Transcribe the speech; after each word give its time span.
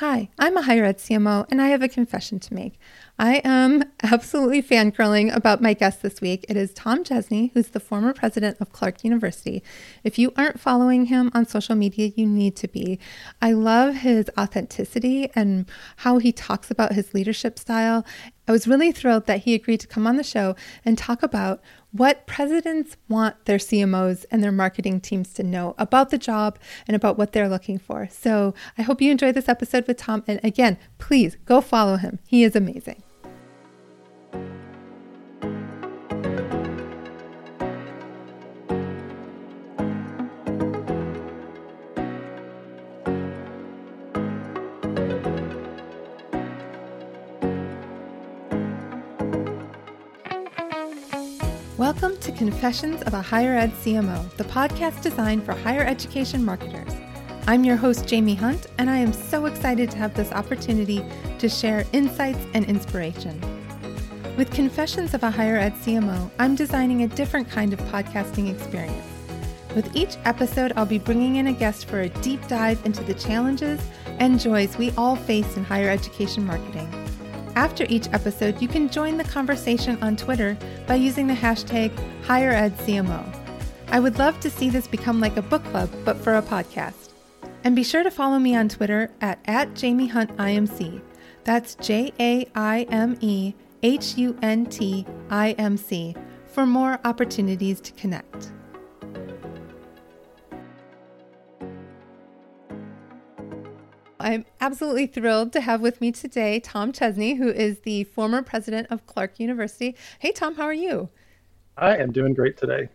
Hi, 0.00 0.30
I'm 0.38 0.56
a 0.56 0.62
higher 0.62 0.86
ed 0.86 0.96
CMO 0.96 1.44
and 1.50 1.60
I 1.60 1.68
have 1.68 1.82
a 1.82 1.88
confession 1.88 2.40
to 2.40 2.54
make. 2.54 2.80
I 3.18 3.42
am 3.44 3.84
absolutely 4.02 4.62
fangirling 4.62 5.30
about 5.36 5.60
my 5.60 5.74
guest 5.74 6.00
this 6.00 6.22
week. 6.22 6.46
It 6.48 6.56
is 6.56 6.72
Thom 6.72 7.04
Chesney, 7.04 7.50
who's 7.52 7.68
the 7.68 7.80
former 7.80 8.14
president 8.14 8.56
of 8.60 8.72
Clarke 8.72 9.04
University. 9.04 9.62
If 10.02 10.18
you 10.18 10.32
aren't 10.36 10.58
following 10.58 11.04
him 11.04 11.30
on 11.34 11.44
social 11.44 11.74
media, 11.74 12.12
you 12.16 12.24
need 12.24 12.56
to 12.56 12.66
be. 12.66 12.98
I 13.42 13.52
love 13.52 13.96
his 13.96 14.30
authenticity 14.38 15.30
and 15.34 15.66
how 15.96 16.16
he 16.16 16.32
talks 16.32 16.70
about 16.70 16.94
his 16.94 17.12
leadership 17.12 17.58
style. 17.58 18.06
I 18.50 18.52
was 18.52 18.66
really 18.66 18.90
thrilled 18.90 19.26
that 19.26 19.42
he 19.42 19.54
agreed 19.54 19.78
to 19.78 19.86
come 19.86 20.08
on 20.08 20.16
the 20.16 20.24
show 20.24 20.56
and 20.84 20.98
talk 20.98 21.22
about 21.22 21.62
what 21.92 22.26
presidents 22.26 22.96
want 23.08 23.44
their 23.44 23.58
CMOs 23.58 24.26
and 24.28 24.42
their 24.42 24.50
marketing 24.50 25.00
teams 25.00 25.32
to 25.34 25.44
know 25.44 25.76
about 25.78 26.10
the 26.10 26.18
job 26.18 26.58
and 26.88 26.96
about 26.96 27.16
what 27.16 27.30
they're 27.30 27.48
looking 27.48 27.78
for. 27.78 28.08
So 28.10 28.52
I 28.76 28.82
hope 28.82 29.00
you 29.00 29.12
enjoyed 29.12 29.36
this 29.36 29.48
episode 29.48 29.86
with 29.86 29.98
Thom. 29.98 30.24
And 30.26 30.40
again, 30.42 30.78
please 30.98 31.36
go 31.44 31.60
follow 31.60 31.94
him. 31.94 32.18
He 32.26 32.42
is 32.42 32.56
amazing. 32.56 33.04
Welcome 52.00 52.20
to 52.20 52.32
Confessions 52.32 53.02
of 53.02 53.12
a 53.12 53.20
Higher 53.20 53.54
Ed 53.54 53.72
CMO, 53.72 54.30
the 54.36 54.44
podcast 54.44 55.02
designed 55.02 55.44
for 55.44 55.52
higher 55.52 55.84
education 55.84 56.42
marketers. 56.42 56.90
I'm 57.46 57.62
your 57.62 57.76
host, 57.76 58.08
Jaime 58.08 58.34
Hunt, 58.34 58.68
and 58.78 58.88
I 58.88 58.96
am 58.96 59.12
so 59.12 59.44
excited 59.44 59.90
to 59.90 59.98
have 59.98 60.14
this 60.14 60.32
opportunity 60.32 61.04
to 61.38 61.46
share 61.46 61.84
insights 61.92 62.38
and 62.54 62.64
inspiration. 62.64 63.38
With 64.38 64.50
Confessions 64.50 65.12
of 65.12 65.24
a 65.24 65.30
Higher 65.30 65.58
Ed 65.58 65.74
CMO, 65.74 66.30
I'm 66.38 66.54
designing 66.54 67.02
a 67.02 67.08
different 67.08 67.50
kind 67.50 67.74
of 67.74 67.80
podcasting 67.80 68.50
experience. 68.50 69.06
With 69.76 69.94
each 69.94 70.16
episode, 70.24 70.72
I'll 70.76 70.86
be 70.86 70.98
bringing 70.98 71.36
in 71.36 71.48
a 71.48 71.52
guest 71.52 71.84
for 71.84 72.00
a 72.00 72.08
deep 72.08 72.48
dive 72.48 72.80
into 72.86 73.04
the 73.04 73.12
challenges 73.12 73.78
and 74.06 74.40
joys 74.40 74.78
we 74.78 74.90
all 74.92 75.16
face 75.16 75.54
in 75.54 75.64
higher 75.64 75.90
education 75.90 76.46
marketing. 76.46 76.99
After 77.56 77.84
each 77.88 78.08
episode, 78.12 78.60
you 78.62 78.68
can 78.68 78.88
join 78.88 79.16
the 79.16 79.24
conversation 79.24 80.00
on 80.02 80.16
Twitter 80.16 80.56
by 80.86 80.94
using 80.94 81.26
the 81.26 81.34
hashtag 81.34 81.90
HigherEdCMO. 82.24 83.36
I 83.88 83.98
would 83.98 84.18
love 84.18 84.38
to 84.40 84.50
see 84.50 84.70
this 84.70 84.86
become 84.86 85.20
like 85.20 85.36
a 85.36 85.42
book 85.42 85.64
club, 85.64 85.90
but 86.04 86.16
for 86.16 86.36
a 86.36 86.42
podcast. 86.42 87.10
And 87.64 87.74
be 87.74 87.82
sure 87.82 88.02
to 88.02 88.10
follow 88.10 88.38
me 88.38 88.56
on 88.56 88.68
Twitter 88.68 89.10
at, 89.20 89.38
at 89.46 89.78
Jaime 89.80 90.06
Hunt 90.06 90.34
IMC. 90.36 91.02
That's 91.44 91.74
J 91.74 92.12
A 92.20 92.46
I 92.54 92.86
M 92.90 93.18
E 93.20 93.54
H 93.82 94.16
U 94.16 94.38
N 94.42 94.66
T 94.66 95.06
I 95.30 95.52
M 95.52 95.76
C 95.76 96.14
for 96.46 96.66
more 96.66 97.00
opportunities 97.04 97.80
to 97.80 97.92
connect. 97.92 98.52
I'm 104.22 104.44
absolutely 104.60 105.06
thrilled 105.06 105.50
to 105.54 105.62
have 105.62 105.80
with 105.80 106.02
me 106.02 106.12
today 106.12 106.60
Thom 106.60 106.92
Chesney, 106.92 107.36
who 107.36 107.48
is 107.48 107.78
the 107.80 108.04
former 108.04 108.42
president 108.42 108.88
of 108.90 109.06
Clarke 109.06 109.40
University. 109.40 109.96
Hey, 110.18 110.30
Thom, 110.30 110.56
how 110.56 110.64
are 110.64 110.74
you? 110.74 111.08
I 111.78 111.96
am 111.96 112.12
doing 112.12 112.34
great 112.34 112.58
today. 112.58 112.90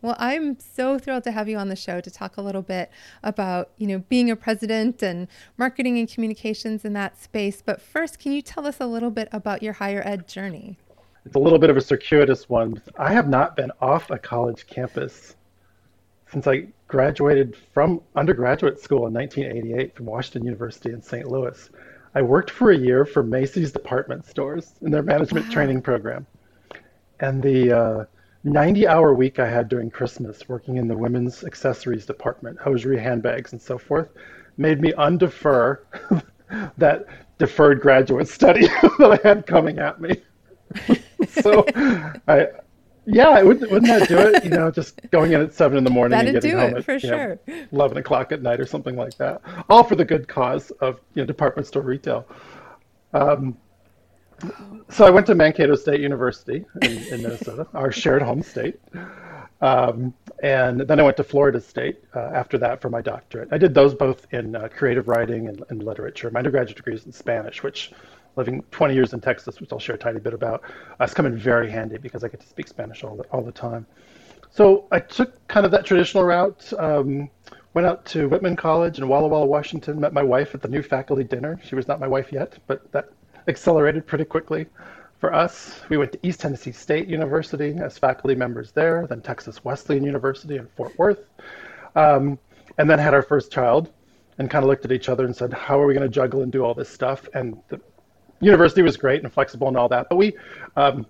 Well, 0.00 0.16
I'm 0.18 0.58
so 0.58 0.98
thrilled 0.98 1.24
to 1.24 1.32
have 1.32 1.50
you 1.50 1.58
on 1.58 1.68
the 1.68 1.76
show 1.76 2.00
to 2.00 2.10
talk 2.10 2.38
a 2.38 2.40
little 2.40 2.62
bit 2.62 2.90
about, 3.22 3.72
you 3.76 3.86
know, 3.86 3.98
being 4.08 4.30
a 4.30 4.36
president 4.36 5.02
and 5.02 5.28
marketing 5.58 5.98
and 5.98 6.10
communications 6.10 6.86
in 6.86 6.94
that 6.94 7.22
space. 7.22 7.60
But 7.60 7.82
first, 7.82 8.18
can 8.18 8.32
you 8.32 8.40
tell 8.40 8.66
us 8.66 8.78
a 8.80 8.86
little 8.86 9.10
bit 9.10 9.28
about 9.32 9.62
your 9.62 9.74
higher 9.74 10.00
ed 10.06 10.26
journey? 10.26 10.78
It's 11.26 11.34
a 11.36 11.38
little 11.38 11.58
bit 11.58 11.68
of 11.68 11.76
a 11.76 11.82
circuitous 11.82 12.48
one. 12.48 12.80
I 12.96 13.12
have 13.12 13.28
not 13.28 13.54
been 13.54 13.70
off 13.82 14.10
a 14.10 14.18
college 14.18 14.66
campus 14.66 15.36
since 16.32 16.46
I 16.46 16.66
graduated 16.88 17.56
from 17.72 18.00
undergraduate 18.14 18.80
school 18.80 19.06
in 19.06 19.14
1988 19.14 19.94
from 19.94 20.06
Washington 20.06 20.44
University 20.44 20.90
in 20.90 21.02
St. 21.02 21.28
Louis. 21.28 21.70
I 22.14 22.22
worked 22.22 22.50
for 22.50 22.70
a 22.70 22.76
year 22.76 23.04
for 23.04 23.22
Macy's 23.22 23.72
department 23.72 24.26
stores 24.26 24.74
in 24.82 24.90
their 24.90 25.02
management 25.02 25.46
wow. 25.46 25.52
training 25.52 25.82
program. 25.82 26.26
And 27.20 27.42
the 27.42 27.72
uh, 27.72 28.04
90 28.44 28.86
hour 28.88 29.14
week 29.14 29.38
I 29.38 29.48
had 29.48 29.68
during 29.68 29.90
Christmas 29.90 30.48
working 30.48 30.76
in 30.76 30.88
the 30.88 30.96
women's 30.96 31.44
accessories 31.44 32.06
department, 32.06 32.58
hosiery, 32.58 32.98
handbags, 32.98 33.52
and 33.52 33.60
so 33.60 33.78
forth, 33.78 34.08
made 34.56 34.80
me 34.80 34.92
undefer 34.92 35.80
that 36.78 37.06
deferred 37.38 37.80
graduate 37.80 38.28
study 38.28 38.66
that 38.98 39.20
I 39.24 39.28
had 39.28 39.46
coming 39.46 39.78
at 39.78 40.00
me. 40.00 40.16
so 41.28 41.64
I, 42.28 42.48
yeah, 43.06 43.42
wouldn't, 43.42 43.70
wouldn't 43.70 43.86
that 43.86 44.08
do 44.08 44.18
it? 44.18 44.44
You 44.44 44.50
know, 44.50 44.70
just 44.70 45.00
going 45.10 45.32
in 45.32 45.40
at 45.40 45.54
seven 45.54 45.78
in 45.78 45.84
the 45.84 45.90
morning 45.90 46.16
That'd 46.16 46.34
and 46.34 46.42
getting 46.42 46.58
home 46.58 46.76
at 46.76 46.84
for 46.84 46.98
sure. 46.98 47.40
Know, 47.46 47.66
eleven 47.72 47.98
o'clock 47.98 48.32
at 48.32 48.42
night 48.42 48.60
or 48.60 48.66
something 48.66 48.96
like 48.96 49.16
that. 49.18 49.40
All 49.68 49.82
for 49.84 49.96
the 49.96 50.04
good 50.04 50.28
cause 50.28 50.70
of 50.80 51.00
you 51.14 51.22
know 51.22 51.26
department 51.26 51.66
store 51.66 51.82
retail. 51.82 52.26
Um, 53.12 53.56
so 54.88 55.04
I 55.04 55.10
went 55.10 55.26
to 55.26 55.34
Mankato 55.34 55.74
State 55.74 56.00
University 56.00 56.64
in, 56.82 56.92
in 57.08 57.22
Minnesota, 57.22 57.66
our 57.74 57.92
shared 57.92 58.22
home 58.22 58.42
state. 58.42 58.80
Um, 59.60 60.14
and 60.42 60.80
then 60.80 60.98
I 60.98 61.02
went 61.02 61.18
to 61.18 61.24
Florida 61.24 61.60
State 61.60 62.02
uh, 62.14 62.30
after 62.32 62.56
that 62.58 62.80
for 62.80 62.88
my 62.88 63.02
doctorate. 63.02 63.48
I 63.52 63.58
did 63.58 63.74
those 63.74 63.94
both 63.94 64.26
in 64.32 64.56
uh, 64.56 64.68
creative 64.68 65.06
writing 65.06 65.48
and, 65.48 65.62
and, 65.68 65.82
literature. 65.82 66.30
My 66.30 66.38
undergraduate 66.38 66.78
degree 66.78 66.94
is 66.94 67.04
in 67.04 67.12
Spanish, 67.12 67.62
which 67.62 67.92
living 68.36 68.62
20 68.70 68.94
years 68.94 69.12
in 69.12 69.20
Texas, 69.20 69.60
which 69.60 69.72
I'll 69.72 69.78
share 69.78 69.96
a 69.96 69.98
tiny 69.98 70.20
bit 70.20 70.34
about, 70.34 70.62
uh, 71.00 71.04
it's 71.04 71.14
come 71.14 71.26
in 71.26 71.36
very 71.36 71.70
handy 71.70 71.98
because 71.98 72.24
I 72.24 72.28
get 72.28 72.40
to 72.40 72.46
speak 72.46 72.68
Spanish 72.68 73.04
all 73.04 73.16
the, 73.16 73.24
all 73.24 73.42
the 73.42 73.52
time. 73.52 73.86
So 74.50 74.86
I 74.90 74.98
took 75.00 75.46
kind 75.48 75.64
of 75.64 75.72
that 75.72 75.84
traditional 75.84 76.24
route, 76.24 76.72
um, 76.78 77.30
went 77.74 77.86
out 77.86 78.04
to 78.06 78.28
Whitman 78.28 78.56
College 78.56 78.98
in 78.98 79.06
Walla 79.06 79.28
Walla, 79.28 79.46
Washington, 79.46 80.00
met 80.00 80.12
my 80.12 80.22
wife 80.22 80.54
at 80.54 80.62
the 80.62 80.68
new 80.68 80.82
faculty 80.82 81.22
dinner. 81.22 81.58
She 81.64 81.76
was 81.76 81.86
not 81.86 82.00
my 82.00 82.08
wife 82.08 82.32
yet, 82.32 82.58
but 82.66 82.90
that 82.92 83.10
accelerated 83.46 84.06
pretty 84.06 84.24
quickly 84.24 84.66
for 85.18 85.32
us. 85.32 85.80
We 85.88 85.98
went 85.98 86.12
to 86.12 86.18
East 86.26 86.40
Tennessee 86.40 86.72
State 86.72 87.06
University 87.06 87.76
as 87.80 87.98
faculty 87.98 88.34
members 88.34 88.72
there, 88.72 89.06
then 89.06 89.20
Texas 89.20 89.64
Wesleyan 89.64 90.02
University 90.02 90.56
in 90.56 90.66
Fort 90.76 90.98
Worth, 90.98 91.26
um, 91.94 92.38
and 92.78 92.88
then 92.88 92.98
had 92.98 93.14
our 93.14 93.22
first 93.22 93.52
child 93.52 93.92
and 94.38 94.50
kind 94.50 94.64
of 94.64 94.68
looked 94.68 94.86
at 94.86 94.92
each 94.92 95.10
other 95.10 95.26
and 95.26 95.36
said, 95.36 95.52
how 95.52 95.78
are 95.78 95.86
we 95.86 95.92
going 95.92 96.06
to 96.06 96.12
juggle 96.12 96.42
and 96.42 96.50
do 96.50 96.64
all 96.64 96.72
this 96.72 96.88
stuff? 96.88 97.28
And 97.34 97.58
the 97.68 97.78
university 98.40 98.82
was 98.82 98.96
great 98.96 99.22
and 99.22 99.32
flexible 99.32 99.68
and 99.68 99.76
all 99.76 99.88
that, 99.88 100.08
but 100.08 100.16
we 100.16 100.34
um, 100.76 101.06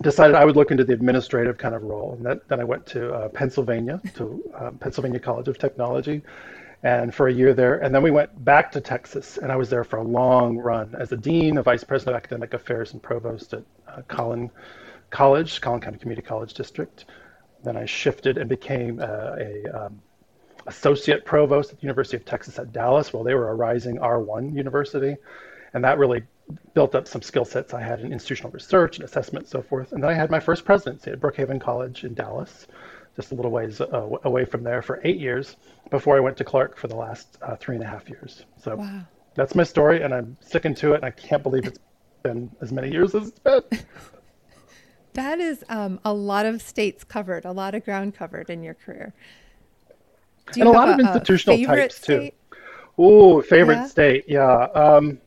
decided 0.00 0.34
I 0.34 0.44
would 0.44 0.56
look 0.56 0.70
into 0.70 0.84
the 0.84 0.92
administrative 0.92 1.58
kind 1.58 1.74
of 1.74 1.82
role. 1.82 2.14
And 2.14 2.26
that, 2.26 2.48
then 2.48 2.60
I 2.60 2.64
went 2.64 2.86
to 2.86 3.12
uh, 3.12 3.28
Pennsylvania, 3.28 4.00
to 4.14 4.42
um, 4.54 4.78
Pennsylvania 4.78 5.20
College 5.20 5.48
of 5.48 5.58
Technology, 5.58 6.22
and 6.82 7.14
for 7.14 7.28
a 7.28 7.32
year 7.32 7.54
there. 7.54 7.78
And 7.78 7.94
then 7.94 8.02
we 8.02 8.10
went 8.10 8.44
back 8.44 8.70
to 8.72 8.80
Texas, 8.80 9.38
and 9.38 9.50
I 9.50 9.56
was 9.56 9.70
there 9.70 9.84
for 9.84 9.96
a 9.98 10.02
long 10.02 10.58
run 10.58 10.94
as 10.98 11.12
a 11.12 11.16
dean, 11.16 11.58
a 11.58 11.62
vice 11.62 11.84
president 11.84 12.16
of 12.16 12.22
academic 12.22 12.54
affairs, 12.54 12.92
and 12.92 13.02
provost 13.02 13.54
at 13.54 13.62
uh, 13.88 14.02
Collin 14.08 14.50
College, 15.10 15.60
Collin 15.60 15.80
County 15.80 15.98
Community 15.98 16.26
College 16.26 16.54
District. 16.54 17.06
Then 17.62 17.76
I 17.76 17.86
shifted 17.86 18.36
and 18.36 18.48
became 18.48 19.00
uh, 19.00 19.36
a 19.38 19.64
um, 19.86 20.02
associate 20.66 21.24
provost 21.24 21.72
at 21.72 21.78
the 21.78 21.82
University 21.82 22.16
of 22.16 22.24
Texas 22.24 22.58
at 22.58 22.72
Dallas, 22.72 23.12
while 23.12 23.24
they 23.24 23.34
were 23.34 23.48
a 23.48 23.54
rising 23.54 23.96
R1 23.98 24.54
university, 24.54 25.16
and 25.72 25.84
that 25.84 25.98
really 25.98 26.24
built 26.74 26.94
up 26.94 27.08
some 27.08 27.22
skill 27.22 27.44
sets 27.44 27.72
I 27.72 27.80
had 27.80 28.00
in 28.00 28.12
institutional 28.12 28.50
research 28.50 28.96
and 28.96 29.04
assessment, 29.04 29.44
and 29.44 29.50
so 29.50 29.62
forth. 29.62 29.92
And 29.92 30.02
then 30.02 30.10
I 30.10 30.14
had 30.14 30.30
my 30.30 30.40
first 30.40 30.64
presidency 30.64 31.10
at 31.10 31.20
Brookhaven 31.20 31.60
College 31.60 32.04
in 32.04 32.14
Dallas 32.14 32.66
just 33.16 33.32
a 33.32 33.34
little 33.34 33.50
ways 33.50 33.80
uh, 33.80 34.08
away 34.24 34.44
from 34.44 34.62
there 34.62 34.82
for 34.82 35.00
eight 35.04 35.18
years 35.18 35.56
before 35.90 36.16
I 36.16 36.20
went 36.20 36.36
to 36.38 36.44
Clarke 36.44 36.76
for 36.76 36.88
the 36.88 36.96
last 36.96 37.38
uh, 37.42 37.56
three 37.56 37.76
and 37.76 37.84
a 37.84 37.86
half 37.86 38.08
years. 38.08 38.44
So 38.60 38.76
wow. 38.76 39.00
that's 39.34 39.54
my 39.54 39.62
story, 39.62 40.02
and 40.02 40.12
I'm 40.12 40.36
sticking 40.40 40.74
to 40.76 40.94
it. 40.94 40.96
And 40.96 41.04
I 41.04 41.10
can't 41.10 41.42
believe 41.42 41.64
it's 41.64 41.78
been 42.22 42.50
as 42.60 42.72
many 42.72 42.90
years 42.90 43.14
as 43.14 43.28
it's 43.28 43.38
been. 43.38 43.62
that 45.12 45.38
is 45.38 45.64
um, 45.68 46.00
a 46.04 46.12
lot 46.12 46.46
of 46.46 46.60
states 46.60 47.04
covered, 47.04 47.44
a 47.44 47.52
lot 47.52 47.74
of 47.74 47.84
ground 47.84 48.14
covered 48.14 48.50
in 48.50 48.62
your 48.62 48.74
career. 48.74 49.14
and 50.54 50.64
a 50.64 50.70
lot 50.70 50.88
of 50.88 50.98
institutional 50.98 51.62
types 51.64 51.96
state? 51.96 52.30
too. 52.30 52.56
Oh, 52.96 53.42
favorite 53.42 53.76
yeah. 53.76 53.86
state, 53.86 54.24
yeah. 54.28 54.62
Um, 54.74 55.20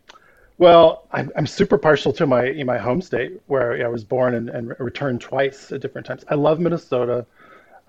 well, 0.58 1.08
I'm, 1.12 1.32
I'm 1.36 1.46
super 1.46 1.78
partial 1.78 2.12
to 2.14 2.26
my 2.26 2.52
my 2.66 2.78
home 2.78 3.02
state 3.02 3.40
where 3.48 3.86
I 3.86 3.90
was 3.90 4.04
born 4.04 4.34
and, 4.34 4.50
and 4.50 4.74
returned 4.80 5.22
twice 5.22 5.72
at 5.72 5.82
different 5.82 6.08
times. 6.08 6.26
I 6.30 6.36
love 6.36 6.60
Minnesota. 6.60 7.26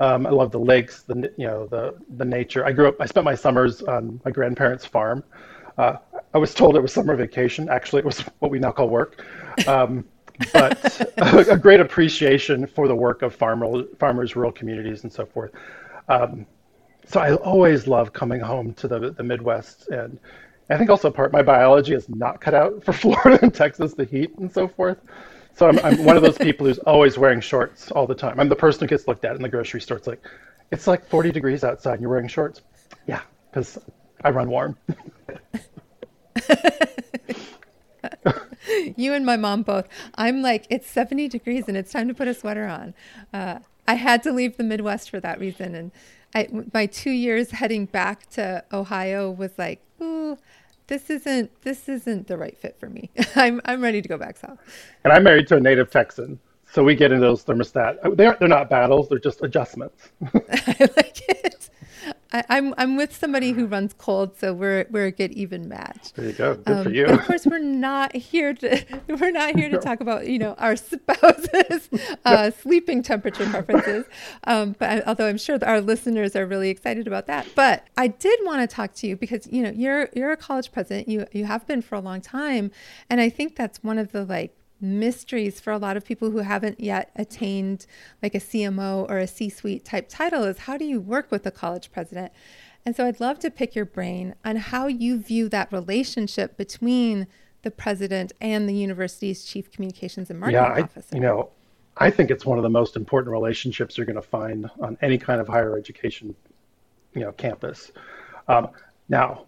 Um, 0.00 0.26
I 0.26 0.30
love 0.30 0.52
the 0.52 0.60
lakes, 0.60 1.02
the 1.02 1.32
you 1.36 1.46
know 1.46 1.66
the 1.66 1.94
the 2.16 2.24
nature. 2.24 2.64
I 2.64 2.72
grew 2.72 2.88
up. 2.88 3.00
I 3.00 3.06
spent 3.06 3.24
my 3.24 3.34
summers 3.34 3.82
on 3.82 4.20
my 4.24 4.30
grandparents' 4.30 4.84
farm. 4.84 5.24
Uh, 5.78 5.96
I 6.34 6.38
was 6.38 6.54
told 6.54 6.76
it 6.76 6.80
was 6.80 6.92
summer 6.92 7.16
vacation. 7.16 7.68
Actually, 7.68 8.00
it 8.00 8.04
was 8.04 8.20
what 8.40 8.50
we 8.50 8.58
now 8.58 8.72
call 8.72 8.88
work. 8.88 9.24
Um, 9.66 10.04
but 10.52 11.00
a, 11.18 11.52
a, 11.52 11.56
great 11.56 11.80
appreciation 11.80 12.66
for 12.66 12.86
the 12.86 12.94
work 12.94 13.22
of 13.22 13.34
farmer, 13.34 13.84
farmers, 13.98 14.36
rural 14.36 14.52
communities, 14.52 15.02
and 15.02 15.12
so 15.12 15.26
forth. 15.26 15.50
Um, 16.08 16.46
so 17.06 17.18
I 17.20 17.34
always 17.36 17.88
love 17.88 18.12
coming 18.12 18.40
home 18.40 18.74
to 18.74 18.86
the 18.86 19.10
the 19.12 19.24
Midwest 19.24 19.88
and 19.88 20.20
I 20.70 20.76
think 20.76 20.90
also 20.90 21.10
part 21.10 21.32
my 21.32 21.42
biology 21.42 21.94
is 21.94 22.08
not 22.08 22.40
cut 22.40 22.54
out 22.54 22.84
for 22.84 22.92
Florida 22.94 23.38
and 23.42 23.54
Texas, 23.54 23.94
the 23.94 24.04
heat 24.04 24.36
and 24.38 24.52
so 24.52 24.68
forth. 24.68 24.98
So 25.54 25.68
I'm, 25.68 25.78
I'm 25.80 26.04
one 26.04 26.16
of 26.16 26.22
those 26.22 26.38
people 26.38 26.66
who's 26.66 26.78
always 26.80 27.18
wearing 27.18 27.40
shorts 27.40 27.90
all 27.90 28.06
the 28.06 28.14
time. 28.14 28.38
I'm 28.38 28.48
the 28.48 28.54
person 28.56 28.82
who 28.82 28.86
gets 28.86 29.08
looked 29.08 29.24
at 29.24 29.34
in 29.34 29.42
the 29.42 29.48
grocery 29.48 29.80
store. 29.80 29.96
It's 29.96 30.06
like, 30.06 30.24
it's 30.70 30.86
like 30.86 31.04
40 31.08 31.32
degrees 31.32 31.64
outside 31.64 31.94
and 31.94 32.02
you're 32.02 32.10
wearing 32.10 32.28
shorts. 32.28 32.60
Yeah, 33.06 33.22
because 33.50 33.78
I 34.22 34.30
run 34.30 34.50
warm. 34.50 34.76
you 38.96 39.14
and 39.14 39.26
my 39.26 39.36
mom 39.36 39.62
both. 39.62 39.88
I'm 40.14 40.42
like, 40.42 40.66
it's 40.70 40.88
70 40.88 41.28
degrees 41.28 41.64
and 41.66 41.76
it's 41.76 41.90
time 41.90 42.06
to 42.08 42.14
put 42.14 42.28
a 42.28 42.34
sweater 42.34 42.66
on. 42.66 42.94
Uh, 43.32 43.58
I 43.88 43.94
had 43.94 44.22
to 44.24 44.32
leave 44.32 44.58
the 44.58 44.64
Midwest 44.64 45.10
for 45.10 45.18
that 45.20 45.40
reason. 45.40 45.74
And 45.74 45.90
I, 46.34 46.48
my 46.72 46.86
two 46.86 47.10
years 47.10 47.50
heading 47.50 47.86
back 47.86 48.28
to 48.30 48.62
Ohio 48.72 49.30
was 49.30 49.52
like, 49.58 49.80
this 50.88 51.10
isn't 51.10 51.62
this 51.62 51.88
isn't 51.88 52.26
the 52.26 52.36
right 52.36 52.58
fit 52.58 52.76
for 52.78 52.88
me. 52.90 53.10
I'm 53.36 53.60
I'm 53.64 53.80
ready 53.82 54.02
to 54.02 54.08
go 54.08 54.18
back 54.18 54.36
south. 54.36 54.58
And 55.04 55.12
I'm 55.12 55.22
married 55.22 55.46
to 55.48 55.56
a 55.56 55.60
native 55.60 55.90
Texan, 55.90 56.38
so 56.72 56.82
we 56.82 56.94
get 56.96 57.12
into 57.12 57.24
those 57.24 57.44
thermostat. 57.44 58.16
They're 58.16 58.36
they're 58.40 58.48
not 58.48 58.68
battles; 58.68 59.08
they're 59.08 59.18
just 59.18 59.42
adjustments. 59.42 60.10
I 60.34 60.90
like 60.96 61.22
it. 61.28 61.57
I, 62.32 62.38
am 62.38 62.44
I'm, 62.48 62.74
I'm 62.76 62.96
with 62.96 63.16
somebody 63.16 63.52
who 63.52 63.66
runs 63.66 63.94
cold, 63.94 64.36
so 64.38 64.52
we're 64.52 64.86
we're 64.90 65.06
a 65.06 65.10
good 65.10 65.32
even 65.32 65.68
match. 65.68 66.12
There 66.12 66.26
you 66.26 66.32
go. 66.32 66.56
Good 66.56 66.76
um, 66.76 66.84
for 66.84 66.90
you. 66.90 67.06
of 67.06 67.24
course, 67.24 67.46
we're 67.46 67.58
not 67.58 68.14
here 68.14 68.52
to 68.54 68.84
we're 69.08 69.30
not 69.30 69.56
here 69.56 69.70
to 69.70 69.78
talk 69.78 70.00
about 70.00 70.26
you 70.26 70.38
know 70.38 70.54
our 70.58 70.76
spouses' 70.76 71.88
uh, 72.24 72.50
sleeping 72.50 73.02
temperature 73.02 73.46
preferences. 73.46 74.04
Um, 74.44 74.76
but 74.78 75.06
although 75.06 75.26
I'm 75.26 75.38
sure 75.38 75.58
our 75.62 75.80
listeners 75.80 76.36
are 76.36 76.44
really 76.44 76.68
excited 76.68 77.06
about 77.06 77.26
that, 77.28 77.46
but 77.54 77.86
I 77.96 78.08
did 78.08 78.38
want 78.42 78.68
to 78.68 78.74
talk 78.74 78.92
to 78.94 79.06
you 79.06 79.16
because 79.16 79.46
you 79.50 79.62
know 79.62 79.70
you're 79.70 80.10
you're 80.14 80.32
a 80.32 80.36
college 80.36 80.70
president. 80.70 81.08
You 81.08 81.26
you 81.32 81.46
have 81.46 81.66
been 81.66 81.80
for 81.80 81.94
a 81.94 82.00
long 82.00 82.20
time, 82.20 82.70
and 83.08 83.20
I 83.22 83.30
think 83.30 83.56
that's 83.56 83.82
one 83.82 83.98
of 83.98 84.12
the 84.12 84.24
like 84.24 84.54
mysteries 84.80 85.60
for 85.60 85.72
a 85.72 85.78
lot 85.78 85.96
of 85.96 86.04
people 86.04 86.30
who 86.30 86.38
haven't 86.38 86.80
yet 86.80 87.10
attained 87.16 87.86
like 88.22 88.34
a 88.34 88.40
CMO 88.40 89.08
or 89.08 89.18
a 89.18 89.26
C 89.26 89.48
suite 89.48 89.84
type 89.84 90.08
title 90.08 90.44
is 90.44 90.58
how 90.58 90.76
do 90.76 90.84
you 90.84 91.00
work 91.00 91.30
with 91.30 91.46
a 91.46 91.50
college 91.50 91.90
president? 91.92 92.32
And 92.86 92.94
so 92.96 93.04
I'd 93.04 93.20
love 93.20 93.38
to 93.40 93.50
pick 93.50 93.74
your 93.74 93.84
brain 93.84 94.34
on 94.44 94.56
how 94.56 94.86
you 94.86 95.18
view 95.18 95.48
that 95.48 95.72
relationship 95.72 96.56
between 96.56 97.26
the 97.62 97.70
president 97.70 98.32
and 98.40 98.68
the 98.68 98.74
university's 98.74 99.44
chief 99.44 99.70
communications 99.70 100.30
and 100.30 100.38
marketing 100.38 100.62
yeah, 100.62 100.72
I, 100.72 100.82
officer. 100.82 101.14
You 101.14 101.20
know, 101.20 101.50
I 101.96 102.10
think 102.10 102.30
it's 102.30 102.46
one 102.46 102.58
of 102.58 102.62
the 102.62 102.70
most 102.70 102.96
important 102.96 103.32
relationships 103.32 103.98
you're 103.98 104.06
going 104.06 104.16
to 104.16 104.22
find 104.22 104.70
on 104.80 104.96
any 105.02 105.18
kind 105.18 105.40
of 105.40 105.48
higher 105.48 105.76
education, 105.76 106.34
you 107.14 107.22
know, 107.22 107.32
campus. 107.32 107.90
Um, 108.46 108.68
now, 109.08 109.46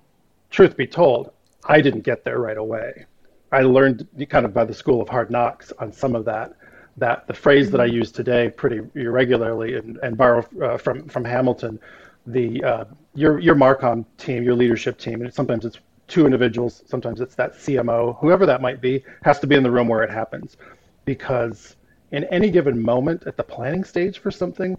truth 0.50 0.76
be 0.76 0.86
told, 0.86 1.32
I 1.64 1.80
didn't 1.80 2.02
get 2.02 2.24
there 2.24 2.38
right 2.38 2.58
away. 2.58 3.06
I 3.52 3.62
learned 3.62 4.06
kind 4.28 4.46
of 4.46 4.54
by 4.54 4.64
the 4.64 4.74
school 4.74 5.02
of 5.02 5.08
hard 5.08 5.30
knocks 5.30 5.72
on 5.78 5.92
some 5.92 6.14
of 6.14 6.24
that. 6.26 6.54
That 6.96 7.26
the 7.26 7.34
phrase 7.34 7.70
that 7.70 7.80
I 7.80 7.86
mm-hmm. 7.86 7.96
use 7.96 8.12
today 8.12 8.50
pretty 8.50 8.80
irregularly 8.94 9.76
and, 9.76 9.96
and 10.02 10.16
borrow 10.16 10.44
uh, 10.62 10.76
from 10.76 11.08
from 11.08 11.24
Hamilton, 11.24 11.80
the 12.26 12.62
uh, 12.62 12.84
your 13.14 13.38
your 13.38 13.54
Marcom 13.54 14.04
team, 14.18 14.42
your 14.42 14.54
leadership 14.54 14.98
team, 14.98 15.22
and 15.22 15.32
sometimes 15.32 15.64
it's 15.64 15.78
two 16.08 16.26
individuals, 16.26 16.82
sometimes 16.86 17.20
it's 17.20 17.36
that 17.36 17.54
CMO, 17.54 18.18
whoever 18.18 18.44
that 18.44 18.60
might 18.60 18.80
be, 18.80 19.04
has 19.22 19.38
to 19.38 19.46
be 19.46 19.54
in 19.54 19.62
the 19.62 19.70
room 19.70 19.86
where 19.86 20.02
it 20.02 20.10
happens, 20.10 20.56
because 21.04 21.76
in 22.10 22.24
any 22.24 22.50
given 22.50 22.82
moment 22.82 23.22
at 23.26 23.36
the 23.36 23.44
planning 23.44 23.84
stage 23.84 24.18
for 24.18 24.32
something, 24.32 24.76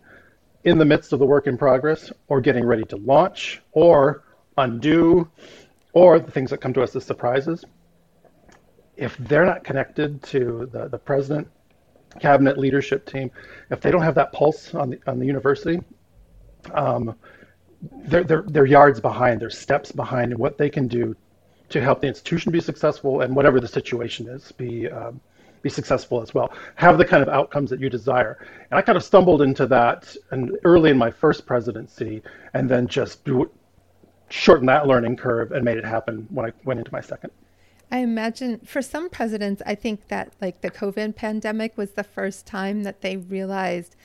in 0.65 0.77
the 0.77 0.83
midst 0.83 1.13
of 1.13 1.19
the 1.19 1.25
work 1.25 1.47
in 1.47 1.57
progress, 1.57 2.11
or 2.27 2.41
getting 2.41 2.65
ready 2.65 2.83
to 2.83 2.97
launch, 2.97 3.61
or 3.71 4.23
undo, 4.57 5.27
or 5.93 6.19
the 6.19 6.29
things 6.29 6.49
that 6.49 6.57
come 6.57 6.73
to 6.73 6.83
us 6.83 6.93
as 6.97 7.05
surprises 7.05 7.63
if 9.01 9.17
they're 9.17 9.45
not 9.45 9.63
connected 9.63 10.21
to 10.23 10.69
the, 10.71 10.87
the 10.87 10.97
president, 10.97 11.47
cabinet 12.19 12.57
leadership 12.57 13.05
team, 13.05 13.31
if 13.71 13.81
they 13.81 13.89
don't 13.89 14.03
have 14.03 14.15
that 14.15 14.31
pulse 14.31 14.75
on 14.75 14.91
the 14.91 14.99
on 15.07 15.17
the 15.19 15.25
university, 15.25 15.81
um, 16.73 17.15
they're, 18.05 18.23
they're 18.23 18.43
they're 18.47 18.65
yards 18.65 18.99
behind, 19.01 19.41
they're 19.41 19.49
steps 19.49 19.91
behind 19.91 20.31
in 20.31 20.37
what 20.37 20.57
they 20.57 20.69
can 20.69 20.87
do 20.87 21.15
to 21.69 21.81
help 21.81 22.01
the 22.01 22.07
institution 22.07 22.51
be 22.51 22.61
successful 22.61 23.21
and 23.21 23.35
whatever 23.35 23.59
the 23.59 23.67
situation 23.67 24.27
is, 24.29 24.51
be 24.51 24.87
um, 24.89 25.19
be 25.63 25.69
successful 25.69 26.21
as 26.21 26.33
well. 26.33 26.53
Have 26.75 26.97
the 26.97 27.05
kind 27.05 27.23
of 27.23 27.29
outcomes 27.29 27.69
that 27.71 27.79
you 27.79 27.89
desire. 27.89 28.37
And 28.69 28.77
I 28.77 28.81
kind 28.83 28.97
of 28.97 29.03
stumbled 29.03 29.41
into 29.41 29.65
that 29.67 30.15
and 30.31 30.57
early 30.63 30.91
in 30.91 30.97
my 30.97 31.09
first 31.09 31.45
presidency, 31.47 32.21
and 32.53 32.69
then 32.69 32.87
just 32.87 33.27
shortened 34.29 34.69
that 34.69 34.85
learning 34.85 35.17
curve 35.17 35.51
and 35.53 35.65
made 35.65 35.77
it 35.77 35.85
happen 35.85 36.27
when 36.29 36.45
I 36.45 36.53
went 36.65 36.79
into 36.79 36.91
my 36.91 37.01
second. 37.01 37.31
I 37.91 37.99
imagine 37.99 38.59
for 38.59 38.81
some 38.81 39.09
presidents, 39.09 39.61
I 39.65 39.75
think 39.75 40.07
that 40.07 40.33
like 40.39 40.61
the 40.61 40.71
COVID 40.71 41.15
pandemic 41.15 41.77
was 41.77 41.91
the 41.91 42.03
first 42.03 42.45
time 42.45 42.83
that 42.83 43.01
they 43.01 43.17
realized 43.17 43.95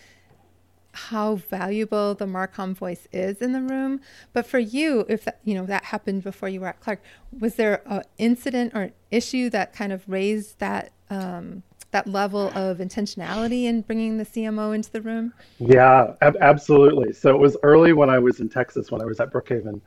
how 0.93 1.37
valuable 1.37 2.15
the 2.15 2.25
Marcom 2.25 2.75
voice 2.75 3.06
is 3.12 3.43
in 3.43 3.53
the 3.53 3.61
room. 3.61 4.00
But 4.33 4.47
for 4.47 4.59
you, 4.59 5.05
if 5.09 5.25
that, 5.25 5.41
you 5.44 5.55
know 5.55 5.67
that 5.67 5.85
happened 5.85 6.25
before 6.25 6.49
you 6.49 6.61
were 6.61 6.69
at 6.69 6.81
Clarke, 6.81 7.03
was 7.38 7.55
there 7.55 7.83
an 7.87 8.03
incident 8.19 8.73
or 8.75 8.83
an 8.83 8.93
issue 9.11 9.50
that 9.50 9.73
kind 9.73 9.93
of 9.93 10.09
raised 10.09 10.59
that 10.59 10.93
um, 11.11 11.62
that 11.93 12.06
level 12.06 12.49
of 12.49 12.79
intentionality 12.79 13.65
in 13.65 13.82
bringing 13.82 14.19
the 14.19 14.25
CMO 14.25 14.75
into 14.75 14.91
the 14.91 15.00
room? 15.00 15.32
Yeah, 15.59 16.15
ab- 16.23 16.37
absolutely. 16.41 17.12
So 17.12 17.31
it 17.31 17.39
was 17.39 17.56
early 17.62 17.93
when 17.93 18.11
I 18.11 18.19
was 18.19 18.41
in 18.41 18.49
Texas 18.49 18.91
when 18.91 19.00
I 19.00 19.05
was 19.05 19.21
at 19.21 19.31
Brookhaven 19.31 19.81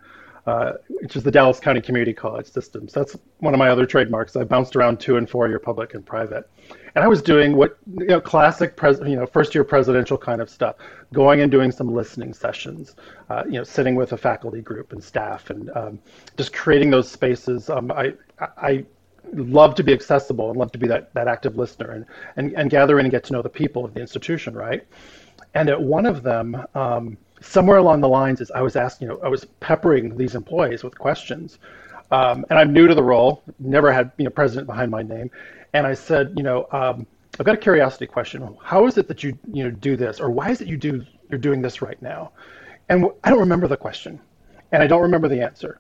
uh, 0.50 0.74
which 1.02 1.16
is 1.16 1.22
the 1.22 1.30
Dallas 1.30 1.60
County 1.60 1.80
Community 1.80 2.12
College 2.12 2.48
system. 2.48 2.90
So 2.90 3.02
that's 3.02 3.16
one 3.38 3.54
of 3.54 3.60
my 3.60 3.70
other 3.70 3.86
trademarks. 3.86 4.36
I 4.36 4.44
bounced 4.44 4.76
around 4.76 5.00
two 5.00 5.18
and 5.18 5.30
four 5.30 5.48
year 5.48 5.60
public 5.60 5.94
and 5.94 6.04
private, 6.04 6.50
and 6.96 7.04
I 7.04 7.08
was 7.08 7.22
doing 7.22 7.56
what 7.56 7.78
you 8.00 8.08
know 8.08 8.20
classic 8.20 8.76
pres- 8.76 9.00
you 9.06 9.16
know 9.16 9.28
first 9.28 9.54
year 9.54 9.64
presidential 9.64 10.18
kind 10.18 10.42
of 10.42 10.50
stuff, 10.50 10.78
going 11.14 11.42
and 11.42 11.52
doing 11.52 11.72
some 11.72 11.94
listening 11.94 12.34
sessions, 12.34 12.96
uh, 13.30 13.44
you 13.46 13.60
know 13.60 13.64
sitting 13.64 13.94
with 13.94 14.14
a 14.14 14.18
faculty 14.18 14.62
group 14.62 14.92
and 14.92 15.04
staff 15.04 15.52
and 15.52 15.70
um, 15.76 16.00
just 16.36 16.52
creating 16.52 16.90
those 16.90 17.08
spaces. 17.08 17.70
Um, 17.70 17.92
I 17.92 18.14
I 18.40 18.86
love 19.34 19.76
to 19.76 19.84
be 19.84 19.94
accessible 19.94 20.50
and 20.50 20.58
love 20.58 20.72
to 20.72 20.80
be 20.80 20.88
that 20.88 21.14
that 21.14 21.28
active 21.28 21.58
listener 21.58 21.92
and 21.92 22.06
and 22.38 22.58
and 22.58 22.72
gather 22.72 22.98
in 22.98 23.06
and 23.06 23.12
get 23.12 23.24
to 23.26 23.34
know 23.34 23.44
the 23.44 23.50
people 23.50 23.86
of 23.86 23.94
the 23.94 24.02
institution, 24.02 24.56
right? 24.56 24.82
And 25.54 25.70
at 25.70 25.80
one 25.80 26.08
of 26.08 26.24
them. 26.24 26.66
Um, 26.74 27.18
somewhere 27.42 27.78
along 27.78 28.02
the 28.02 28.10
lines 28.10 28.42
is 28.42 28.52
I 28.52 28.62
was 28.62 28.76
asking, 28.76 29.08
you 29.08 29.14
know, 29.14 29.20
I 29.24 29.28
was 29.30 29.46
peppering 29.60 30.18
these 30.18 30.36
employees 30.36 30.84
with 30.84 30.98
questions. 30.98 31.60
Um, 32.12 32.46
and 32.50 32.58
I'm 32.58 32.74
new 32.74 32.88
to 32.88 32.96
the 32.96 33.04
role, 33.04 33.44
never 33.60 33.92
had, 33.92 34.12
you 34.18 34.24
know, 34.24 34.32
president 34.32 34.68
behind 34.68 34.90
my 34.90 35.04
name. 35.04 35.30
And 35.74 35.86
I 35.86 35.94
said, 35.94 36.34
you 36.36 36.44
know, 36.44 36.68
um, 36.72 37.06
I've 37.40 37.46
got 37.46 37.54
a 37.56 37.60
curiosity 37.60 38.08
question. 38.08 38.58
How 38.64 38.88
is 38.88 38.98
it 38.98 39.08
that 39.08 39.24
you, 39.24 39.38
you 39.54 39.64
know, 39.64 39.70
do 39.70 39.96
this? 39.96 40.20
Or 40.20 40.32
why 40.32 40.50
is 40.50 40.62
it 40.62 40.68
you 40.68 40.78
do, 40.78 41.06
you're 41.30 41.40
doing 41.40 41.62
this 41.62 41.82
right 41.82 42.02
now? 42.02 42.32
And 42.90 43.06
I 43.24 43.30
don't 43.30 43.40
remember 43.40 43.68
the 43.68 43.78
question 43.78 44.20
and 44.72 44.82
I 44.82 44.88
don't 44.88 45.02
remember 45.02 45.28
the 45.28 45.42
answer. 45.42 45.80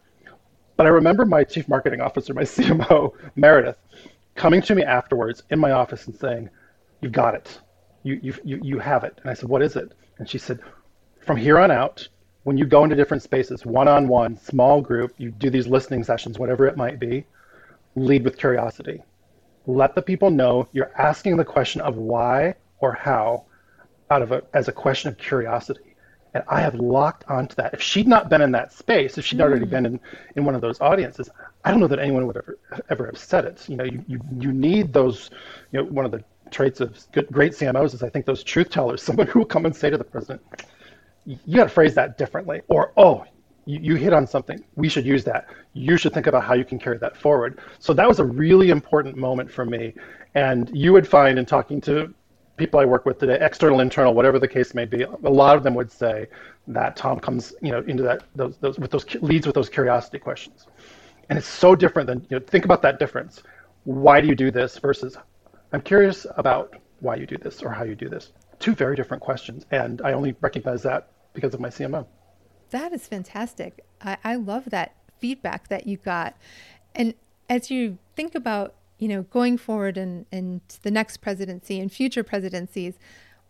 But 0.77 0.85
I 0.85 0.89
remember 0.89 1.25
my 1.25 1.43
chief 1.43 1.67
marketing 1.67 1.99
officer, 1.99 2.33
my 2.33 2.41
CMO, 2.55 3.13
Meredith, 3.35 3.77
coming 4.35 4.61
to 4.61 4.75
me 4.75 4.83
afterwards 4.83 5.43
in 5.49 5.59
my 5.59 5.71
office 5.71 6.07
and 6.07 6.15
saying, 6.15 6.49
"You've 7.01 7.11
got 7.11 7.35
it. 7.35 7.59
You, 8.03 8.19
you, 8.21 8.33
you, 8.43 8.59
you 8.63 8.79
have 8.79 9.03
it. 9.03 9.19
And 9.21 9.29
I 9.29 9.33
said, 9.33 9.49
what 9.49 9.61
is 9.61 9.75
it? 9.75 9.91
And 10.17 10.29
she 10.29 10.37
said, 10.37 10.59
from 11.21 11.37
here 11.37 11.59
on 11.59 11.71
out, 11.71 12.07
when 12.43 12.57
you 12.57 12.65
go 12.65 12.83
into 12.83 12.95
different 12.95 13.23
spaces, 13.23 13.65
one 13.65 13.87
on 13.87 14.07
one, 14.07 14.37
small 14.37 14.81
group, 14.81 15.13
you 15.17 15.31
do 15.31 15.49
these 15.49 15.67
listening 15.67 16.03
sessions, 16.03 16.39
whatever 16.39 16.65
it 16.65 16.77
might 16.77 16.99
be, 16.99 17.25
lead 17.95 18.23
with 18.23 18.37
curiosity. 18.37 19.03
Let 19.67 19.93
the 19.93 20.01
people 20.01 20.31
know 20.31 20.67
you're 20.71 20.91
asking 20.97 21.37
the 21.37 21.45
question 21.45 21.81
of 21.81 21.97
why 21.97 22.55
or 22.79 22.93
how 22.93 23.45
out 24.09 24.21
of 24.21 24.31
a, 24.31 24.43
as 24.53 24.67
a 24.67 24.71
question 24.71 25.09
of 25.09 25.17
curiosity. 25.17 25.95
And 26.33 26.43
I 26.47 26.61
have 26.61 26.75
locked 26.75 27.23
onto 27.27 27.55
that. 27.55 27.73
If 27.73 27.81
she'd 27.81 28.07
not 28.07 28.29
been 28.29 28.41
in 28.41 28.51
that 28.51 28.71
space, 28.71 29.17
if 29.17 29.25
she'd 29.25 29.39
mm. 29.39 29.43
already 29.43 29.65
been 29.65 29.85
in, 29.85 29.99
in 30.35 30.45
one 30.45 30.55
of 30.55 30.61
those 30.61 30.79
audiences, 30.79 31.29
I 31.65 31.71
don't 31.71 31.79
know 31.79 31.87
that 31.87 31.99
anyone 31.99 32.27
would 32.27 32.37
ever 32.37 32.57
ever 32.89 33.05
have 33.07 33.17
said 33.17 33.45
it. 33.45 33.67
You 33.67 33.77
know, 33.77 33.83
you, 33.83 34.03
you, 34.07 34.21
you 34.39 34.53
need 34.53 34.93
those, 34.93 35.31
you 35.71 35.81
know, 35.81 35.85
one 35.89 36.05
of 36.05 36.11
the 36.11 36.23
traits 36.51 36.81
of 36.81 36.99
good, 37.11 37.27
great 37.31 37.53
CMOs 37.53 37.93
is 37.93 38.03
I 38.03 38.09
think 38.09 38.25
those 38.25 38.43
truth 38.43 38.69
tellers, 38.69 39.01
someone 39.03 39.27
who 39.27 39.39
will 39.39 39.45
come 39.45 39.65
and 39.65 39.75
say 39.75 39.89
to 39.89 39.97
the 39.97 40.03
president, 40.03 40.41
you 41.45 41.55
got 41.57 41.65
to 41.65 41.69
phrase 41.69 41.93
that 41.95 42.17
differently. 42.17 42.61
Or, 42.67 42.93
oh, 42.97 43.25
you, 43.65 43.79
you 43.79 43.95
hit 43.95 44.13
on 44.13 44.25
something. 44.25 44.63
We 44.75 44.89
should 44.89 45.05
use 45.05 45.23
that. 45.25 45.47
You 45.73 45.97
should 45.97 46.13
think 46.13 46.27
about 46.27 46.43
how 46.43 46.55
you 46.55 46.65
can 46.65 46.79
carry 46.79 46.97
that 46.97 47.15
forward. 47.15 47.59
So 47.77 47.93
that 47.93 48.07
was 48.07 48.19
a 48.19 48.25
really 48.25 48.69
important 48.69 49.15
moment 49.15 49.51
for 49.51 49.65
me. 49.65 49.93
And 50.35 50.69
you 50.73 50.93
would 50.93 51.07
find 51.07 51.37
in 51.37 51.45
talking 51.45 51.81
to 51.81 52.13
people 52.57 52.79
I 52.79 52.85
work 52.85 53.05
with 53.05 53.19
today, 53.19 53.37
external, 53.39 53.79
internal, 53.79 54.13
whatever 54.13 54.37
the 54.37 54.47
case 54.47 54.75
may 54.75 54.85
be, 54.85 55.03
a 55.03 55.29
lot 55.29 55.55
of 55.55 55.63
them 55.63 55.73
would 55.75 55.91
say 55.91 56.27
that 56.67 56.95
Thom 56.95 57.19
comes, 57.19 57.53
you 57.61 57.71
know, 57.71 57.79
into 57.87 58.03
that 58.03 58.23
those, 58.35 58.57
those 58.57 58.77
with 58.77 58.91
those 58.91 59.05
leads 59.21 59.47
with 59.47 59.55
those 59.55 59.69
curiosity 59.69 60.19
questions, 60.19 60.67
and 61.29 61.39
it's 61.39 61.47
so 61.47 61.73
different 61.75 62.05
than 62.07 62.19
you 62.29 62.37
know. 62.37 62.45
Think 62.45 62.65
about 62.65 62.81
that 62.83 62.99
difference. 62.99 63.41
Why 63.85 64.19
do 64.21 64.27
you 64.27 64.35
do 64.35 64.51
this 64.51 64.77
versus 64.77 65.17
I'm 65.71 65.81
curious 65.81 66.27
about 66.35 66.75
why 66.99 67.15
you 67.15 67.25
do 67.25 67.37
this 67.37 67.63
or 67.63 67.69
how 67.69 67.83
you 67.83 67.95
do 67.95 68.09
this. 68.09 68.33
Two 68.59 68.75
very 68.75 68.95
different 68.95 69.23
questions, 69.23 69.65
and 69.71 70.01
I 70.01 70.11
only 70.11 70.35
recognize 70.41 70.83
that 70.83 71.07
because 71.33 71.53
of 71.53 71.59
my 71.59 71.69
CMO. 71.69 72.05
That 72.71 72.93
is 72.93 73.07
fantastic. 73.07 73.83
I, 74.01 74.17
I 74.23 74.35
love 74.35 74.65
that 74.65 74.95
feedback 75.19 75.67
that 75.69 75.87
you 75.87 75.97
got. 75.97 76.35
And 76.95 77.13
as 77.49 77.71
you 77.71 77.97
think 78.15 78.35
about, 78.35 78.75
you 78.97 79.07
know, 79.07 79.23
going 79.23 79.57
forward 79.57 79.97
and, 79.97 80.25
and 80.31 80.61
the 80.83 80.91
next 80.91 81.17
presidency 81.17 81.79
and 81.79 81.91
future 81.91 82.23
presidencies, 82.23 82.95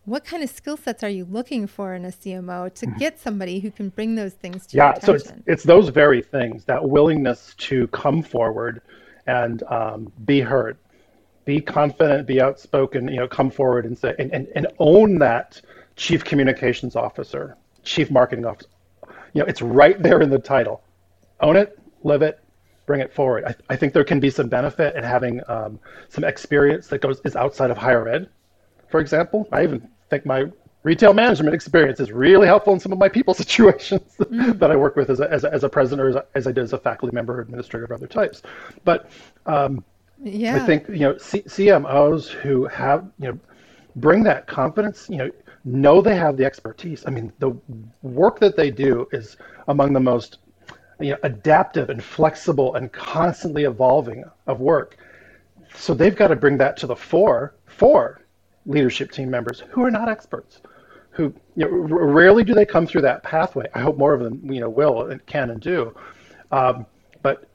what 0.05 0.25
kind 0.25 0.43
of 0.43 0.49
skill 0.49 0.77
sets 0.77 1.03
are 1.03 1.09
you 1.09 1.25
looking 1.25 1.67
for 1.67 1.93
in 1.93 2.05
a 2.05 2.09
CMO 2.09 2.73
to 2.73 2.87
mm-hmm. 2.87 2.97
get 2.97 3.19
somebody 3.19 3.59
who 3.59 3.69
can 3.69 3.89
bring 3.89 4.15
those 4.15 4.33
things 4.33 4.65
to 4.67 4.77
yeah, 4.77 4.97
so 4.99 5.13
it's, 5.13 5.31
it's 5.45 5.63
those 5.63 5.89
very 5.89 6.21
things, 6.21 6.65
that 6.65 6.89
willingness 6.89 7.53
to 7.57 7.87
come 7.87 8.23
forward 8.23 8.81
and 9.27 9.61
um, 9.63 10.11
be 10.25 10.39
heard, 10.39 10.77
be 11.45 11.61
confident, 11.61 12.25
be 12.25 12.41
outspoken, 12.41 13.07
you 13.07 13.17
know, 13.17 13.27
come 13.27 13.51
forward 13.51 13.85
and 13.85 13.97
say, 13.97 14.15
and, 14.17 14.33
and, 14.33 14.47
and 14.55 14.67
own 14.79 15.19
that 15.19 15.61
chief 15.95 16.23
communications 16.23 16.95
officer, 16.95 17.55
chief 17.89 18.11
marketing 18.11 18.45
officer. 18.45 18.69
You 19.33 19.41
know, 19.41 19.45
it's 19.45 19.61
right 19.61 20.01
there 20.01 20.21
in 20.21 20.29
the 20.29 20.39
title. 20.39 20.81
Own 21.41 21.55
it, 21.55 21.79
live 22.03 22.21
it, 22.21 22.39
bring 22.85 23.01
it 23.01 23.13
forward. 23.13 23.45
I, 23.45 23.55
I 23.73 23.75
think 23.75 23.93
there 23.93 24.03
can 24.03 24.19
be 24.19 24.29
some 24.29 24.47
benefit 24.47 24.95
in 24.95 25.03
having 25.03 25.41
um, 25.47 25.79
some 26.09 26.23
experience 26.23 26.87
that 26.87 27.01
goes 27.01 27.21
is 27.25 27.35
outside 27.35 27.71
of 27.71 27.77
higher 27.77 28.07
ed. 28.07 28.29
For 28.89 28.99
example, 28.99 29.47
I 29.51 29.63
even 29.63 29.87
think 30.09 30.25
my 30.25 30.45
retail 30.83 31.13
management 31.13 31.53
experience 31.53 31.99
is 31.99 32.11
really 32.11 32.47
helpful 32.47 32.73
in 32.73 32.79
some 32.79 32.91
of 32.91 32.97
my 32.97 33.09
people 33.09 33.33
situations 33.43 34.15
mm. 34.19 34.57
that 34.57 34.71
I 34.71 34.75
work 34.75 34.95
with 34.95 35.09
as 35.09 35.19
a, 35.19 35.31
as 35.31 35.43
a, 35.43 35.53
as 35.53 35.63
a 35.63 35.69
president 35.69 36.01
or 36.01 36.09
as, 36.09 36.15
a, 36.15 36.25
as, 36.35 36.47
I 36.47 36.51
did 36.51 36.63
as 36.63 36.73
a 36.73 36.77
faculty 36.77 37.13
member 37.13 37.37
or 37.37 37.41
administrator 37.41 37.85
of 37.85 37.91
other 37.91 38.07
types. 38.07 38.41
But 38.85 39.09
um, 39.45 39.83
yeah. 40.23 40.55
I 40.55 40.59
think 40.59 40.87
you 40.89 40.99
know 40.99 41.17
C- 41.17 41.43
CMOs 41.43 42.27
who 42.27 42.65
have 42.67 43.09
you 43.19 43.31
know 43.31 43.39
bring 43.99 44.23
that 44.23 44.47
confidence, 44.47 45.07
you 45.09 45.17
know, 45.17 45.29
know 45.65 46.01
they 46.01 46.15
have 46.15 46.37
the 46.37 46.45
expertise. 46.45 47.03
I 47.05 47.11
mean, 47.11 47.31
the 47.39 47.51
work 48.01 48.39
that 48.39 48.55
they 48.55 48.71
do 48.71 49.07
is 49.11 49.37
among 49.67 49.93
the 49.93 49.99
most 49.99 50.39
you 50.99 51.11
know, 51.11 51.17
adaptive 51.23 51.89
and 51.89 52.03
flexible 52.03 52.75
and 52.75 52.91
constantly 52.91 53.63
evolving 53.63 54.23
of 54.47 54.59
work. 54.59 54.97
So 55.75 55.93
they've 55.93 56.15
got 56.15 56.27
to 56.27 56.35
bring 56.35 56.57
that 56.57 56.77
to 56.77 56.87
the 56.87 56.95
fore 56.95 57.55
for 57.65 58.21
leadership 58.65 59.11
team 59.11 59.29
members 59.29 59.63
who 59.69 59.83
are 59.83 59.91
not 59.91 60.09
experts, 60.09 60.61
who 61.11 61.33
you 61.55 61.65
know, 61.65 61.69
rarely 61.69 62.43
do 62.43 62.53
they 62.53 62.65
come 62.65 62.85
through 62.85 63.01
that 63.01 63.23
pathway. 63.23 63.65
I 63.73 63.79
hope 63.79 63.97
more 63.97 64.13
of 64.13 64.21
them 64.21 64.41
you 64.51 64.59
know 64.59 64.69
will 64.69 65.09
and 65.09 65.25
can 65.25 65.51
and 65.51 65.61
do, 65.61 65.95
um, 66.51 66.85
but 67.21 67.48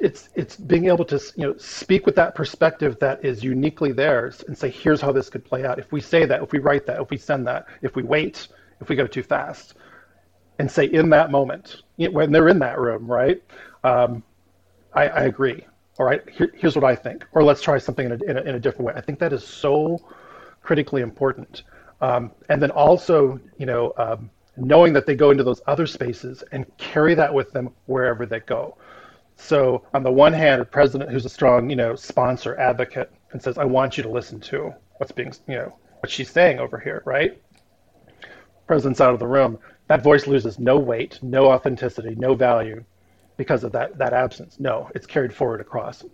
it's 0.00 0.28
it's 0.34 0.56
being 0.56 0.86
able 0.86 1.04
to 1.04 1.20
you 1.36 1.46
know 1.46 1.56
speak 1.56 2.06
with 2.06 2.16
that 2.16 2.34
perspective 2.34 2.98
that 3.00 3.24
is 3.24 3.44
uniquely 3.44 3.92
theirs 3.92 4.42
and 4.46 4.56
say 4.56 4.70
here's 4.70 5.00
how 5.00 5.12
this 5.12 5.28
could 5.28 5.44
play 5.44 5.64
out 5.64 5.78
if 5.78 5.92
we 5.92 6.00
say 6.00 6.24
that 6.24 6.42
if 6.42 6.52
we 6.52 6.58
write 6.58 6.86
that 6.86 7.00
if 7.00 7.10
we 7.10 7.16
send 7.16 7.46
that 7.46 7.66
if 7.82 7.94
we 7.96 8.02
wait 8.02 8.48
if 8.80 8.88
we 8.88 8.96
go 8.96 9.06
too 9.06 9.22
fast 9.22 9.74
and 10.60 10.70
say 10.70 10.84
in 10.84 11.08
that 11.08 11.30
moment 11.30 11.82
when 11.96 12.30
they're 12.30 12.48
in 12.48 12.58
that 12.58 12.78
room, 12.78 13.06
right? 13.06 13.42
Um, 13.82 14.22
I, 14.92 15.08
I, 15.08 15.22
agree. 15.22 15.64
All 15.98 16.04
right, 16.04 16.22
Here, 16.30 16.52
here's 16.54 16.76
what 16.76 16.84
I 16.84 16.94
think, 16.94 17.26
or 17.32 17.42
let's 17.42 17.62
try 17.62 17.78
something 17.78 18.06
in 18.06 18.12
a, 18.12 18.24
in 18.24 18.36
a, 18.36 18.40
in 18.42 18.54
a 18.56 18.60
different 18.60 18.86
way. 18.86 18.92
I 18.94 19.00
think 19.00 19.18
that 19.20 19.32
is 19.32 19.46
so 19.46 19.98
critically 20.62 21.00
important. 21.00 21.62
Um, 22.02 22.32
and 22.50 22.62
then 22.62 22.70
also, 22.70 23.40
you 23.58 23.66
know, 23.66 23.94
um, 23.96 24.30
knowing 24.56 24.92
that 24.92 25.06
they 25.06 25.14
go 25.14 25.30
into 25.30 25.44
those 25.44 25.62
other 25.66 25.86
spaces 25.86 26.44
and 26.52 26.66
carry 26.76 27.14
that 27.14 27.32
with 27.32 27.52
them 27.52 27.70
wherever 27.86 28.26
they 28.26 28.40
go. 28.40 28.76
So 29.40 29.84
on 29.94 30.02
the 30.02 30.12
one 30.12 30.32
hand, 30.32 30.62
a 30.62 30.64
president 30.64 31.10
who's 31.10 31.24
a 31.24 31.30
strong, 31.30 31.70
you 31.70 31.76
know, 31.76 31.94
sponsor 31.94 32.56
advocate 32.58 33.10
and 33.32 33.42
says, 33.42 33.58
"I 33.58 33.64
want 33.64 33.96
you 33.96 34.02
to 34.02 34.08
listen 34.08 34.40
to 34.40 34.74
what's 34.98 35.12
being, 35.12 35.32
you 35.48 35.56
know, 35.56 35.76
what 36.00 36.10
she's 36.10 36.30
saying 36.30 36.58
over 36.58 36.78
here," 36.78 37.02
right? 37.04 37.40
President's 38.66 39.00
out 39.00 39.12
of 39.14 39.18
the 39.18 39.26
room 39.26 39.58
that 39.90 40.04
voice 40.04 40.28
loses 40.28 40.60
no 40.60 40.78
weight, 40.78 41.18
no 41.20 41.50
authenticity, 41.50 42.14
no 42.14 42.32
value 42.32 42.84
because 43.36 43.64
of 43.64 43.72
that, 43.72 43.98
that 43.98 44.12
absence. 44.12 44.60
No, 44.60 44.88
it's 44.94 45.04
carried 45.04 45.34
forward 45.34 45.60
across. 45.60 46.02
So 46.02 46.08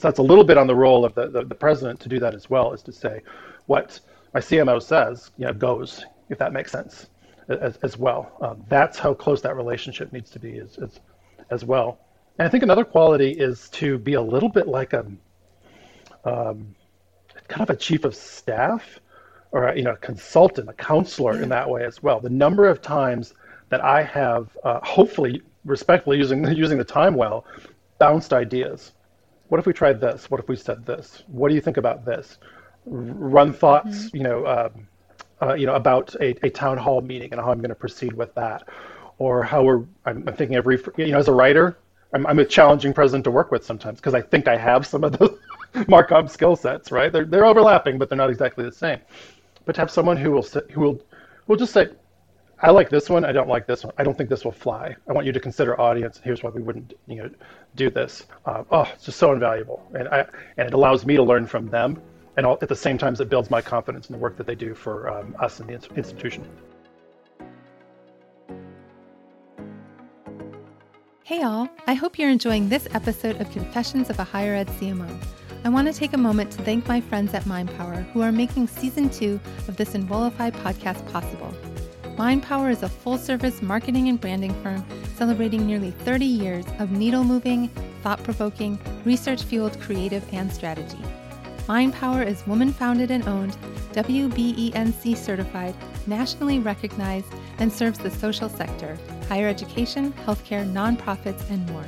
that's 0.00 0.20
a 0.20 0.22
little 0.22 0.42
bit 0.42 0.56
on 0.56 0.66
the 0.66 0.74
role 0.74 1.04
of 1.04 1.14
the, 1.14 1.28
the, 1.28 1.44
the 1.44 1.54
president 1.54 2.00
to 2.00 2.08
do 2.08 2.18
that 2.20 2.34
as 2.34 2.48
well, 2.48 2.72
is 2.72 2.82
to 2.84 2.92
say 2.92 3.20
what 3.66 4.00
my 4.32 4.40
CMO 4.40 4.82
says, 4.82 5.32
you 5.36 5.44
know, 5.44 5.52
goes, 5.52 6.06
if 6.30 6.38
that 6.38 6.54
makes 6.54 6.72
sense 6.72 7.10
as, 7.50 7.76
as 7.82 7.98
well. 7.98 8.38
Um, 8.40 8.64
that's 8.70 8.98
how 8.98 9.12
close 9.12 9.42
that 9.42 9.54
relationship 9.54 10.10
needs 10.10 10.30
to 10.30 10.38
be 10.38 10.56
as, 10.56 10.78
as, 10.78 11.00
as 11.50 11.62
well. 11.62 11.98
And 12.38 12.46
I 12.46 12.50
think 12.50 12.62
another 12.62 12.84
quality 12.84 13.30
is 13.30 13.68
to 13.70 13.98
be 13.98 14.14
a 14.14 14.22
little 14.22 14.48
bit 14.48 14.66
like 14.66 14.92
a 14.92 15.06
um, 16.24 16.74
kind 17.48 17.62
of 17.62 17.70
a 17.70 17.76
chief 17.76 18.04
of 18.04 18.14
staff 18.14 19.00
or 19.52 19.68
a, 19.68 19.76
you 19.76 19.82
know, 19.82 19.92
a 19.92 19.96
consultant, 19.96 20.68
a 20.68 20.72
counselor 20.72 21.40
in 21.40 21.48
that 21.50 21.68
way 21.68 21.84
as 21.84 22.02
well. 22.02 22.18
The 22.18 22.30
number 22.30 22.66
of 22.66 22.82
times 22.82 23.34
that 23.68 23.82
I 23.84 24.02
have, 24.02 24.56
uh, 24.64 24.80
hopefully, 24.82 25.42
respectfully 25.64 26.18
using 26.18 26.44
using 26.56 26.78
the 26.78 26.84
time 26.84 27.14
well, 27.14 27.44
bounced 27.98 28.32
ideas. 28.32 28.92
What 29.48 29.60
if 29.60 29.66
we 29.66 29.72
tried 29.72 30.00
this? 30.00 30.30
What 30.30 30.40
if 30.40 30.48
we 30.48 30.56
said 30.56 30.84
this? 30.84 31.22
What 31.28 31.50
do 31.50 31.54
you 31.54 31.60
think 31.60 31.76
about 31.76 32.04
this? 32.04 32.38
Run 32.86 33.52
thoughts, 33.52 34.06
mm-hmm. 34.06 34.16
you 34.16 34.22
know, 34.24 34.46
um, 34.46 34.88
uh, 35.40 35.54
you 35.54 35.66
know, 35.66 35.74
about 35.74 36.14
a, 36.20 36.34
a 36.44 36.50
town 36.50 36.78
hall 36.78 37.00
meeting 37.00 37.30
and 37.32 37.40
how 37.40 37.50
I'm 37.50 37.58
going 37.58 37.68
to 37.68 37.74
proceed 37.74 38.12
with 38.12 38.34
that, 38.34 38.68
or 39.18 39.42
how 39.44 39.62
we're. 39.62 39.84
I'm, 40.04 40.26
I'm 40.26 40.34
thinking 40.34 40.56
every, 40.56 40.82
you 40.96 41.12
know, 41.12 41.18
as 41.18 41.28
a 41.28 41.32
writer, 41.32 41.78
I'm, 42.14 42.26
I'm 42.26 42.38
a 42.38 42.44
challenging 42.44 42.94
president 42.94 43.24
to 43.24 43.30
work 43.30 43.50
with 43.50 43.64
sometimes 43.64 43.98
because 44.00 44.14
I 44.14 44.22
think 44.22 44.48
I 44.48 44.56
have 44.56 44.86
some 44.86 45.04
of 45.04 45.18
those 45.18 45.38
Marcom 45.74 46.30
skill 46.30 46.56
sets, 46.56 46.90
right? 46.92 47.12
They're 47.12 47.26
they're 47.26 47.44
overlapping, 47.44 47.98
but 47.98 48.08
they're 48.08 48.16
not 48.18 48.30
exactly 48.30 48.64
the 48.64 48.72
same 48.72 49.00
but 49.64 49.74
to 49.74 49.80
have 49.80 49.90
someone 49.90 50.16
who 50.16 50.30
will 50.30 50.42
who 50.72 50.80
will 50.80 51.00
will 51.46 51.56
just 51.56 51.72
say, 51.72 51.88
I 52.62 52.70
like 52.70 52.88
this 52.88 53.10
one, 53.10 53.24
I 53.24 53.32
don't 53.32 53.48
like 53.48 53.66
this 53.66 53.84
one. 53.84 53.92
I 53.98 54.04
don't 54.04 54.16
think 54.16 54.30
this 54.30 54.44
will 54.44 54.52
fly. 54.52 54.94
I 55.08 55.12
want 55.12 55.26
you 55.26 55.32
to 55.32 55.40
consider 55.40 55.78
audience. 55.80 56.20
Here's 56.22 56.42
why 56.42 56.50
we 56.50 56.62
wouldn't 56.62 56.94
you 57.06 57.16
know 57.16 57.30
do 57.74 57.90
this. 57.90 58.26
Uh, 58.46 58.64
oh, 58.70 58.88
it's 58.94 59.04
just 59.04 59.18
so 59.18 59.32
invaluable, 59.32 59.82
and 59.94 60.08
I 60.08 60.26
and 60.56 60.68
it 60.68 60.74
allows 60.74 61.04
me 61.04 61.16
to 61.16 61.22
learn 61.22 61.46
from 61.46 61.68
them, 61.68 62.00
and 62.36 62.46
all, 62.46 62.58
at 62.62 62.68
the 62.68 62.76
same 62.76 62.98
time, 62.98 63.14
it 63.18 63.28
builds 63.28 63.50
my 63.50 63.60
confidence 63.60 64.08
in 64.08 64.14
the 64.14 64.18
work 64.18 64.36
that 64.36 64.46
they 64.46 64.54
do 64.54 64.74
for 64.74 65.08
um, 65.10 65.36
us 65.40 65.60
in 65.60 65.66
the 65.66 65.74
institution. 65.96 66.46
Hey 71.26 71.40
all, 71.40 71.70
I 71.86 71.94
hope 71.94 72.18
you're 72.18 72.28
enjoying 72.28 72.68
this 72.68 72.86
episode 72.92 73.40
of 73.40 73.50
Confessions 73.50 74.10
of 74.10 74.18
a 74.18 74.24
Higher 74.24 74.54
Ed 74.54 74.68
CMO. 74.68 75.08
I 75.64 75.70
want 75.70 75.88
to 75.88 75.94
take 75.94 76.12
a 76.12 76.18
moment 76.18 76.50
to 76.50 76.62
thank 76.64 76.86
my 76.86 77.00
friends 77.00 77.32
at 77.32 77.44
MindPower 77.44 78.04
who 78.12 78.20
are 78.20 78.30
making 78.30 78.68
season 78.68 79.08
two 79.08 79.40
of 79.66 79.78
this 79.78 79.94
Enrollify 79.94 80.50
podcast 80.50 81.10
possible. 81.10 81.54
MindPower 82.18 82.70
is 82.70 82.82
a 82.82 82.90
full 82.90 83.16
service 83.16 83.62
marketing 83.62 84.10
and 84.10 84.20
branding 84.20 84.52
firm 84.62 84.84
celebrating 85.16 85.66
nearly 85.66 85.92
30 85.92 86.26
years 86.26 86.66
of 86.78 86.92
needle 86.92 87.24
moving, 87.24 87.68
thought 88.02 88.22
provoking, 88.22 88.78
research 89.06 89.44
fueled 89.44 89.80
creative 89.80 90.22
and 90.34 90.52
strategy. 90.52 91.02
MindPower 91.66 92.26
is 92.26 92.46
woman 92.46 92.70
founded 92.70 93.10
and 93.10 93.26
owned, 93.26 93.56
WBENC 93.94 95.16
certified, 95.16 95.74
nationally 96.06 96.58
recognized, 96.58 97.32
and 97.58 97.72
serves 97.72 97.98
the 97.98 98.10
social 98.10 98.48
sector, 98.48 98.98
higher 99.28 99.48
education, 99.48 100.12
healthcare, 100.26 100.70
nonprofits, 100.70 101.48
and 101.50 101.68
more. 101.70 101.86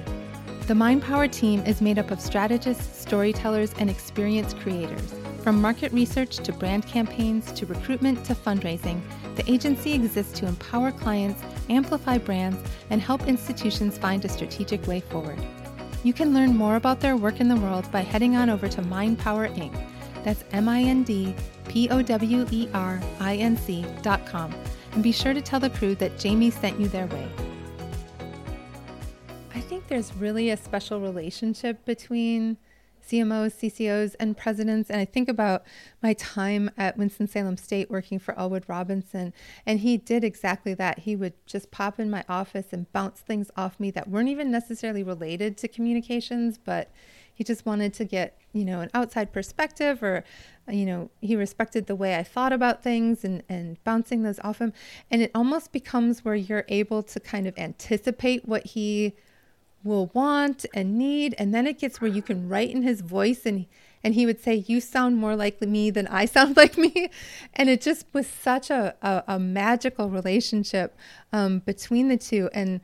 The 0.66 0.74
MindPower 0.74 1.30
team 1.30 1.60
is 1.60 1.80
made 1.80 1.98
up 1.98 2.10
of 2.10 2.20
strategists, 2.20 3.00
storytellers, 3.00 3.72
and 3.78 3.88
experienced 3.88 4.58
creators. 4.58 5.14
From 5.42 5.60
market 5.62 5.92
research 5.92 6.38
to 6.38 6.52
brand 6.52 6.86
campaigns 6.86 7.52
to 7.52 7.66
recruitment 7.66 8.24
to 8.24 8.34
fundraising, 8.34 9.00
the 9.36 9.48
agency 9.48 9.92
exists 9.92 10.36
to 10.40 10.46
empower 10.46 10.90
clients, 10.90 11.40
amplify 11.70 12.18
brands, 12.18 12.58
and 12.90 13.00
help 13.00 13.28
institutions 13.28 13.96
find 13.96 14.24
a 14.24 14.28
strategic 14.28 14.84
way 14.88 14.98
forward. 14.98 15.38
You 16.02 16.12
can 16.12 16.34
learn 16.34 16.56
more 16.56 16.74
about 16.74 16.98
their 16.98 17.16
work 17.16 17.40
in 17.40 17.48
the 17.48 17.56
world 17.56 17.90
by 17.92 18.00
heading 18.00 18.34
on 18.36 18.50
over 18.50 18.68
to 18.68 18.82
MindPower 18.82 19.54
Inc. 19.56 19.76
That's 20.24 20.42
M 20.50 20.68
I 20.68 20.82
N 20.82 21.04
D 21.04 21.32
P 21.68 21.88
O 21.90 22.02
W 22.02 22.46
E 22.50 22.68
R 22.74 23.00
I 23.20 23.36
N 23.36 23.56
C 23.56 23.84
dot 24.02 24.24
com. 24.26 24.54
And 24.92 25.02
be 25.02 25.12
sure 25.12 25.34
to 25.34 25.42
tell 25.42 25.60
the 25.60 25.70
crew 25.70 25.94
that 25.96 26.22
Jaime 26.22 26.50
sent 26.50 26.80
you 26.80 26.88
their 26.88 27.06
way 27.08 27.28
I 29.54 29.60
think 29.60 29.88
there's 29.88 30.14
really 30.14 30.50
a 30.50 30.56
special 30.56 31.00
relationship 31.00 31.84
between 31.86 32.58
CMOs, 33.08 33.54
CCOs, 33.54 34.14
and 34.20 34.36
presidents. 34.36 34.90
And 34.90 35.00
I 35.00 35.04
think 35.06 35.28
about 35.28 35.64
my 36.02 36.12
time 36.14 36.70
at 36.76 36.98
Winston-Salem 36.98 37.56
State 37.56 37.90
working 37.90 38.18
for 38.18 38.38
Elwood 38.38 38.64
Robinson, 38.68 39.32
and 39.64 39.80
he 39.80 39.96
did 39.96 40.24
exactly 40.24 40.74
that. 40.74 41.00
He 41.00 41.16
would 41.16 41.32
just 41.46 41.70
pop 41.70 41.98
in 41.98 42.10
my 42.10 42.24
office 42.28 42.66
and 42.72 42.92
bounce 42.92 43.20
things 43.20 43.50
off 43.56 43.80
me 43.80 43.90
that 43.92 44.08
weren't 44.08 44.28
even 44.28 44.50
necessarily 44.50 45.02
related 45.02 45.56
to 45.58 45.68
communications, 45.68 46.58
but 46.58 46.90
he 47.36 47.44
just 47.44 47.66
wanted 47.66 47.92
to 47.94 48.04
get, 48.06 48.38
you 48.54 48.64
know, 48.64 48.80
an 48.80 48.90
outside 48.94 49.30
perspective 49.30 50.02
or, 50.02 50.24
you 50.68 50.86
know, 50.86 51.10
he 51.20 51.36
respected 51.36 51.86
the 51.86 51.94
way 51.94 52.16
I 52.16 52.22
thought 52.22 52.50
about 52.50 52.82
things 52.82 53.24
and, 53.24 53.42
and 53.46 53.82
bouncing 53.84 54.22
those 54.22 54.40
off 54.40 54.58
him. 54.58 54.72
And 55.10 55.20
it 55.20 55.30
almost 55.34 55.70
becomes 55.70 56.24
where 56.24 56.34
you're 56.34 56.64
able 56.68 57.02
to 57.02 57.20
kind 57.20 57.46
of 57.46 57.56
anticipate 57.58 58.48
what 58.48 58.68
he 58.68 59.12
will 59.84 60.10
want 60.14 60.64
and 60.72 60.96
need. 60.96 61.34
And 61.36 61.54
then 61.54 61.66
it 61.66 61.78
gets 61.78 62.00
where 62.00 62.10
you 62.10 62.22
can 62.22 62.48
write 62.48 62.70
in 62.70 62.82
his 62.82 63.02
voice 63.02 63.44
and 63.44 63.66
and 64.02 64.14
he 64.14 64.24
would 64.24 64.40
say 64.40 64.54
you 64.54 64.80
sound 64.80 65.16
more 65.16 65.34
like 65.34 65.60
me 65.60 65.90
than 65.90 66.06
i 66.06 66.24
sound 66.36 66.56
like 66.56 66.78
me. 66.78 67.10
And 67.54 67.68
it 67.68 67.80
just 67.82 68.06
was 68.12 68.26
such 68.26 68.70
a, 68.70 68.94
a, 69.02 69.24
a 69.26 69.38
magical 69.38 70.08
relationship 70.08 70.96
um, 71.32 71.58
between 71.60 72.08
the 72.08 72.16
two. 72.16 72.48
And 72.54 72.80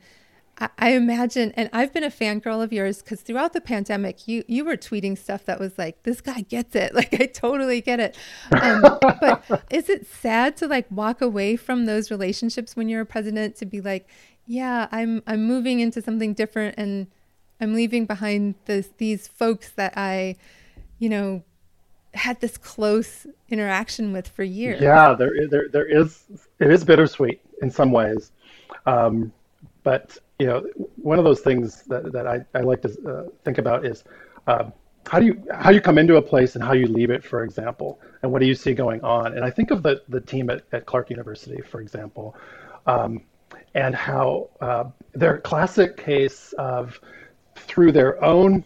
I 0.59 0.91
imagine, 0.91 1.51
and 1.55 1.67
I've 1.73 1.91
been 1.93 2.03
a 2.03 2.11
fangirl 2.11 2.63
of 2.63 2.71
yours 2.71 3.01
because 3.01 3.21
throughout 3.21 3.53
the 3.53 3.61
pandemic, 3.61 4.27
you 4.27 4.43
you 4.47 4.63
were 4.63 4.77
tweeting 4.77 5.17
stuff 5.17 5.45
that 5.45 5.59
was 5.59 5.77
like, 5.79 6.03
"This 6.03 6.21
guy 6.21 6.41
gets 6.41 6.75
it," 6.75 6.93
like 6.95 7.19
I 7.19 7.25
totally 7.25 7.81
get 7.81 7.99
it. 7.99 8.15
Um, 8.51 8.81
but 8.81 9.63
is 9.71 9.89
it 9.89 10.05
sad 10.05 10.55
to 10.57 10.67
like 10.67 10.85
walk 10.91 11.21
away 11.21 11.55
from 11.55 11.85
those 11.85 12.11
relationships 12.11 12.75
when 12.75 12.87
you're 12.87 13.01
a 13.01 13.05
president 13.05 13.55
to 13.57 13.65
be 13.65 13.81
like, 13.81 14.07
"Yeah, 14.45 14.87
I'm 14.91 15.23
I'm 15.25 15.43
moving 15.45 15.79
into 15.79 16.03
something 16.03 16.35
different, 16.35 16.75
and 16.77 17.07
I'm 17.59 17.73
leaving 17.73 18.05
behind 18.05 18.53
this 18.65 18.89
these 18.97 19.27
folks 19.27 19.71
that 19.71 19.93
I, 19.97 20.35
you 20.99 21.09
know, 21.09 21.43
had 22.13 22.41
this 22.41 22.57
close 22.57 23.25
interaction 23.49 24.13
with 24.13 24.27
for 24.27 24.43
years." 24.43 24.81
Yeah, 24.81 25.13
there 25.13 25.47
there 25.49 25.67
there 25.69 25.85
is 25.85 26.25
it 26.59 26.69
is 26.69 26.83
bittersweet 26.83 27.41
in 27.63 27.71
some 27.71 27.91
ways. 27.91 28.31
Um, 28.85 29.31
but 29.83 30.17
you 30.43 30.49
know, 30.49 30.61
one 30.97 31.17
of 31.19 31.23
those 31.23 31.39
things 31.39 31.83
that, 31.83 32.11
that 32.11 32.27
I, 32.27 32.43
I 32.53 32.59
like 32.63 32.81
to 32.81 32.89
uh, 33.07 33.29
think 33.45 33.59
about 33.59 33.85
is 33.85 34.03
uh, 34.47 34.71
how 35.07 35.17
do 35.21 35.25
you 35.25 35.41
how 35.53 35.69
you 35.69 35.79
come 35.79 35.97
into 35.97 36.17
a 36.17 36.21
place 36.21 36.55
and 36.55 36.63
how 36.63 36.73
you 36.73 36.85
leave 36.85 37.11
it, 37.11 37.23
for 37.23 37.45
example, 37.45 38.01
and 38.21 38.29
what 38.29 38.39
do 38.39 38.45
you 38.45 38.53
see 38.53 38.73
going 38.73 39.01
on? 39.03 39.37
And 39.37 39.45
I 39.45 39.49
think 39.49 39.71
of 39.71 39.83
the 39.83 40.01
the 40.09 40.19
team 40.19 40.49
at, 40.49 40.63
at 40.73 40.85
Clarke 40.85 41.09
University, 41.11 41.61
for 41.61 41.79
example, 41.79 42.35
um, 42.87 43.21
and 43.73 43.95
how 43.95 44.49
uh, 44.59 44.83
their 45.13 45.37
classic 45.37 45.95
case 45.95 46.53
of 46.57 46.99
through 47.55 47.93
their 47.93 48.21
own 48.21 48.65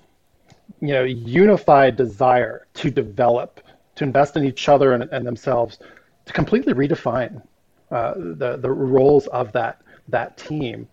you 0.82 0.94
know 0.94 1.04
unified 1.04 1.96
desire 1.96 2.66
to 2.74 2.90
develop, 2.90 3.62
to 3.98 4.04
invest 4.04 4.36
in 4.36 4.44
each 4.44 4.68
other 4.68 4.94
and, 4.94 5.04
and 5.12 5.28
themselves, 5.28 5.78
to 6.26 6.34
completely 6.34 6.74
redefine 6.74 7.40
uh, 7.92 8.16
the 8.16 8.58
the 8.60 8.72
roles 8.72 9.28
of 9.28 9.52
that 9.52 9.84
that 10.08 10.38
team 10.38 10.88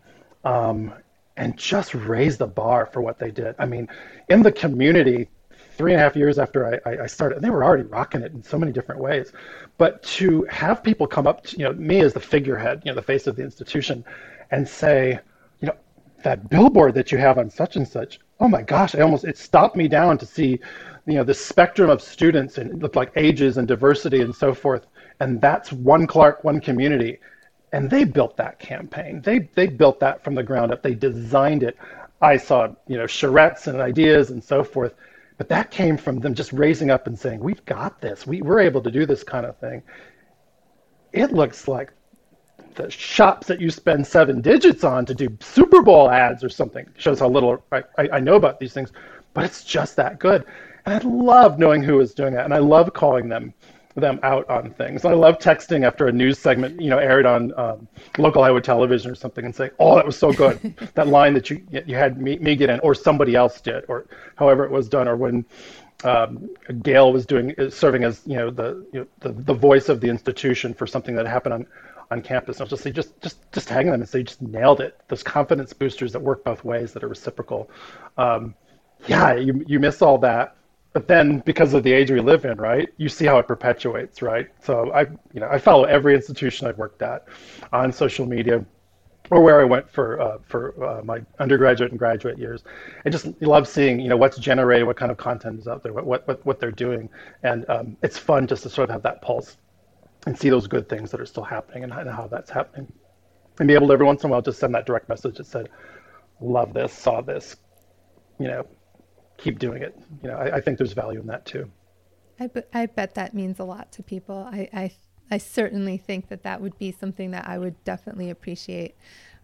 um, 0.45 0.93
and 1.37 1.57
just 1.57 1.95
raise 1.95 2.37
the 2.37 2.47
bar 2.47 2.87
for 2.87 3.01
what 3.01 3.19
they 3.19 3.31
did. 3.31 3.55
I 3.59 3.67
mean, 3.67 3.89
in 4.29 4.43
the 4.43 4.53
community, 4.53 5.29
three 5.77 5.93
and 5.93 6.01
a 6.01 6.05
half 6.05 6.15
years 6.15 6.39
after 6.39 6.81
I, 6.87 7.03
I 7.03 7.07
started, 7.07 7.43
they 7.43 7.51
were 7.51 7.65
already 7.65 7.83
rocking 7.85 8.23
it 8.23 8.33
in 8.33 8.43
so 8.43 8.59
many 8.59 8.73
different 8.73 9.01
ways. 9.01 9.33
But 9.77 10.03
to 10.05 10.45
have 10.45 10.83
people 10.83 11.07
come 11.07 11.27
up 11.27 11.45
to 11.45 11.57
you 11.57 11.65
know 11.65 11.73
me 11.73 12.01
as 12.01 12.13
the 12.13 12.21
figurehead, 12.21 12.83
you 12.85 12.93
know, 12.93 12.97
the 12.97 13.03
face 13.03 13.27
of 13.27 13.37
the 13.37 13.43
institution, 13.43 14.05
and 14.51 14.69
say, 14.69 15.19
you 15.61 15.67
know, 15.67 15.75
that 16.23 16.49
billboard 16.49 16.95
that 16.95 17.11
you 17.11 17.19
have 17.19 17.39
on 17.39 17.51
such 17.51 17.77
and 17.77 17.87
such, 17.87 18.21
oh 18.41 18.49
my 18.49 18.63
gosh, 18.63 18.95
I 18.95 19.01
almost 19.01 19.25
it 19.25 19.37
stopped 19.37 19.77
me 19.77 19.89
down 19.89 20.19
to 20.19 20.27
see, 20.27 20.61
you 21.07 21.15
know, 21.15 21.25
the 21.25 21.35
spectrum 21.35 21.91
of 21.91 22.01
students 22.01 22.59
and 22.59 22.83
like 22.95 23.11
ages 23.17 23.57
and 23.57 23.67
diversity 23.67 24.21
and 24.21 24.35
so 24.35 24.55
forth. 24.55 24.87
And 25.21 25.41
that's 25.41 25.73
one 25.73 26.07
Clarke, 26.07 26.45
one 26.45 26.61
community 26.61 27.19
and 27.75 27.91
they 27.91 28.05
built 28.05 28.37
that 28.37 28.61
campaign. 28.61 29.21
They 29.21 29.41
they 29.57 29.67
built 29.67 29.99
that 29.99 30.23
from 30.23 30.37
the 30.37 30.45
ground 30.45 30.71
up. 30.71 30.81
They 30.81 30.95
designed 30.95 31.65
it. 31.65 31.77
I 32.23 32.37
saw 32.37 32.69
you 32.87 32.97
know 32.97 33.05
charrettes 33.05 33.67
and 33.67 33.81
ideas 33.81 34.31
and 34.31 34.43
so 34.43 34.63
forth, 34.63 34.95
but 35.39 35.49
that 35.49 35.73
came 35.73 35.97
from 35.97 36.21
them 36.21 36.35
just 36.35 36.53
raising 36.53 36.93
up 36.93 37.09
and 37.09 37.19
saying, 37.19 37.41
"We've 37.41 37.65
got 37.65 38.01
this. 38.01 38.29
We 38.29 38.43
we're 38.43 38.61
able 38.61 38.81
to 38.83 38.93
do 38.93 39.05
this 39.07 39.25
kind 39.25 39.45
of 39.45 39.59
thing." 39.59 39.83
It 41.13 41.33
looks 41.33 41.67
like 41.67 41.93
the 42.77 42.89
shops 42.91 43.49
that 43.49 43.61
you 43.61 43.71
spend 43.71 44.07
seven 44.07 44.41
digits 44.41 44.85
on 44.85 45.05
to 45.07 45.15
do 45.15 45.37
Super 45.41 45.83
Bowl 45.83 46.09
ads 46.09 46.45
or 46.45 46.49
something 46.49 46.87
shows 46.97 47.19
how 47.19 47.29
little 47.29 47.65
I, 47.73 47.83
I, 47.99 48.09
I 48.15 48.21
know 48.21 48.37
about 48.37 48.61
these 48.61 48.73
things, 48.73 48.93
but 49.33 49.45
it's 49.45 49.65
just 49.65 49.97
that 49.97 50.21
good. 50.21 50.45
And 50.87 50.95
I 50.95 51.09
love 51.09 51.59
knowing 51.59 51.83
who 51.83 51.99
is 51.99 52.15
doing 52.15 52.35
that, 52.35 52.45
and 52.45 52.55
I 52.55 52.59
love 52.59 52.93
calling 52.93 53.29
them 53.29 53.53
them 53.95 54.19
out 54.23 54.49
on 54.51 54.71
things. 54.73 55.05
I 55.05 55.13
love 55.13 55.39
texting 55.39 55.87
after 55.87 56.09
a 56.09 56.13
news 56.13 56.39
segment, 56.39 56.81
you 56.81 56.91
know, 56.91 56.99
aired 56.99 57.27
on 57.27 57.57
um, 57.59 57.89
local 58.19 58.43
Iowa 58.43 58.61
television 58.61 59.11
or 59.11 59.15
something, 59.15 59.45
and 59.45 59.55
saying, 59.55 59.71
"Oh, 59.79 59.95
that 59.95 60.05
was 60.05 60.19
so 60.19 60.33
good." 60.33 60.75
that 60.95 61.09
line 61.09 61.35
that 61.35 61.49
you 61.51 61.65
you 61.71 61.95
had 61.95 62.21
me, 62.21 62.37
me 62.39 62.57
get 62.57 62.71
in, 62.71 62.81
or 62.81 62.95
somebody 62.95 63.35
else 63.37 63.61
did, 63.61 63.85
or 63.89 64.07
however 64.37 64.65
it 64.65 64.71
was 64.71 64.89
done, 64.89 65.07
or 65.07 65.17
when 65.17 65.45
um, 66.03 66.51
Gail 66.83 67.13
was 67.13 67.25
doing 67.25 67.55
serving 67.71 68.05
as 68.05 68.23
you 68.27 68.37
know 68.37 68.51
the 68.51 68.85
you 68.93 69.01
know, 69.01 69.07
the 69.21 69.33
the 69.33 69.55
voice 69.55 69.89
of 69.89 70.01
the 70.01 70.09
institution 70.09 70.75
for 70.75 70.87
something 70.87 71.15
that 71.15 71.27
happened 71.27 71.55
on 71.55 71.67
on 72.11 72.21
campus. 72.21 72.61
I'll 72.61 72.67
just 72.67 72.83
say, 72.83 72.91
just 72.91 73.21
just 73.21 73.51
just 73.53 73.69
hang 73.69 73.87
them 73.87 73.95
and 73.95 74.09
say, 74.09 74.25
just 74.25 74.43
nailed 74.43 74.81
it. 74.81 74.99
Those 75.09 75.23
confidence 75.23 75.73
boosters 75.73 76.13
that 76.13 76.21
work 76.21 76.43
both 76.43 76.65
ways, 76.65 76.93
that 76.93 77.05
are 77.05 77.09
reciprocal. 77.09 77.71
Um, 78.19 78.55
yeah, 79.07 79.35
you 79.35 79.63
you 79.69 79.79
miss 79.79 80.03
all 80.03 80.19
that 80.19 80.57
but 80.95 81.09
then 81.09 81.41
because 81.41 81.75
of 81.75 81.83
the 81.83 81.93
age 81.93 82.11
we 82.13 82.21
live 82.21 82.45
in, 82.45 82.57
right, 82.57 82.89
you 82.97 83.09
see 83.09 83.27
how 83.27 83.39
it 83.39 83.49
perpetuates, 83.49 84.23
right? 84.23 84.49
So 84.63 84.93
I, 84.93 85.03
you 85.33 85.41
know, 85.41 85.49
I 85.51 85.59
follow 85.59 85.85
every 85.85 86.15
institution 86.15 86.69
I've 86.69 86.79
worked 86.79 87.03
at 87.03 87.27
on 87.73 87.93
social 87.93 88.25
media 88.27 88.65
or 89.31 89.41
where 89.43 89.61
I 89.61 89.65
went 89.65 89.91
for 89.91 90.21
uh, 90.21 90.39
for 90.47 90.85
uh, 90.85 91.03
my 91.03 91.21
undergraduate 91.41 91.91
and 91.91 91.99
graduate 91.99 92.39
years. 92.39 92.63
I 93.05 93.11
just 93.11 93.27
love 93.43 93.67
seeing 93.67 93.99
you 93.99 94.09
know 94.09 94.17
what's 94.17 94.39
generated, 94.39 94.87
what 94.87 94.97
kind 94.97 95.11
of 95.11 95.17
content 95.17 95.59
is 95.59 95.67
out 95.67 95.83
there, 95.83 95.93
what 95.93 96.07
what 96.07 96.47
what 96.47 96.61
they're 96.61 96.71
doing, 96.71 97.09
and 97.43 97.69
um, 97.69 97.97
it's 98.03 98.19
fun 98.19 98.47
just 98.47 98.63
to 98.63 98.71
sort 98.71 98.89
of 98.89 98.93
have 98.93 99.03
that 99.03 99.21
pulse 99.21 99.57
and 100.27 100.39
see 100.39 100.49
those 100.49 100.69
good 100.69 100.89
things 100.89 101.11
that 101.11 101.21
are 101.21 101.27
still 101.27 101.43
happening 101.43 101.83
and 101.83 101.93
how 101.93 102.29
that's 102.31 102.51
happening, 102.51 102.93
and 103.59 103.67
be 103.67 103.75
able 103.75 103.89
to 103.89 103.93
every 103.93 104.07
once 104.07 104.23
in 104.23 104.31
a 104.31 104.33
while 104.33 104.43
just 104.43 104.61
send 104.61 104.75
that 104.75 104.87
direct 104.87 105.09
message 105.09 105.39
that 105.39 105.47
said, 105.47 105.69
"Love 106.41 106.73
this, 106.73 106.93
saw 106.93 107.21
this," 107.21 107.57
you 108.39 108.47
know, 108.47 108.67
keep 109.37 109.59
doing 109.59 109.83
it. 109.83 109.99
You 110.23 110.31
know, 110.31 110.37
I, 110.37 110.57
I 110.57 110.61
think 110.61 110.79
there's 110.79 110.93
value 110.93 111.21
in 111.21 111.27
that 111.27 111.45
too. 111.47 111.71
I, 112.39 112.47
be, 112.49 112.63
I 112.73 112.87
bet 112.87 113.15
that 113.15 113.35
means 113.35 113.59
a 113.59 113.65
lot 113.65 113.93
to 113.93 114.03
people. 114.03 114.49
I, 114.51 114.69
I, 114.73 114.93
I 115.31 115.39
certainly 115.39 115.97
think 115.97 116.29
that 116.29 116.43
that 116.43 116.61
would 116.61 116.79
be 116.79 116.93
something 116.93 117.31
that 117.31 117.47
I 117.49 117.59
would 117.59 117.83
definitely 117.85 118.31
appreciate. 118.31 118.97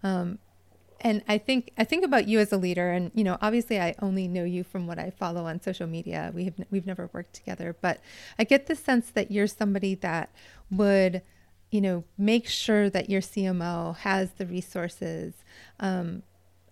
Um, 0.02 0.38
and 1.02 1.22
I 1.28 1.38
think 1.38 1.72
I 1.78 1.84
think 1.84 2.04
about 2.04 2.28
you 2.28 2.40
as 2.40 2.52
a 2.52 2.58
leader, 2.58 2.90
and 2.90 3.10
you 3.14 3.24
know, 3.24 3.38
obviously, 3.40 3.80
I 3.80 3.94
only 4.02 4.28
know 4.28 4.44
you 4.44 4.62
from 4.62 4.86
what 4.86 4.98
I 4.98 5.10
follow 5.10 5.46
on 5.46 5.62
social 5.62 5.86
media. 5.86 6.30
We 6.34 6.44
have 6.44 6.54
we've 6.70 6.86
never 6.86 7.08
worked 7.14 7.32
together, 7.32 7.74
but 7.80 8.00
I 8.38 8.44
get 8.44 8.66
the 8.66 8.74
sense 8.74 9.10
that 9.12 9.30
you're 9.30 9.46
somebody 9.46 9.94
that 9.96 10.30
would, 10.70 11.22
you 11.70 11.80
know, 11.80 12.04
make 12.18 12.48
sure 12.48 12.90
that 12.90 13.08
your 13.08 13.22
CMO 13.22 13.96
has 13.98 14.32
the 14.32 14.44
resources 14.44 15.32
um, 15.78 16.22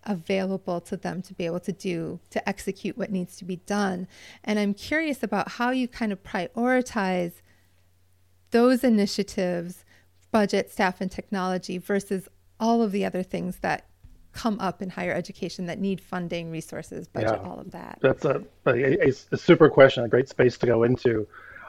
available 0.08 0.80
to 0.80 0.96
them 0.96 1.22
to 1.22 1.34
be 1.34 1.46
able 1.46 1.60
to 1.60 1.72
do 1.72 2.18
to 2.30 2.48
execute 2.48 2.96
what 2.98 3.10
needs 3.10 3.36
to 3.36 3.44
be 3.44 3.56
done. 3.56 4.08
And 4.42 4.58
i'm 4.58 4.74
curious 4.74 5.22
about 5.22 5.52
how 5.52 5.70
you 5.70 5.86
kind 5.86 6.12
of 6.12 6.22
prioritize 6.24 7.34
those 8.50 8.82
initiatives 8.82 9.84
budget 10.30 10.70
staff 10.70 11.00
and 11.00 11.10
technology 11.10 11.78
versus 11.78 12.28
all 12.58 12.82
of 12.82 12.92
the 12.92 13.04
other 13.04 13.22
things 13.22 13.58
that 13.58 13.86
come 14.32 14.58
up 14.60 14.82
in 14.82 14.90
higher 14.90 15.12
education 15.12 15.66
that 15.66 15.78
need 15.78 16.00
funding 16.00 16.50
resources 16.50 17.08
budget 17.08 17.40
yeah, 17.42 17.48
all 17.48 17.58
of 17.58 17.70
that. 17.70 17.98
That's 18.00 18.24
a, 18.24 18.42
a, 18.66 19.12
a, 19.32 19.36
super 19.36 19.68
question 19.68 20.04
a 20.04 20.08
great 20.08 20.28
space 20.28 20.56
to 20.58 20.66
go 20.66 20.84
into. 20.84 21.26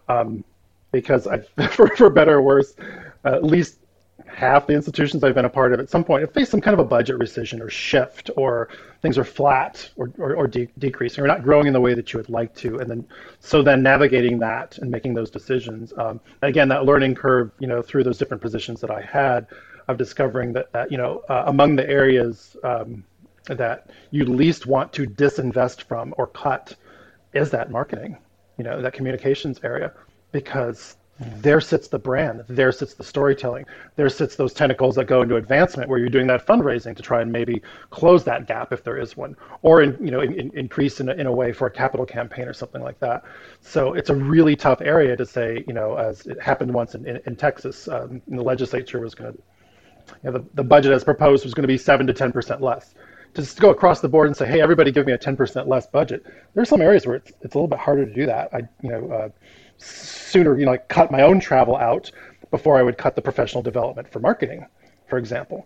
Um, 0.08 0.44
because 0.92 1.28
I, 1.28 1.40
for, 1.72 1.88
for 1.96 2.10
better 2.10 2.38
or 2.38 2.42
worse 2.42 2.76
at 3.24 3.44
least 3.44 3.80
half 4.26 4.68
the 4.68 4.74
institutions 4.74 5.24
I've 5.24 5.36
been 5.36 5.46
a 5.46 5.50
part 5.50 5.74
of 5.74 5.80
at 5.80 5.90
some 5.90 6.04
point 6.04 6.22
have 6.22 6.34
faced 6.34 6.52
some 6.52 6.62
kind 6.62 6.74
of 6.74 6.80
a 6.80 6.88
budget 6.88 7.18
rescission 7.20 7.62
or 7.62 7.70
shift, 7.70 8.30
or 8.36 8.70
things 9.02 9.18
are 9.18 9.24
flat 9.24 9.90
or, 9.96 10.12
or, 10.18 10.36
or 10.36 10.48
de- 10.48 10.70
decreasing, 10.78 11.24
or 11.24 11.28
not 11.28 11.44
growing 11.44 11.68
in 11.68 11.74
the 11.74 11.82
way 11.82 11.94
that 11.94 12.12
you 12.12 12.20
would 12.20 12.30
like 12.30 12.56
to. 12.56 12.80
And 12.80 12.90
then, 12.90 13.08
so 13.40 13.62
then 13.62 13.82
navigating 13.84 14.40
that 14.40 14.78
and 14.78 14.90
making 14.90 15.14
those 15.14 15.30
decisions. 15.30 15.94
Um, 15.98 16.20
again, 16.42 16.68
that 16.70 16.86
learning 16.86 17.16
curve, 17.16 17.52
you 17.60 17.68
know, 17.68 17.82
through 17.82 18.04
those 18.04 18.18
different 18.18 18.42
positions 18.42 18.82
that 18.82 18.92
I 18.92 19.02
had 19.02 19.48
of 19.88 19.98
discovering 19.98 20.54
that, 20.54 20.72
that 20.72 20.92
you 20.92 20.98
know, 20.98 21.24
uh, 21.30 21.44
among 21.48 21.76
the 21.76 21.90
areas 21.90 22.56
um, 22.64 23.04
that 23.46 23.90
you 24.12 24.26
least 24.26 24.68
want 24.68 24.94
to 24.94 25.06
disinvest 25.06 25.84
from 25.84 26.14
or 26.18 26.28
cut 26.28 26.76
is 27.34 27.50
that 27.52 27.72
marketing, 27.72 28.18
you 28.58 28.64
know, 28.64 28.82
that 28.82 28.94
communications 28.94 29.60
area, 29.64 29.92
because 30.32 30.98
there 31.20 31.60
sits 31.60 31.88
the 31.90 32.00
brand 32.00 32.44
there 32.48 32.72
sits 32.72 32.94
the 32.94 33.04
storytelling 33.04 33.66
there 33.98 34.10
sits 34.10 34.36
those 34.38 34.54
tentacles 34.54 34.96
that 34.96 35.06
go 35.06 35.22
into 35.22 35.36
advancement 35.36 35.90
where 35.90 36.00
you're 36.00 36.10
doing 36.10 36.28
that 36.28 36.46
fundraising 36.46 36.96
to 36.96 37.02
try 37.02 37.22
and 37.22 37.32
maybe 37.32 37.62
close 37.90 38.24
that 38.24 38.48
gap 38.48 38.72
if 38.72 38.84
there 38.84 38.98
is 38.98 39.18
one 39.18 39.36
or 39.62 39.82
in, 39.82 39.98
you 40.00 40.12
know 40.12 40.22
in, 40.22 40.34
in, 40.34 40.52
increase 40.58 41.02
in 41.02 41.10
a, 41.10 41.14
in 41.14 41.28
a 41.28 41.32
way 41.32 41.52
for 41.52 41.68
a 41.68 41.72
capital 41.72 42.06
campaign 42.06 42.48
or 42.48 42.54
something 42.54 42.82
like 42.82 42.98
that 43.00 43.24
so 43.60 43.94
it's 43.94 44.10
a 44.10 44.16
really 44.16 44.56
tough 44.56 44.80
area 44.82 45.16
to 45.16 45.26
say 45.26 45.64
you 45.68 45.74
know 45.74 45.96
as 45.96 46.26
it 46.26 46.42
happened 46.42 46.74
once 46.74 46.96
in, 46.96 47.06
in, 47.06 47.20
in 47.26 47.36
texas 47.36 47.88
um, 47.90 48.22
the 48.28 48.42
legislature 48.42 49.00
was 49.00 49.14
going 49.14 49.34
to 49.34 49.40
you 50.24 50.32
know, 50.32 50.38
the, 50.40 50.46
the 50.56 50.64
budget 50.64 50.94
as 50.94 51.04
proposed 51.04 51.44
was 51.44 51.54
going 51.54 51.64
to 51.64 51.68
be 51.68 51.78
7 51.78 52.08
to 52.08 52.14
10 52.14 52.32
percent 52.32 52.62
less 52.62 52.96
to 53.34 53.42
just 53.42 53.60
go 53.60 53.70
across 53.70 54.00
the 54.02 54.10
board 54.10 54.28
and 54.28 54.36
say, 54.36 54.48
hey, 54.48 54.60
everybody 54.60 54.92
give 54.92 55.06
me 55.06 55.14
a 55.14 55.18
10% 55.18 55.68
less 55.68 55.86
budget. 55.86 56.24
There 56.54 56.64
are 56.64 56.66
some 56.66 56.82
areas 56.82 57.06
where 57.06 57.18
it's, 57.18 57.32
it's 57.42 57.54
a 57.54 57.58
little 57.58 57.68
bit 57.68 57.78
harder 57.78 58.06
to 58.06 58.12
do 58.12 58.26
that. 58.26 58.50
I, 58.54 58.62
you 58.82 58.90
know, 58.90 59.12
uh, 59.12 59.30
sooner, 59.80 60.58
you 60.60 60.66
know, 60.66 60.72
like 60.72 60.88
cut 60.88 61.12
my 61.12 61.22
own 61.22 61.40
travel 61.40 61.76
out 61.76 62.12
before 62.52 62.78
I 62.78 62.84
would 62.84 62.98
cut 62.98 63.16
the 63.16 63.22
professional 63.22 63.64
development 63.64 64.12
for 64.12 64.20
marketing, 64.20 64.66
for 65.08 65.18
example, 65.18 65.66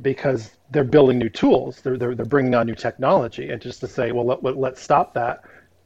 because 0.00 0.50
they're 0.70 0.84
building 0.84 1.18
new 1.18 1.28
tools, 1.28 1.80
they're, 1.80 1.96
they're, 1.96 2.14
they're 2.14 2.26
bringing 2.26 2.54
on 2.54 2.66
new 2.66 2.74
technology. 2.74 3.50
And 3.50 3.60
just 3.60 3.80
to 3.80 3.88
say, 3.88 4.12
well, 4.12 4.26
let, 4.26 4.42
let, 4.42 4.56
let's 4.56 4.80
stop 4.80 5.14
that, 5.14 5.42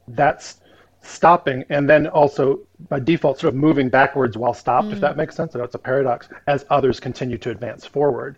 that's 0.09 0.61
stopping 1.01 1.63
and 1.69 1.89
then 1.89 2.07
also 2.07 2.59
by 2.89 2.99
default 2.99 3.39
sort 3.39 3.53
of 3.53 3.59
moving 3.59 3.87
backwards 3.87 4.37
while 4.37 4.53
stopped, 4.53 4.87
mm. 4.87 4.93
if 4.93 4.99
that 4.99 5.15
makes 5.15 5.35
sense. 5.35 5.55
I 5.55 5.59
know 5.59 5.65
it's 5.65 5.75
a 5.75 5.79
paradox, 5.79 6.27
as 6.47 6.65
others 6.69 6.99
continue 6.99 7.37
to 7.37 7.51
advance 7.51 7.85
forward. 7.85 8.37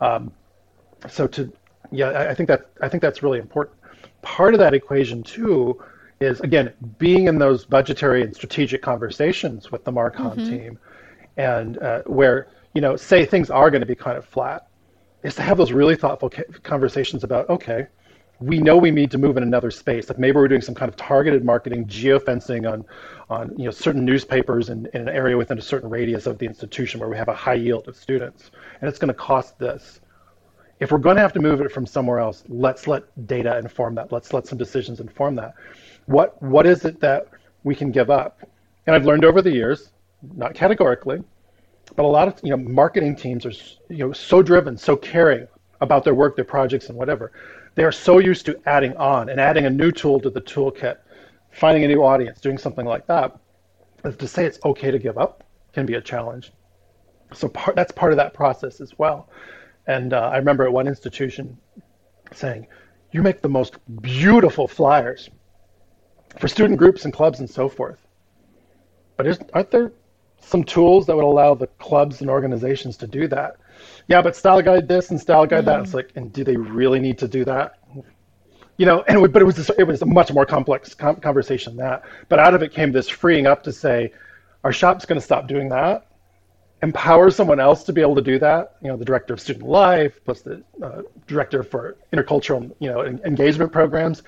Um, 0.00 0.32
so 1.08 1.26
to 1.28 1.52
Yeah, 1.90 2.10
I, 2.10 2.30
I 2.30 2.34
think 2.34 2.48
that 2.48 2.70
I 2.80 2.88
think 2.88 3.02
that's 3.02 3.22
really 3.22 3.38
important. 3.38 3.76
Part 4.22 4.54
of 4.54 4.60
that 4.60 4.74
equation 4.74 5.22
too 5.22 5.80
is 6.20 6.40
again 6.40 6.72
being 6.98 7.28
in 7.28 7.38
those 7.38 7.64
budgetary 7.64 8.22
and 8.22 8.34
strategic 8.34 8.82
conversations 8.82 9.70
with 9.70 9.84
the 9.84 9.92
Marcom 9.92 10.34
mm-hmm. 10.34 10.48
team, 10.48 10.78
and 11.36 11.78
uh, 11.78 12.02
where 12.06 12.48
you 12.74 12.80
know 12.80 12.96
say 12.96 13.24
things 13.24 13.50
are 13.50 13.70
going 13.70 13.80
to 13.80 13.86
be 13.86 13.94
kind 13.94 14.18
of 14.18 14.24
flat, 14.24 14.68
is 15.22 15.34
to 15.36 15.42
have 15.42 15.56
those 15.56 15.72
really 15.72 15.96
thoughtful 15.96 16.30
conversations 16.62 17.24
about 17.24 17.48
okay, 17.48 17.86
we 18.40 18.58
know 18.58 18.76
we 18.76 18.90
need 18.90 19.10
to 19.10 19.18
move 19.18 19.36
in 19.36 19.42
another 19.42 19.70
space. 19.70 20.08
Like 20.08 20.18
maybe 20.18 20.36
we're 20.36 20.48
doing 20.48 20.60
some 20.60 20.74
kind 20.74 20.88
of 20.88 20.96
targeted 20.96 21.44
marketing, 21.44 21.86
geofencing 21.86 22.70
on, 22.70 22.84
on 23.28 23.56
you 23.58 23.64
know 23.64 23.70
certain 23.70 24.04
newspapers 24.04 24.68
in, 24.68 24.86
in 24.94 25.02
an 25.02 25.08
area 25.08 25.36
within 25.36 25.58
a 25.58 25.62
certain 25.62 25.90
radius 25.90 26.26
of 26.26 26.38
the 26.38 26.46
institution 26.46 27.00
where 27.00 27.08
we 27.08 27.16
have 27.16 27.28
a 27.28 27.34
high 27.34 27.54
yield 27.54 27.88
of 27.88 27.96
students, 27.96 28.50
and 28.80 28.88
it's 28.88 28.98
going 28.98 29.08
to 29.08 29.14
cost 29.14 29.58
this. 29.58 30.00
If 30.80 30.92
we're 30.92 30.98
going 30.98 31.16
to 31.16 31.22
have 31.22 31.32
to 31.32 31.40
move 31.40 31.60
it 31.60 31.72
from 31.72 31.86
somewhere 31.86 32.20
else, 32.20 32.44
let's 32.48 32.86
let 32.86 33.02
data 33.26 33.58
inform 33.58 33.96
that. 33.96 34.12
Let's 34.12 34.32
let 34.32 34.46
some 34.46 34.58
decisions 34.58 35.00
inform 35.00 35.34
that. 35.36 35.54
What 36.08 36.42
what 36.42 36.66
is 36.66 36.86
it 36.86 37.00
that 37.00 37.28
we 37.64 37.74
can 37.74 37.90
give 37.90 38.08
up? 38.08 38.40
And 38.86 38.96
I've 38.96 39.04
learned 39.04 39.26
over 39.26 39.42
the 39.42 39.52
years, 39.52 39.92
not 40.34 40.54
categorically, 40.54 41.22
but 41.96 42.04
a 42.04 42.08
lot 42.08 42.28
of 42.28 42.40
you 42.42 42.50
know 42.50 42.56
marketing 42.56 43.14
teams 43.14 43.44
are 43.44 43.52
you 43.90 44.06
know 44.06 44.12
so 44.14 44.42
driven, 44.42 44.78
so 44.78 44.96
caring 44.96 45.46
about 45.82 46.04
their 46.04 46.14
work, 46.14 46.34
their 46.34 46.46
projects, 46.46 46.88
and 46.88 46.96
whatever 46.96 47.32
they 47.74 47.84
are 47.84 47.92
so 47.92 48.18
used 48.18 48.46
to 48.46 48.58
adding 48.64 48.96
on 48.96 49.28
and 49.28 49.38
adding 49.38 49.66
a 49.66 49.70
new 49.70 49.92
tool 49.92 50.18
to 50.18 50.30
the 50.30 50.40
toolkit, 50.40 50.96
finding 51.50 51.84
a 51.84 51.88
new 51.88 52.02
audience, 52.02 52.40
doing 52.40 52.56
something 52.56 52.86
like 52.86 53.06
that. 53.06 53.38
To 54.02 54.26
say 54.26 54.46
it's 54.46 54.58
okay 54.64 54.90
to 54.90 54.98
give 54.98 55.18
up 55.18 55.44
can 55.74 55.84
be 55.84 55.94
a 55.94 56.00
challenge. 56.00 56.52
So 57.34 57.48
part, 57.48 57.76
that's 57.76 57.92
part 57.92 58.12
of 58.12 58.16
that 58.16 58.32
process 58.32 58.80
as 58.80 58.98
well. 58.98 59.28
And 59.86 60.14
uh, 60.14 60.30
I 60.32 60.38
remember 60.38 60.64
at 60.64 60.72
one 60.72 60.88
institution 60.88 61.58
saying, 62.32 62.66
"You 63.12 63.22
make 63.22 63.42
the 63.42 63.48
most 63.50 63.76
beautiful 64.00 64.66
flyers 64.66 65.28
for 66.38 66.48
student 66.48 66.78
groups 66.78 67.04
and 67.04 67.12
clubs 67.12 67.40
and 67.40 67.48
so 67.48 67.68
forth, 67.68 68.06
but 69.16 69.26
aren't 69.52 69.70
there 69.70 69.92
some 70.40 70.64
tools 70.64 71.06
that 71.06 71.16
would 71.16 71.24
allow 71.24 71.54
the 71.54 71.66
clubs 71.78 72.20
and 72.20 72.30
organizations 72.30 72.96
to 72.98 73.06
do 73.06 73.28
that?" 73.28 73.56
yeah, 74.06 74.22
but 74.22 74.36
style 74.36 74.62
guide 74.62 74.88
this 74.88 75.10
and 75.10 75.20
style 75.20 75.46
guide 75.46 75.64
mm. 75.64 75.66
that. 75.66 75.80
It's 75.82 75.94
like, 75.94 76.10
and 76.14 76.32
do 76.32 76.44
they 76.44 76.56
really 76.56 77.00
need 77.00 77.18
to 77.18 77.28
do 77.28 77.44
that? 77.44 77.78
You 78.76 78.86
know, 78.86 79.02
and 79.08 79.32
but 79.32 79.42
it 79.42 79.44
was 79.44 79.56
just, 79.56 79.70
it 79.78 79.84
was 79.84 80.02
a 80.02 80.06
much 80.06 80.32
more 80.32 80.46
complex 80.46 80.94
com- 80.94 81.16
conversation 81.16 81.76
than 81.76 81.84
that. 81.84 82.04
But 82.28 82.38
out 82.38 82.54
of 82.54 82.62
it 82.62 82.72
came 82.72 82.92
this 82.92 83.08
freeing 83.08 83.46
up 83.46 83.62
to 83.64 83.72
say, 83.72 84.12
our 84.64 84.72
shop's 84.72 85.04
going 85.04 85.20
to 85.20 85.24
stop 85.24 85.48
doing 85.48 85.68
that, 85.70 86.06
empower 86.82 87.30
someone 87.30 87.60
else 87.60 87.82
to 87.84 87.92
be 87.92 88.00
able 88.00 88.14
to 88.14 88.22
do 88.22 88.38
that. 88.38 88.76
You 88.82 88.88
know, 88.88 88.96
the 88.96 89.04
director 89.04 89.34
of 89.34 89.40
student 89.40 89.66
life 89.66 90.20
plus 90.24 90.42
the 90.42 90.62
uh, 90.82 91.02
director 91.26 91.62
for 91.62 91.96
intercultural, 92.12 92.72
you 92.78 92.88
know, 92.88 93.04
engagement 93.04 93.72
programs. 93.72 94.22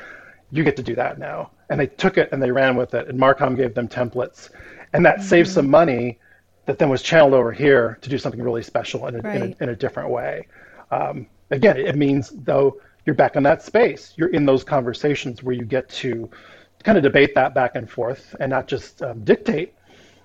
You 0.51 0.65
get 0.65 0.77
to 0.77 0.83
do 0.83 0.97
that 0.97 1.19
now. 1.19 1.53
And 1.71 1.81
they 1.81 1.87
took 1.87 2.19
it 2.19 2.29
and 2.33 2.43
they 2.43 2.51
ran 2.51 2.77
with 2.77 2.93
it. 2.95 3.09
And 3.09 3.19
Marcom 3.19 3.57
gave 3.57 3.75
them 3.75 3.89
templates, 3.89 4.51
and 4.93 5.05
that 5.07 5.17
mm-hmm. 5.17 5.25
saved 5.25 5.49
some 5.49 5.71
money 5.71 6.19
that 6.67 6.79
then 6.79 6.89
was 6.89 7.03
channeled 7.03 7.35
over 7.35 7.53
here 7.53 7.99
to 8.03 8.09
do 8.09 8.19
something 8.19 8.43
really 8.43 8.63
special 8.63 9.07
in 9.07 9.17
a, 9.17 9.19
right. 9.21 9.37
in 9.37 9.43
a, 9.43 9.63
in 9.65 9.69
a 9.71 9.77
different 9.77 10.11
way. 10.11 10.47
Um, 10.91 11.27
again, 11.51 11.77
it 11.77 11.97
means 11.97 12.31
though 12.45 12.81
you're 13.07 13.15
back 13.15 13.37
in 13.37 13.43
that 13.45 13.63
space, 13.63 14.13
you're 14.17 14.29
in 14.29 14.45
those 14.45 14.63
conversations 14.63 15.43
where 15.43 15.55
you 15.55 15.65
get 15.65 15.89
to 15.89 16.31
kind 16.83 16.97
of 16.97 17.03
debate 17.03 17.35
that 17.35 17.55
back 17.55 17.73
and 17.75 17.91
forth 17.91 18.35
and 18.41 18.51
not 18.51 18.67
just 18.67 19.03
um, 19.03 19.25
dictate, 19.25 19.75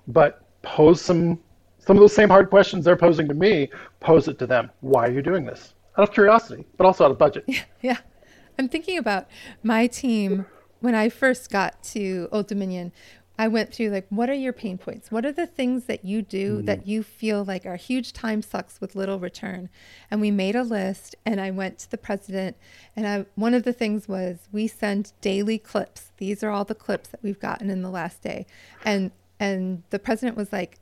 but 0.08 0.44
pose 0.62 1.02
some 1.02 1.40
some 1.80 1.96
of 1.98 2.02
those 2.02 2.16
same 2.16 2.30
hard 2.30 2.50
questions 2.50 2.84
they're 2.84 2.96
posing 2.96 3.28
to 3.28 3.36
me, 3.36 3.70
pose 4.00 4.28
it 4.28 4.40
to 4.40 4.48
them. 4.48 4.72
Why 4.82 5.08
are 5.08 5.12
you 5.12 5.22
doing 5.22 5.46
this? 5.46 5.76
Out 5.98 6.10
of 6.10 6.14
curiosity, 6.14 6.66
but 6.78 6.86
also 6.86 7.06
out 7.06 7.12
of 7.12 7.18
budget. 7.18 7.46
Yeah, 7.48 7.62
yeah. 7.82 7.98
I'm 8.58 8.70
thinking 8.70 8.98
about 8.98 9.28
my 9.62 9.86
team 9.86 10.46
when 10.86 10.94
I 10.94 11.10
first 11.10 11.50
got 11.50 11.82
to 11.84 12.30
Old 12.32 12.46
Dominion. 12.48 12.92
I 13.38 13.50
went 13.50 13.74
through 13.74 13.90
like, 13.90 14.06
what 14.10 14.30
are 14.30 14.36
your 14.36 14.54
pain 14.54 14.78
points? 14.78 15.12
What 15.12 15.26
are 15.26 15.32
the 15.32 15.48
things 15.48 15.86
that 15.86 16.06
you 16.06 16.22
do 16.22 16.62
mm. 16.62 16.66
that 16.68 16.88
you 16.88 17.04
feel 17.04 17.44
like 17.44 17.66
are 17.66 17.76
huge 17.76 18.14
time 18.14 18.42
sucks 18.42 18.80
with 18.80 18.96
little 18.96 19.20
return? 19.20 19.70
And 20.10 20.22
we 20.22 20.32
made 20.32 20.56
a 20.56 20.64
list, 20.64 21.16
and 21.26 21.42
I 21.42 21.52
went 21.52 21.80
to 21.80 21.92
the 21.92 21.98
president, 21.98 22.56
and 22.96 23.06
I 23.06 23.26
one 23.34 23.54
of 23.54 23.64
the 23.64 23.74
things 23.74 24.08
was 24.08 24.48
we 24.54 24.68
send 24.68 25.12
daily 25.20 25.58
clips. 25.58 26.14
These 26.18 26.44
are 26.44 26.52
all 26.52 26.64
the 26.64 26.76
clips 26.76 27.10
that 27.10 27.24
we've 27.24 27.40
gotten 27.40 27.70
in 27.70 27.82
the 27.82 27.90
last 27.90 28.22
day, 28.22 28.46
and 28.86 29.12
and 29.38 29.84
the 29.90 30.00
president 30.00 30.38
was 30.38 30.54
like, 30.54 30.80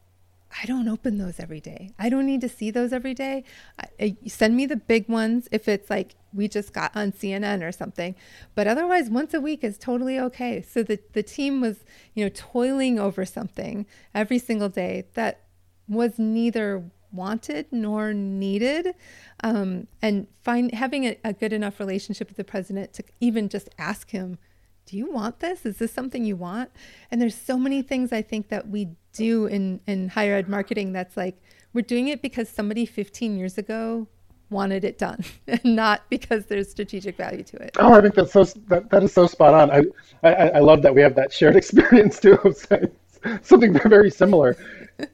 I 0.62 0.66
don't 0.66 0.88
open 0.88 1.18
those 1.18 1.40
every 1.40 1.60
day. 1.60 1.92
I 1.98 2.10
don't 2.10 2.26
need 2.26 2.42
to 2.42 2.50
see 2.50 2.72
those 2.72 2.94
every 2.94 3.14
day. 3.14 3.44
I, 3.80 3.88
I, 4.00 4.28
send 4.28 4.56
me 4.56 4.66
the 4.66 4.76
big 4.76 5.08
ones 5.08 5.48
if 5.52 5.68
it's 5.68 5.90
like 5.90 6.16
we 6.34 6.48
just 6.48 6.74
got 6.74 6.96
on 6.96 7.12
CNN 7.12 7.68
or 7.68 7.72
something. 7.72 8.16
But 8.56 8.68
otherwise, 8.68 9.10
once 9.10 9.34
a 9.34 9.42
week 9.42 9.64
is 9.64 9.78
totally 9.78 10.20
okay. 10.20 10.62
So 10.62 10.84
the, 10.84 11.00
the 11.14 11.24
team 11.24 11.62
was, 11.62 11.84
you 12.14 12.26
know, 12.26 12.32
toiling 12.34 13.00
over 13.00 13.26
something 13.26 13.86
every 14.14 14.40
single 14.40 14.70
day 14.70 15.06
that 15.14 15.42
was 15.88 16.20
neither 16.20 16.84
wanted 17.12 17.68
nor 17.72 18.14
needed. 18.14 18.96
Um, 19.44 19.88
and 20.02 20.28
find 20.44 20.74
having 20.74 21.06
a, 21.06 21.18
a 21.24 21.34
good 21.34 21.54
enough 21.54 21.80
relationship 21.80 22.28
with 22.28 22.38
the 22.38 22.44
president 22.44 22.94
to 22.94 23.04
even 23.20 23.50
just 23.50 23.70
ask 23.78 24.12
him, 24.12 24.38
do 24.86 24.98
you 24.98 25.12
want 25.12 25.40
this? 25.40 25.66
Is 25.66 25.78
this 25.78 25.92
something 25.92 26.26
you 26.26 26.36
want? 26.36 26.70
And 27.12 27.22
there's 27.22 27.36
so 27.36 27.58
many 27.58 27.82
things 27.82 28.12
I 28.12 28.22
think 28.22 28.50
that 28.50 28.68
we 28.68 28.90
do 29.14 29.46
in, 29.46 29.80
in 29.88 30.10
higher 30.10 30.36
ed 30.36 30.50
marketing 30.50 30.92
that's 30.92 31.16
like, 31.16 31.42
we're 31.74 31.82
doing 31.82 32.08
it 32.08 32.22
because 32.22 32.50
somebody 32.50 32.86
15 32.86 33.38
years 33.38 33.58
ago 33.58 34.08
wanted 34.50 34.84
it 34.84 34.98
done 34.98 35.24
and 35.48 35.64
not 35.64 36.04
because 36.10 36.46
there's 36.46 36.70
strategic 36.70 37.18
value 37.18 37.44
to 37.44 37.58
it. 37.58 37.72
Oh, 37.80 37.94
I 37.94 38.02
think 38.02 38.16
that's 38.16 38.32
so, 38.32 38.44
that, 38.44 38.90
that 38.90 39.04
is 39.04 39.14
so 39.14 39.26
spot 39.28 39.54
on. 39.54 39.72
I, 39.72 39.84
I, 40.28 40.50
I 40.50 40.60
love 40.60 40.82
that 40.84 40.94
we 40.94 41.02
have 41.02 41.16
that 41.16 41.34
shared 41.34 41.56
experience 41.64 42.20
too 42.20 42.38
something 43.42 43.74
very 43.88 44.12
similar. 44.12 44.56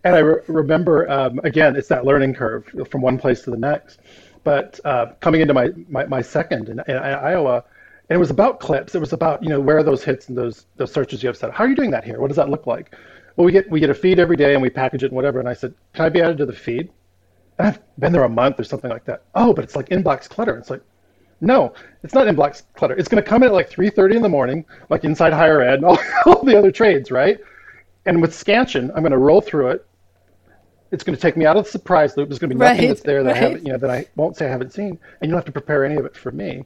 and 0.04 0.16
I 0.16 0.20
re- 0.20 0.42
remember, 0.48 1.10
um, 1.10 1.40
again, 1.44 1.76
it's 1.76 1.88
that 1.90 2.06
learning 2.06 2.34
curve 2.34 2.70
from 2.90 3.02
one 3.02 3.18
place 3.18 3.42
to 3.44 3.52
the 3.52 3.58
next. 3.58 4.00
But 4.44 4.80
uh, 4.86 5.08
coming 5.20 5.42
into 5.42 5.54
my, 5.54 5.70
my, 5.90 6.06
my 6.06 6.22
second 6.22 6.70
in, 6.70 6.82
in 6.88 6.96
Iowa, 6.96 7.64
and 8.10 8.16
it 8.16 8.20
was 8.20 8.32
about 8.32 8.60
clips. 8.60 8.96
It 8.96 9.00
was 9.00 9.14
about 9.14 9.44
you 9.44 9.50
know 9.50 9.60
where 9.60 9.78
are 9.78 9.84
those 9.84 10.04
hits 10.04 10.30
and 10.30 10.38
those 10.38 10.66
those 10.78 10.92
searches 10.92 11.22
you 11.22 11.28
have 11.28 11.38
set. 11.38 11.52
How 11.52 11.64
are 11.64 11.70
you 11.70 11.76
doing 11.76 11.92
that 11.92 12.04
here? 12.04 12.20
What 12.20 12.28
does 12.28 12.38
that 12.38 12.50
look 12.50 12.66
like? 12.66 12.96
Well, 13.36 13.46
we 13.46 13.52
get 13.52 13.70
we 13.70 13.80
get 13.80 13.90
a 13.90 13.94
feed 13.94 14.20
every 14.20 14.36
day 14.36 14.54
and 14.54 14.62
we 14.62 14.70
package 14.70 15.04
it 15.04 15.08
and 15.08 15.16
whatever. 15.16 15.40
And 15.40 15.48
I 15.48 15.54
said, 15.54 15.74
can 15.94 16.06
I 16.06 16.10
be 16.10 16.22
added 16.22 16.40
to 16.40 16.46
the 16.46 16.54
feed? 16.54 16.90
And 17.60 17.68
I've 17.68 17.80
been 18.00 18.12
there 18.12 18.24
a 18.24 18.30
month 18.30 18.60
or 18.60 18.64
something 18.64 18.90
like 18.90 19.06
that. 19.06 19.24
Oh, 19.36 19.54
but 19.54 19.64
it's 19.64 19.76
like 19.76 19.90
inbox 19.90 20.28
clutter. 20.28 20.58
It's 20.58 20.70
like, 20.70 20.82
no, 21.40 21.74
it's 22.04 22.16
not 22.16 22.28
inbox 22.28 22.64
clutter. 22.74 22.96
It's 22.96 23.08
going 23.08 23.24
to 23.24 23.30
come 23.30 23.44
in 23.44 23.50
at 23.50 23.54
like 23.54 23.70
3:30 23.70 24.16
in 24.16 24.22
the 24.24 24.30
morning, 24.30 24.66
like 24.90 25.04
inside 25.04 25.32
higher 25.32 25.62
ed 25.62 25.76
and 25.76 25.86
all, 25.86 26.00
all 26.26 26.44
the 26.44 26.58
other 26.58 26.72
trades, 26.72 27.12
right? 27.12 27.38
And 28.08 28.22
with 28.22 28.32
Scansion, 28.32 28.90
I'm 28.96 29.04
going 29.04 29.12
to 29.12 29.18
roll 29.18 29.40
through 29.40 29.70
it. 29.70 29.86
It's 30.92 31.04
going 31.04 31.16
to 31.16 31.22
take 31.22 31.38
me 31.38 31.46
out 31.46 31.56
of 31.56 31.66
the 31.66 31.70
surprise 31.70 32.18
loop. 32.18 32.30
There's 32.30 32.40
going 32.40 32.50
to 32.50 32.56
be 32.56 32.60
nothing 32.60 32.80
right, 32.80 32.88
that's 32.88 33.02
there 33.02 33.22
that 33.22 33.34
right. 33.34 33.38
I 33.38 33.40
haven't, 33.40 33.66
you 33.68 33.72
know, 33.72 33.78
that 33.78 33.92
I 33.92 34.08
won't 34.16 34.36
say 34.36 34.48
I 34.48 34.50
haven't 34.50 34.74
seen, 34.74 34.98
and 35.22 35.22
you 35.22 35.28
don't 35.28 35.36
have 35.38 35.46
to 35.46 35.52
prepare 35.52 35.86
any 35.86 35.98
of 35.98 36.06
it 36.06 36.18
for 36.18 36.32
me 36.32 36.66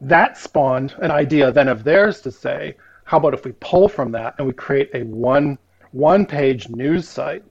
that 0.00 0.36
spawned 0.36 0.94
an 1.00 1.10
idea 1.10 1.50
then 1.50 1.68
of 1.68 1.84
theirs 1.84 2.20
to 2.22 2.30
say, 2.30 2.76
how 3.04 3.18
about 3.18 3.34
if 3.34 3.44
we 3.44 3.52
pull 3.60 3.88
from 3.88 4.12
that 4.12 4.34
and 4.38 4.46
we 4.46 4.52
create 4.52 4.90
a 4.94 5.02
one 5.04 5.58
one 5.92 6.26
page 6.26 6.68
news 6.68 7.08
site 7.08 7.44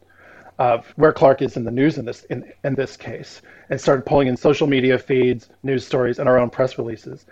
of 0.60 0.86
where 0.96 1.12
Clarke 1.12 1.42
is 1.42 1.58
in 1.58 1.64
the 1.64 1.72
news 1.72 1.98
in 1.98 2.06
this 2.06 2.24
in, 2.26 2.52
in 2.64 2.76
this 2.76 2.96
case, 2.96 3.42
and 3.70 3.80
started 3.80 4.06
pulling 4.06 4.28
in 4.28 4.38
social 4.38 4.68
media 4.68 4.98
feeds, 4.98 5.50
news 5.64 5.86
stories, 5.86 6.20
and 6.20 6.30
our 6.30 6.38
own 6.38 6.50
press 6.50 6.78
releases, 6.78 7.26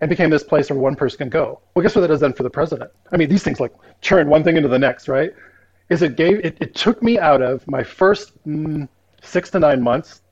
and 0.00 0.08
became 0.08 0.30
this 0.30 0.44
place 0.44 0.70
where 0.70 0.78
one 0.78 0.94
person 0.94 1.18
can 1.18 1.28
go. 1.28 1.60
Well, 1.74 1.82
guess 1.82 1.94
what 1.94 2.02
that 2.02 2.08
does 2.08 2.20
then 2.20 2.32
for 2.32 2.42
the 2.42 2.50
president? 2.50 2.90
I 3.10 3.16
mean, 3.16 3.28
these 3.28 3.42
things 3.42 3.60
like 3.60 3.72
churn 4.00 4.28
one 4.28 4.44
thing 4.44 4.56
into 4.56 4.68
the 4.68 4.78
next, 4.78 5.08
right? 5.08 5.32
Is 5.88 6.02
it 6.02 6.16
gave 6.16 6.44
it, 6.44 6.56
it 6.60 6.74
took 6.74 7.02
me 7.02 7.18
out 7.18 7.42
of 7.42 7.66
my 7.66 7.82
first 7.82 8.32
mm, 8.46 8.88
six 9.22 9.50
to 9.50 9.58
nine 9.58 9.82
months 9.82 10.22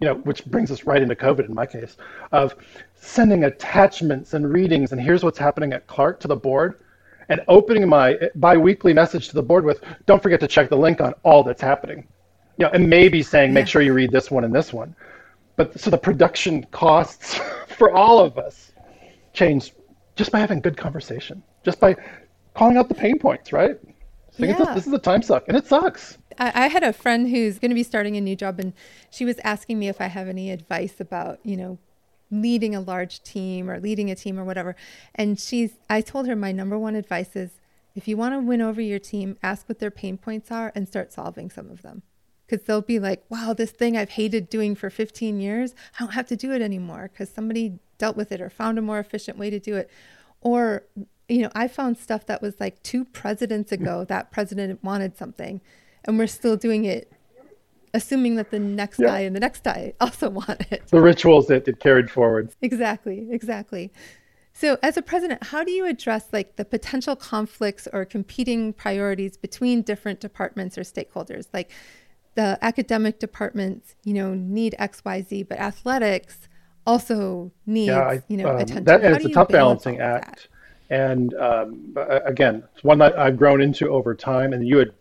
you 0.00 0.08
know, 0.08 0.14
which 0.14 0.44
brings 0.46 0.70
us 0.70 0.84
right 0.84 1.02
into 1.02 1.14
COVID 1.14 1.48
in 1.48 1.54
my 1.54 1.66
case, 1.66 1.96
of 2.32 2.54
sending 2.94 3.44
attachments 3.44 4.34
and 4.34 4.52
readings 4.52 4.92
and 4.92 5.00
here's 5.00 5.24
what's 5.24 5.38
happening 5.38 5.72
at 5.72 5.86
Clarke 5.86 6.20
to 6.20 6.28
the 6.28 6.36
board, 6.36 6.80
and 7.28 7.40
opening 7.48 7.88
my 7.88 8.18
biweekly 8.36 8.92
message 8.92 9.28
to 9.28 9.34
the 9.34 9.42
board 9.42 9.64
with, 9.64 9.82
don't 10.06 10.22
forget 10.22 10.40
to 10.40 10.46
check 10.46 10.68
the 10.68 10.76
link 10.76 11.00
on 11.00 11.14
all 11.22 11.42
that's 11.42 11.62
happening, 11.62 12.06
you 12.58 12.66
know, 12.66 12.70
and 12.72 12.88
maybe 12.88 13.22
saying, 13.22 13.52
make 13.52 13.66
sure 13.66 13.82
you 13.82 13.94
read 13.94 14.10
this 14.10 14.30
one 14.30 14.44
and 14.44 14.54
this 14.54 14.72
one. 14.72 14.94
But 15.56 15.78
so 15.78 15.90
the 15.90 15.98
production 15.98 16.64
costs 16.70 17.38
for 17.68 17.92
all 17.92 18.18
of 18.18 18.38
us 18.38 18.72
changed 19.32 19.72
just 20.16 20.30
by 20.30 20.38
having 20.38 20.60
good 20.60 20.76
conversation, 20.76 21.42
just 21.64 21.80
by 21.80 21.96
calling 22.54 22.76
out 22.76 22.88
the 22.88 22.94
pain 22.94 23.18
points, 23.18 23.52
right? 23.52 23.78
Saying 24.32 24.56
yeah. 24.58 24.74
this 24.74 24.86
is 24.86 24.92
a 24.92 24.98
time 24.98 25.22
suck, 25.22 25.44
and 25.48 25.56
it 25.56 25.66
sucks. 25.66 26.18
I, 26.38 26.64
I 26.64 26.68
had 26.68 26.82
a 26.82 26.92
friend 26.92 27.28
who's 27.28 27.58
going 27.58 27.70
to 27.70 27.74
be 27.74 27.82
starting 27.82 28.16
a 28.16 28.20
new 28.20 28.36
job, 28.36 28.58
and 28.60 28.72
she 29.10 29.24
was 29.24 29.38
asking 29.44 29.78
me 29.78 29.88
if 29.88 30.00
I 30.00 30.06
have 30.06 30.28
any 30.28 30.50
advice 30.50 31.00
about, 31.00 31.38
you 31.44 31.56
know, 31.56 31.78
leading 32.30 32.74
a 32.74 32.80
large 32.80 33.22
team 33.22 33.70
or 33.70 33.78
leading 33.78 34.10
a 34.10 34.14
team 34.14 34.38
or 34.38 34.44
whatever. 34.44 34.74
And 35.14 35.38
she's, 35.38 35.72
I 35.88 36.00
told 36.00 36.26
her 36.26 36.34
my 36.34 36.52
number 36.52 36.78
one 36.78 36.96
advice 36.96 37.36
is 37.36 37.60
if 37.94 38.08
you 38.08 38.16
want 38.16 38.34
to 38.34 38.40
win 38.40 38.60
over 38.60 38.80
your 38.80 38.98
team, 38.98 39.36
ask 39.42 39.68
what 39.68 39.78
their 39.78 39.90
pain 39.90 40.16
points 40.18 40.50
are 40.50 40.72
and 40.74 40.88
start 40.88 41.12
solving 41.12 41.50
some 41.50 41.70
of 41.70 41.82
them. 41.82 42.02
because 42.46 42.66
they'll 42.66 42.82
be 42.82 42.98
like, 42.98 43.24
wow, 43.28 43.54
this 43.54 43.70
thing 43.70 43.96
I've 43.96 44.10
hated 44.10 44.50
doing 44.50 44.74
for 44.74 44.90
15 44.90 45.40
years, 45.40 45.74
I 45.96 46.04
don't 46.04 46.12
have 46.14 46.26
to 46.28 46.36
do 46.36 46.52
it 46.52 46.62
anymore 46.62 47.10
because 47.12 47.30
somebody 47.30 47.78
dealt 47.98 48.16
with 48.16 48.32
it 48.32 48.40
or 48.40 48.50
found 48.50 48.78
a 48.78 48.82
more 48.82 48.98
efficient 48.98 49.38
way 49.38 49.50
to 49.50 49.58
do 49.58 49.76
it. 49.76 49.90
Or, 50.40 50.84
you 51.28 51.42
know, 51.42 51.50
I 51.54 51.68
found 51.68 51.96
stuff 51.98 52.26
that 52.26 52.42
was 52.42 52.60
like 52.60 52.82
two 52.82 53.04
presidents 53.04 53.72
ago, 53.72 54.04
that 54.04 54.30
president 54.30 54.84
wanted 54.84 55.16
something, 55.16 55.60
and 56.06 56.18
we're 56.18 56.26
still 56.26 56.56
doing 56.56 56.84
it, 56.84 57.12
assuming 57.92 58.36
that 58.36 58.50
the 58.50 58.58
next 58.58 58.98
yeah. 58.98 59.06
guy 59.06 59.20
and 59.20 59.34
the 59.34 59.40
next 59.40 59.64
guy 59.64 59.94
also 60.00 60.30
want 60.40 60.60
it. 60.70 60.86
The 60.88 61.00
rituals 61.00 61.46
that 61.48 61.66
it 61.68 61.80
carried 61.80 62.10
forward. 62.10 62.54
Exactly, 62.62 63.28
exactly. 63.30 63.92
So, 64.56 64.78
as 64.84 64.96
a 64.96 65.02
president, 65.02 65.42
how 65.42 65.64
do 65.64 65.72
you 65.72 65.84
address 65.84 66.28
like 66.32 66.54
the 66.56 66.64
potential 66.64 67.16
conflicts 67.16 67.88
or 67.92 68.04
competing 68.04 68.72
priorities 68.72 69.36
between 69.36 69.82
different 69.82 70.20
departments 70.20 70.78
or 70.78 70.82
stakeholders? 70.82 71.48
Like 71.52 71.72
the 72.36 72.58
academic 72.62 73.18
departments, 73.18 73.96
you 74.04 74.14
know, 74.14 74.34
need 74.34 74.76
X, 74.78 75.04
Y, 75.04 75.22
Z, 75.22 75.42
but 75.44 75.58
athletics 75.58 76.48
also 76.86 77.50
needs, 77.66 77.88
yeah, 77.88 78.00
I, 78.00 78.22
you 78.28 78.36
know, 78.36 78.50
um, 78.50 78.56
attention. 78.56 78.84
That, 78.84 79.02
it's 79.02 79.24
a 79.24 79.30
tough 79.30 79.48
balancing 79.48 80.00
act. 80.00 80.48
That? 80.88 81.00
And 81.10 81.34
um, 81.34 81.96
again, 82.24 82.62
it's 82.74 82.84
one 82.84 82.98
that 82.98 83.18
I've 83.18 83.36
grown 83.36 83.60
into 83.60 83.88
over 83.88 84.14
time, 84.14 84.52
and 84.52 84.66
you 84.66 84.92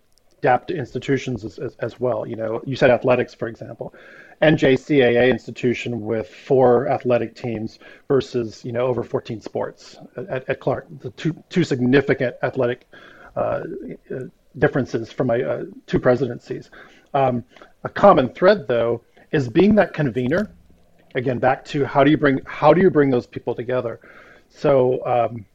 adapt 0.44 0.68
to 0.68 0.76
institutions 0.76 1.46
as, 1.46 1.58
as, 1.58 1.76
as 1.80 2.00
well. 2.02 2.28
You 2.28 2.36
know, 2.36 2.62
you 2.66 2.76
said 2.76 2.90
athletics, 2.90 3.34
for 3.34 3.48
example. 3.48 3.94
NJCAA 4.42 5.30
institution 5.32 6.02
with 6.02 6.28
four 6.28 6.90
athletic 6.90 7.34
teams 7.34 7.80
versus 8.10 8.66
you 8.66 8.74
know 8.74 8.86
over 8.86 9.04
14 9.04 9.40
sports 9.40 9.98
at, 10.18 10.48
at 10.50 10.60
Clarke. 10.60 10.88
The 11.00 11.12
two 11.12 11.34
two 11.48 11.64
significant 11.64 12.36
athletic 12.44 12.88
uh, 13.38 13.62
differences 14.58 15.14
from 15.14 15.28
my 15.28 15.42
uh, 15.42 15.64
two 15.88 16.00
presidencies. 16.00 16.72
Um, 17.14 17.46
a 17.86 17.90
common 17.90 18.28
thread 18.30 18.68
though 18.68 19.02
is 19.32 19.48
being 19.48 19.76
that 19.76 19.94
convener. 19.94 20.52
Again, 21.16 21.40
back 21.40 21.64
to 21.66 21.86
how 21.86 22.04
do 22.04 22.12
you 22.12 22.18
bring 22.18 22.42
how 22.46 22.74
do 22.74 22.82
you 22.82 22.90
bring 22.90 23.10
those 23.10 23.28
people 23.28 23.56
together? 23.56 24.02
So 24.50 25.06
um, 25.06 25.46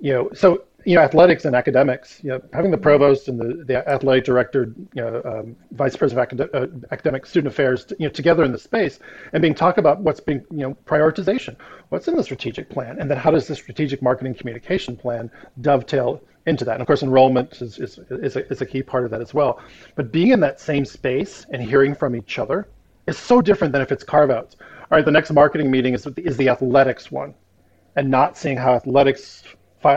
you 0.00 0.14
know 0.14 0.30
so 0.32 0.64
you 0.84 0.94
know, 0.94 1.02
athletics 1.02 1.44
and 1.44 1.54
academics, 1.54 2.22
you 2.22 2.30
know, 2.30 2.40
having 2.52 2.70
the 2.70 2.78
provost 2.78 3.28
and 3.28 3.38
the, 3.38 3.64
the 3.64 3.88
athletic 3.88 4.24
director, 4.24 4.74
you 4.94 5.02
know, 5.02 5.22
um, 5.24 5.56
vice 5.72 5.96
president 5.96 6.32
of 6.32 6.40
acad- 6.40 6.54
uh, 6.54 6.66
academic 6.90 7.26
student 7.26 7.52
affairs, 7.52 7.86
you 7.98 8.06
know, 8.06 8.12
together 8.12 8.44
in 8.44 8.52
the 8.52 8.58
space 8.58 8.98
and 9.32 9.42
being 9.42 9.54
talk 9.54 9.78
about 9.78 10.00
what's 10.00 10.20
being, 10.20 10.44
you 10.50 10.58
know, 10.58 10.74
prioritization, 10.86 11.56
what's 11.90 12.08
in 12.08 12.16
the 12.16 12.22
strategic 12.22 12.68
plan, 12.70 12.98
and 12.98 13.10
then 13.10 13.18
how 13.18 13.30
does 13.30 13.46
the 13.46 13.54
strategic 13.54 14.00
marketing 14.02 14.34
communication 14.34 14.96
plan 14.96 15.30
dovetail 15.60 16.22
into 16.46 16.64
that? 16.64 16.72
And 16.72 16.80
of 16.80 16.86
course, 16.86 17.02
enrollment 17.02 17.60
is, 17.60 17.78
is, 17.78 17.98
is, 18.10 18.36
a, 18.36 18.50
is 18.50 18.60
a 18.60 18.66
key 18.66 18.82
part 18.82 19.04
of 19.04 19.10
that 19.10 19.20
as 19.20 19.34
well. 19.34 19.60
But 19.96 20.12
being 20.12 20.28
in 20.28 20.40
that 20.40 20.60
same 20.60 20.84
space 20.84 21.46
and 21.50 21.62
hearing 21.62 21.94
from 21.94 22.16
each 22.16 22.38
other 22.38 22.68
is 23.06 23.18
so 23.18 23.42
different 23.42 23.72
than 23.72 23.82
if 23.82 23.92
it's 23.92 24.04
carve 24.04 24.30
outs. 24.30 24.56
All 24.60 24.96
right, 24.96 25.04
the 25.04 25.10
next 25.10 25.30
marketing 25.30 25.70
meeting 25.70 25.94
is, 25.94 26.06
is 26.16 26.36
the 26.36 26.48
athletics 26.48 27.10
one 27.10 27.34
and 27.96 28.10
not 28.10 28.36
seeing 28.36 28.56
how 28.56 28.74
athletics 28.74 29.42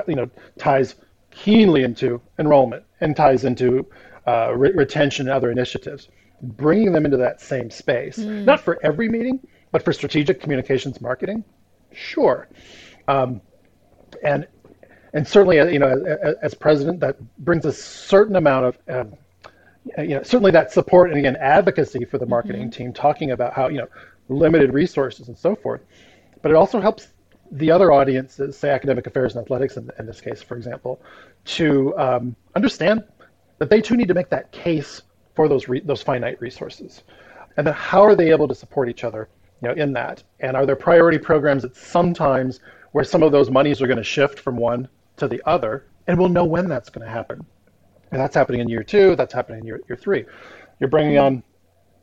you 0.08 0.16
know, 0.16 0.30
ties 0.58 0.96
keenly 1.32 1.84
into 1.84 2.22
enrollment 2.40 2.84
and 3.02 3.16
ties 3.16 3.44
into 3.44 3.86
uh, 4.28 4.54
re- 4.56 4.72
retention 4.74 5.28
and 5.28 5.36
other 5.36 5.52
initiatives. 5.52 6.10
Bringing 6.42 6.92
them 6.92 7.06
into 7.06 7.18
that 7.18 7.40
same 7.40 7.70
space, 7.70 8.18
mm. 8.18 8.44
not 8.44 8.60
for 8.60 8.78
every 8.84 9.08
meeting, 9.08 9.40
but 9.72 9.84
for 9.84 9.94
strategic 9.94 10.42
communications 10.42 11.00
marketing, 11.00 11.44
sure. 11.94 12.50
Um, 13.08 13.42
and 14.24 14.46
and 15.14 15.28
certainly, 15.28 15.60
uh, 15.60 15.68
you 15.68 15.80
know, 15.80 16.04
as, 16.24 16.36
as, 16.42 16.54
president, 16.54 17.00
that 17.02 17.18
brings 17.40 17.66
a 17.66 17.72
certain 17.72 18.36
amount 18.36 18.66
of, 18.66 18.78
um, 18.90 19.14
you 20.00 20.16
know, 20.16 20.24
certainly 20.24 20.52
that 20.52 20.72
support 20.72 21.12
and 21.12 21.20
again 21.20 21.36
advocacy 21.36 22.04
for 22.04 22.18
the 22.18 22.26
marketing 22.26 22.64
mm-hmm. 22.64 22.72
team, 22.72 22.94
talking 22.94 23.32
about 23.32 23.54
how 23.54 23.68
you 23.68 23.78
know 23.78 23.88
limited 24.30 24.74
resources 24.74 25.28
and 25.28 25.38
so 25.38 25.56
forth. 25.56 25.82
But 26.42 26.52
it 26.52 26.56
also 26.56 26.82
helps 26.82 27.08
the 27.52 27.70
other 27.70 27.92
audiences, 27.92 28.58
say 28.58 28.70
academic 28.70 29.06
affairs 29.08 29.36
and 29.36 29.44
athletics 29.44 29.78
in, 29.78 29.90
in 30.00 30.06
this 30.06 30.22
case, 30.22 30.42
for 30.42 30.56
example, 30.56 31.02
to 31.46 31.98
um, 31.98 32.36
understand 32.56 33.04
that 33.60 33.70
they 33.70 33.82
too 33.82 33.96
need 33.96 34.08
to 34.08 34.14
make 34.14 34.30
that 34.30 34.52
case 34.52 35.04
for 35.36 35.48
those 35.48 35.68
re- 35.68 35.82
those 35.82 36.02
finite 36.02 36.40
resources, 36.42 37.04
and 37.58 37.66
then 37.68 37.74
how 37.74 38.02
are 38.04 38.16
they 38.16 38.32
able 38.32 38.48
to 38.48 38.56
support 38.56 38.90
each 38.90 39.04
other, 39.04 39.30
you 39.62 39.68
know, 39.68 39.74
in 39.76 39.94
that? 39.94 40.24
And 40.40 40.56
are 40.58 40.66
there 40.66 40.76
priority 40.76 41.18
programs 41.18 41.64
that 41.64 41.76
sometimes 41.76 42.60
where 42.94 43.04
some 43.04 43.24
of 43.24 43.32
those 43.32 43.50
monies 43.50 43.82
are 43.82 43.88
going 43.88 43.98
to 43.98 44.04
shift 44.04 44.40
from 44.40 44.56
one 44.56 44.88
to 45.18 45.28
the 45.28 45.42
other, 45.46 45.88
and 46.08 46.18
we'll 46.18 46.30
know 46.30 46.46
when 46.46 46.68
that's 46.68 46.90
going 46.90 47.06
to 47.06 47.12
happen. 47.12 47.46
And 48.12 48.22
that's 48.22 48.36
happening 48.36 48.62
in 48.62 48.70
year 48.70 48.84
two. 48.84 49.16
That's 49.16 49.34
happening 49.34 49.62
in 49.62 49.66
year, 49.66 49.82
year 49.90 49.98
three. 49.98 50.26
You're 50.80 50.90
bringing 50.90 51.18
on 51.18 51.44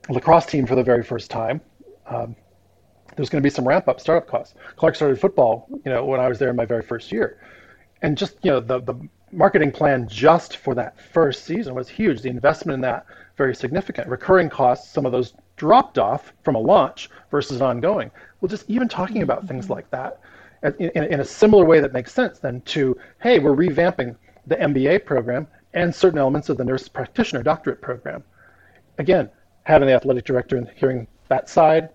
lacrosse 0.09 0.47
team 0.47 0.67
for 0.67 0.75
the 0.75 0.83
very 0.83 1.05
first 1.05 1.31
time. 1.31 1.61
Um, 2.07 2.35
there's 3.21 3.31
going 3.31 3.43
to 3.43 3.47
be 3.47 3.51
some 3.51 3.67
ramp 3.67 3.89
up 3.89 4.01
startup 4.01 4.29
costs. 4.29 4.55
Clarke 4.77 4.95
started 4.97 5.21
football, 5.21 5.69
you 5.85 5.93
know, 5.93 6.05
when 6.05 6.21
I 6.21 6.29
was 6.29 6.39
there 6.39 6.51
in 6.51 6.57
my 6.57 6.65
very 6.65 6.83
first 6.83 7.13
year, 7.13 7.39
and 8.03 8.17
just 8.17 8.37
you 8.43 8.51
know 8.51 8.61
the 8.61 8.81
the 8.81 8.95
marketing 9.33 9.71
plan 9.71 10.09
just 10.09 10.57
for 10.57 10.75
that 10.75 11.01
first 11.01 11.45
season 11.45 11.75
was 11.75 11.89
huge. 11.89 12.23
The 12.23 12.31
investment 12.31 12.75
in 12.75 12.81
that 12.83 13.07
very 13.37 13.55
significant. 13.55 14.09
Recurring 14.09 14.51
costs, 14.51 14.93
some 14.93 15.07
of 15.07 15.13
those 15.13 15.35
dropped 15.57 15.99
off 15.99 16.33
from 16.43 16.57
a 16.57 16.59
launch 16.59 17.11
versus 17.31 17.61
ongoing. 17.63 18.11
Well, 18.41 18.49
just 18.49 18.69
even 18.69 18.89
talking 18.89 19.23
about 19.23 19.47
things 19.47 19.67
mm-hmm. 19.67 19.75
like 19.75 19.91
that 19.91 20.21
in, 20.63 20.91
in, 20.95 21.05
in 21.05 21.21
a 21.21 21.25
similar 21.25 21.65
way 21.65 21.81
that 21.81 21.93
makes 21.93 22.13
sense 22.13 22.39
then 22.39 22.61
to 22.63 22.97
hey, 23.23 23.39
we're 23.39 23.55
revamping 23.55 24.17
the 24.47 24.57
MBA 24.57 25.05
program 25.05 25.47
and 25.75 25.95
certain 25.95 26.19
elements 26.19 26.49
of 26.49 26.57
the 26.57 26.65
nurse 26.65 26.89
practitioner 26.89 27.43
doctorate 27.43 27.81
program. 27.81 28.25
Again, 28.99 29.31
having 29.65 29.89
the 29.89 29.95
athletic 29.95 30.25
director 30.25 30.57
and 30.57 30.69
hearing 30.77 31.07
that 31.29 31.49
side, 31.49 31.91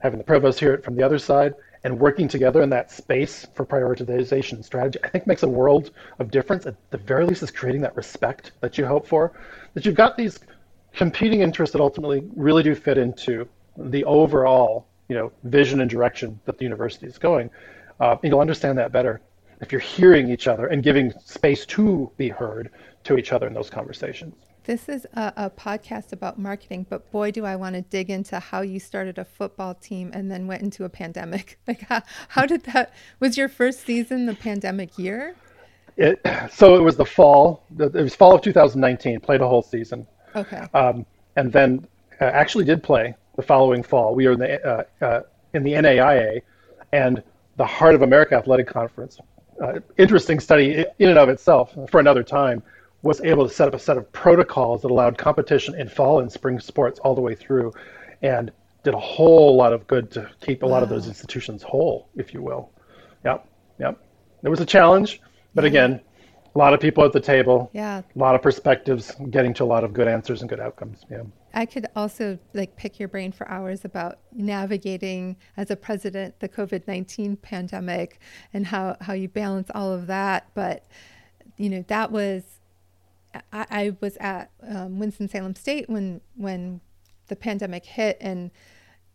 having 0.00 0.18
the 0.18 0.24
provost 0.24 0.58
hear 0.60 0.74
it 0.74 0.84
from 0.84 0.96
the 0.96 1.02
other 1.02 1.18
side, 1.18 1.54
and 1.84 1.98
working 1.98 2.28
together 2.28 2.62
in 2.62 2.70
that 2.70 2.90
space 2.90 3.46
for 3.54 3.64
prioritization 3.64 4.54
and 4.54 4.64
strategy, 4.64 4.98
I 5.02 5.08
think 5.08 5.26
makes 5.26 5.42
a 5.42 5.48
world 5.48 5.92
of 6.18 6.30
difference. 6.30 6.66
At 6.66 6.76
the 6.90 6.98
very 6.98 7.24
least, 7.24 7.42
is 7.42 7.50
creating 7.50 7.80
that 7.82 7.96
respect 7.96 8.52
that 8.60 8.76
you 8.76 8.84
hope 8.86 9.06
for. 9.06 9.32
That 9.74 9.86
you've 9.86 9.94
got 9.94 10.16
these 10.16 10.40
competing 10.92 11.40
interests 11.40 11.72
that 11.72 11.80
ultimately 11.80 12.22
really 12.36 12.62
do 12.62 12.74
fit 12.74 12.98
into 12.98 13.48
the 13.76 14.04
overall, 14.04 14.86
you 15.08 15.16
know, 15.16 15.32
vision 15.44 15.80
and 15.80 15.88
direction 15.88 16.38
that 16.44 16.58
the 16.58 16.64
university 16.64 17.06
is 17.06 17.16
going. 17.16 17.50
Uh, 17.98 18.16
you'll 18.22 18.40
understand 18.40 18.76
that 18.78 18.92
better 18.92 19.20
if 19.60 19.72
you're 19.72 19.80
hearing 19.80 20.30
each 20.30 20.48
other 20.48 20.66
and 20.66 20.82
giving 20.82 21.12
space 21.24 21.64
to 21.66 22.10
be 22.16 22.28
heard 22.28 22.70
to 23.04 23.16
each 23.16 23.32
other 23.32 23.46
in 23.46 23.54
those 23.54 23.70
conversations. 23.70 24.34
This 24.64 24.88
is 24.88 25.06
a, 25.14 25.32
a, 25.36 25.50
podcast 25.50 26.12
about 26.12 26.38
marketing, 26.38 26.86
but 26.88 27.10
boy, 27.10 27.30
do 27.30 27.46
I 27.46 27.56
want 27.56 27.76
to 27.76 27.82
dig 27.82 28.10
into 28.10 28.38
how 28.38 28.60
you 28.60 28.78
started 28.78 29.18
a 29.18 29.24
football 29.24 29.74
team 29.74 30.10
and 30.12 30.30
then 30.30 30.46
went 30.46 30.62
into 30.62 30.84
a 30.84 30.88
pandemic. 30.88 31.58
Like, 31.66 31.82
how, 31.82 32.02
how 32.28 32.46
did 32.46 32.64
that? 32.64 32.92
Was 33.20 33.38
your 33.38 33.48
first 33.48 33.86
season 33.86 34.26
the 34.26 34.34
pandemic 34.34 34.98
year? 34.98 35.36
It 35.96 36.20
so 36.50 36.74
it 36.74 36.80
was 36.80 36.96
the 36.96 37.04
fall. 37.04 37.62
It 37.78 37.92
was 37.92 38.14
fall 38.14 38.34
of 38.34 38.42
2019. 38.42 39.20
Played 39.20 39.40
a 39.40 39.46
whole 39.46 39.62
season. 39.62 40.06
Okay. 40.34 40.66
Um, 40.74 41.06
and 41.36 41.52
then 41.52 41.86
uh, 42.20 42.24
actually 42.24 42.64
did 42.64 42.82
play 42.82 43.14
the 43.36 43.42
following 43.42 43.84
fall. 43.84 44.16
We 44.16 44.26
were 44.26 44.32
in 44.32 44.40
the 44.40 44.66
uh, 44.66 44.84
uh, 45.04 45.20
in 45.54 45.62
the 45.62 45.74
NAIA, 45.74 46.42
and 46.92 47.22
the 47.56 47.66
Heart 47.66 47.94
of 47.94 48.02
America 48.02 48.34
Athletic 48.34 48.66
Conference. 48.66 49.18
Uh, 49.62 49.78
interesting 49.96 50.40
study 50.40 50.84
in 50.98 51.08
and 51.08 51.18
of 51.18 51.28
itself 51.28 51.76
for 51.88 52.00
another 52.00 52.24
time 52.24 52.62
was 53.02 53.20
able 53.22 53.48
to 53.48 53.52
set 53.52 53.68
up 53.68 53.74
a 53.74 53.78
set 53.78 53.96
of 53.96 54.10
protocols 54.12 54.82
that 54.82 54.90
allowed 54.90 55.16
competition 55.16 55.74
in 55.74 55.88
fall 55.88 56.20
and 56.20 56.30
spring 56.30 56.60
sports 56.60 56.98
all 57.00 57.14
the 57.14 57.20
way 57.20 57.34
through 57.34 57.72
and 58.22 58.50
did 58.84 58.94
a 58.94 58.98
whole 58.98 59.56
lot 59.56 59.72
of 59.72 59.86
good 59.86 60.10
to 60.10 60.30
keep 60.40 60.62
a 60.62 60.66
wow. 60.66 60.72
lot 60.72 60.82
of 60.82 60.88
those 60.88 61.06
institutions 61.06 61.62
whole, 61.62 62.08
if 62.16 62.34
you 62.34 62.42
will. 62.42 62.70
Yep, 63.24 63.46
yep. 63.78 63.98
There 64.42 64.50
was 64.50 64.60
a 64.60 64.66
challenge, 64.66 65.20
but 65.54 65.64
again, 65.64 66.00
a 66.54 66.58
lot 66.58 66.74
of 66.74 66.80
people 66.80 67.04
at 67.04 67.12
the 67.12 67.20
table. 67.20 67.70
Yeah. 67.72 68.02
A 68.14 68.18
lot 68.18 68.34
of 68.34 68.42
perspectives, 68.42 69.14
getting 69.30 69.54
to 69.54 69.64
a 69.64 69.66
lot 69.66 69.84
of 69.84 69.92
good 69.92 70.08
answers 70.08 70.40
and 70.40 70.48
good 70.48 70.60
outcomes. 70.60 71.04
Yeah. 71.10 71.22
I 71.54 71.66
could 71.66 71.86
also 71.94 72.38
like 72.54 72.76
pick 72.76 72.98
your 72.98 73.08
brain 73.08 73.32
for 73.32 73.48
hours 73.48 73.84
about 73.84 74.18
navigating 74.32 75.36
as 75.56 75.70
a 75.70 75.76
president 75.76 76.38
the 76.40 76.48
COVID 76.48 76.86
nineteen 76.86 77.36
pandemic 77.36 78.20
and 78.52 78.66
how 78.66 78.96
how 79.00 79.12
you 79.12 79.28
balance 79.28 79.70
all 79.74 79.92
of 79.92 80.06
that. 80.06 80.48
But 80.54 80.86
you 81.56 81.68
know 81.68 81.84
that 81.88 82.10
was 82.10 82.59
I, 83.52 83.66
I 83.70 83.96
was 84.00 84.16
at 84.18 84.50
um, 84.66 84.98
Winston 84.98 85.28
Salem 85.28 85.54
State 85.54 85.88
when 85.88 86.20
when 86.36 86.80
the 87.28 87.36
pandemic 87.36 87.84
hit 87.84 88.16
and 88.20 88.50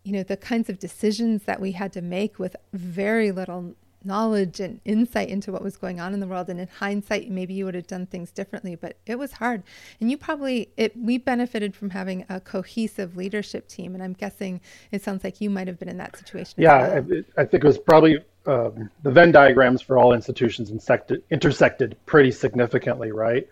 you 0.04 0.14
know 0.14 0.24
the 0.24 0.38
kinds 0.38 0.70
of 0.70 0.80
decisions 0.80 1.44
that 1.44 1.60
we 1.60 1.74
had 1.74 1.92
to 1.94 2.02
make 2.02 2.40
with 2.40 2.56
very 2.74 3.32
little 3.32 3.76
knowledge 4.06 4.60
and 4.60 4.80
insight 4.86 5.30
into 5.30 5.52
what 5.52 5.64
was 5.64 5.78
going 5.78 6.00
on 6.00 6.14
in 6.14 6.20
the 6.20 6.28
world. 6.28 6.48
And 6.48 6.60
in 6.60 6.68
hindsight 6.68 7.30
maybe 7.30 7.54
you 7.56 7.66
would 7.66 7.76
have 7.76 7.88
done 7.88 8.06
things 8.06 8.32
differently 8.32 8.76
but 8.76 8.98
it 9.06 9.18
was 9.18 9.34
hard. 9.34 9.64
And 10.00 10.10
you 10.12 10.18
probably 10.18 10.70
it 10.78 10.96
we 10.96 11.18
benefited 11.18 11.76
from 11.76 11.90
having 11.90 12.26
a 12.30 12.40
cohesive 12.40 13.18
leadership 13.18 13.68
team. 13.68 13.94
And 13.96 14.04
i'm 14.04 14.14
guessing 14.14 14.62
it 14.92 15.04
sounds 15.04 15.24
like 15.24 15.42
you 15.42 15.50
might 15.50 15.68
have 15.68 15.80
been 15.80 15.90
in 15.90 15.98
that 15.98 16.16
situation 16.18 16.54
yeah 16.58 17.00
well. 17.00 17.24
I, 17.38 17.42
I, 17.42 17.46
think 17.46 17.64
it 17.64 17.68
was 17.68 17.80
probably 17.80 18.20
um, 18.46 18.92
the 19.02 19.12
venn 19.12 19.32
diagrams 19.32 19.82
for 19.82 19.98
all 19.98 20.14
institutions 20.14 20.70
intersected, 20.70 21.24
intersected 21.32 21.98
pretty 22.06 22.32
significantly 22.32 23.12
right 23.12 23.48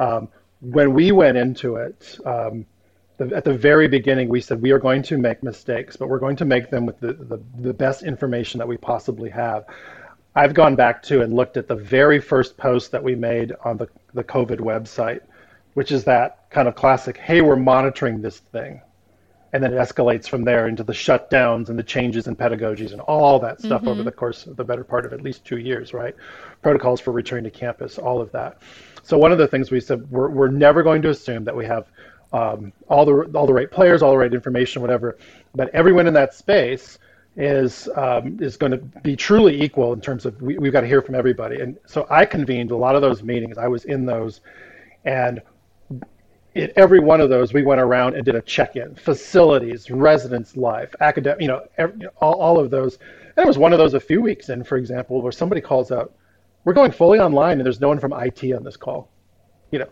um, 0.00 0.28
when 0.60 0.92
we 0.92 1.12
went 1.12 1.36
into 1.38 1.76
it 1.76 2.18
um, 2.26 2.66
the, 3.20 3.36
at 3.36 3.44
the 3.44 3.52
very 3.52 3.86
beginning, 3.86 4.28
we 4.28 4.40
said 4.40 4.62
we 4.62 4.70
are 4.70 4.78
going 4.78 5.02
to 5.02 5.18
make 5.18 5.42
mistakes, 5.42 5.94
but 5.94 6.08
we're 6.08 6.18
going 6.18 6.36
to 6.36 6.46
make 6.46 6.70
them 6.70 6.86
with 6.86 6.98
the, 7.00 7.12
the, 7.12 7.40
the 7.58 7.74
best 7.74 8.02
information 8.02 8.58
that 8.58 8.66
we 8.66 8.78
possibly 8.78 9.28
have. 9.28 9.66
I've 10.34 10.54
gone 10.54 10.74
back 10.74 11.02
to 11.04 11.20
and 11.20 11.34
looked 11.34 11.56
at 11.58 11.68
the 11.68 11.74
very 11.74 12.18
first 12.18 12.56
post 12.56 12.92
that 12.92 13.02
we 13.02 13.14
made 13.14 13.52
on 13.64 13.76
the, 13.76 13.88
the 14.14 14.24
COVID 14.24 14.58
website, 14.60 15.20
which 15.74 15.92
is 15.92 16.04
that 16.04 16.48
kind 16.50 16.66
of 16.66 16.74
classic, 16.74 17.18
hey, 17.18 17.42
we're 17.42 17.56
monitoring 17.56 18.22
this 18.22 18.38
thing. 18.38 18.80
And 19.52 19.62
then 19.62 19.74
it 19.74 19.76
escalates 19.76 20.28
from 20.28 20.44
there 20.44 20.68
into 20.68 20.84
the 20.84 20.92
shutdowns 20.92 21.68
and 21.68 21.78
the 21.78 21.82
changes 21.82 22.26
in 22.26 22.36
pedagogies 22.36 22.92
and 22.92 23.00
all 23.02 23.38
that 23.40 23.60
stuff 23.60 23.80
mm-hmm. 23.80 23.90
over 23.90 24.02
the 24.02 24.12
course 24.12 24.46
of 24.46 24.56
the 24.56 24.64
better 24.64 24.84
part 24.84 25.04
of 25.04 25.12
at 25.12 25.22
least 25.22 25.44
two 25.44 25.58
years, 25.58 25.92
right? 25.92 26.14
Protocols 26.62 27.00
for 27.00 27.10
returning 27.10 27.44
to 27.44 27.50
campus, 27.50 27.98
all 27.98 28.20
of 28.20 28.30
that. 28.32 28.62
So 29.10 29.18
one 29.18 29.32
of 29.32 29.38
the 29.38 29.48
things 29.48 29.72
we 29.72 29.80
said, 29.80 30.08
we're, 30.08 30.28
we're 30.30 30.46
never 30.46 30.84
going 30.84 31.02
to 31.02 31.10
assume 31.10 31.42
that 31.42 31.56
we 31.56 31.66
have 31.66 31.88
um, 32.32 32.72
all 32.88 33.04
the 33.04 33.22
all 33.34 33.44
the 33.44 33.52
right 33.52 33.68
players, 33.68 34.02
all 34.02 34.12
the 34.12 34.16
right 34.16 34.32
information, 34.32 34.80
whatever. 34.82 35.18
But 35.52 35.68
everyone 35.70 36.06
in 36.06 36.14
that 36.14 36.32
space 36.32 36.96
is 37.36 37.88
um, 37.96 38.38
is 38.40 38.56
going 38.56 38.70
to 38.70 38.78
be 38.78 39.16
truly 39.16 39.60
equal 39.60 39.92
in 39.94 40.00
terms 40.00 40.26
of 40.26 40.40
we, 40.40 40.58
we've 40.58 40.72
got 40.72 40.82
to 40.82 40.86
hear 40.86 41.02
from 41.02 41.16
everybody. 41.16 41.60
And 41.60 41.76
so 41.86 42.06
I 42.08 42.24
convened 42.24 42.70
a 42.70 42.76
lot 42.76 42.94
of 42.94 43.02
those 43.02 43.24
meetings. 43.24 43.58
I 43.58 43.66
was 43.66 43.84
in 43.84 44.06
those, 44.06 44.42
and 45.04 45.42
in 46.54 46.72
every 46.76 47.00
one 47.00 47.20
of 47.20 47.30
those, 47.30 47.52
we 47.52 47.64
went 47.64 47.80
around 47.80 48.14
and 48.14 48.24
did 48.24 48.36
a 48.36 48.42
check-in, 48.42 48.94
facilities, 48.94 49.90
residence 49.90 50.56
life, 50.56 50.94
academic, 51.00 51.40
you 51.40 51.48
know, 51.48 51.66
every, 51.78 52.06
all, 52.20 52.34
all 52.34 52.60
of 52.60 52.70
those. 52.70 52.98
And 53.36 53.44
it 53.44 53.46
was 53.46 53.58
one 53.58 53.72
of 53.72 53.80
those 53.80 53.94
a 53.94 54.00
few 54.00 54.22
weeks 54.22 54.50
in, 54.50 54.62
for 54.62 54.76
example, 54.76 55.20
where 55.20 55.32
somebody 55.32 55.60
calls 55.60 55.90
out, 55.90 56.14
"We're 56.64 56.74
going 56.74 56.92
fully 56.92 57.18
online, 57.18 57.58
and 57.58 57.66
there's 57.66 57.80
no 57.80 57.88
one 57.88 57.98
from 57.98 58.12
IT 58.12 58.52
on 58.52 58.64
this 58.64 58.76
call." 58.76 59.10
You 59.70 59.80
know, 59.80 59.88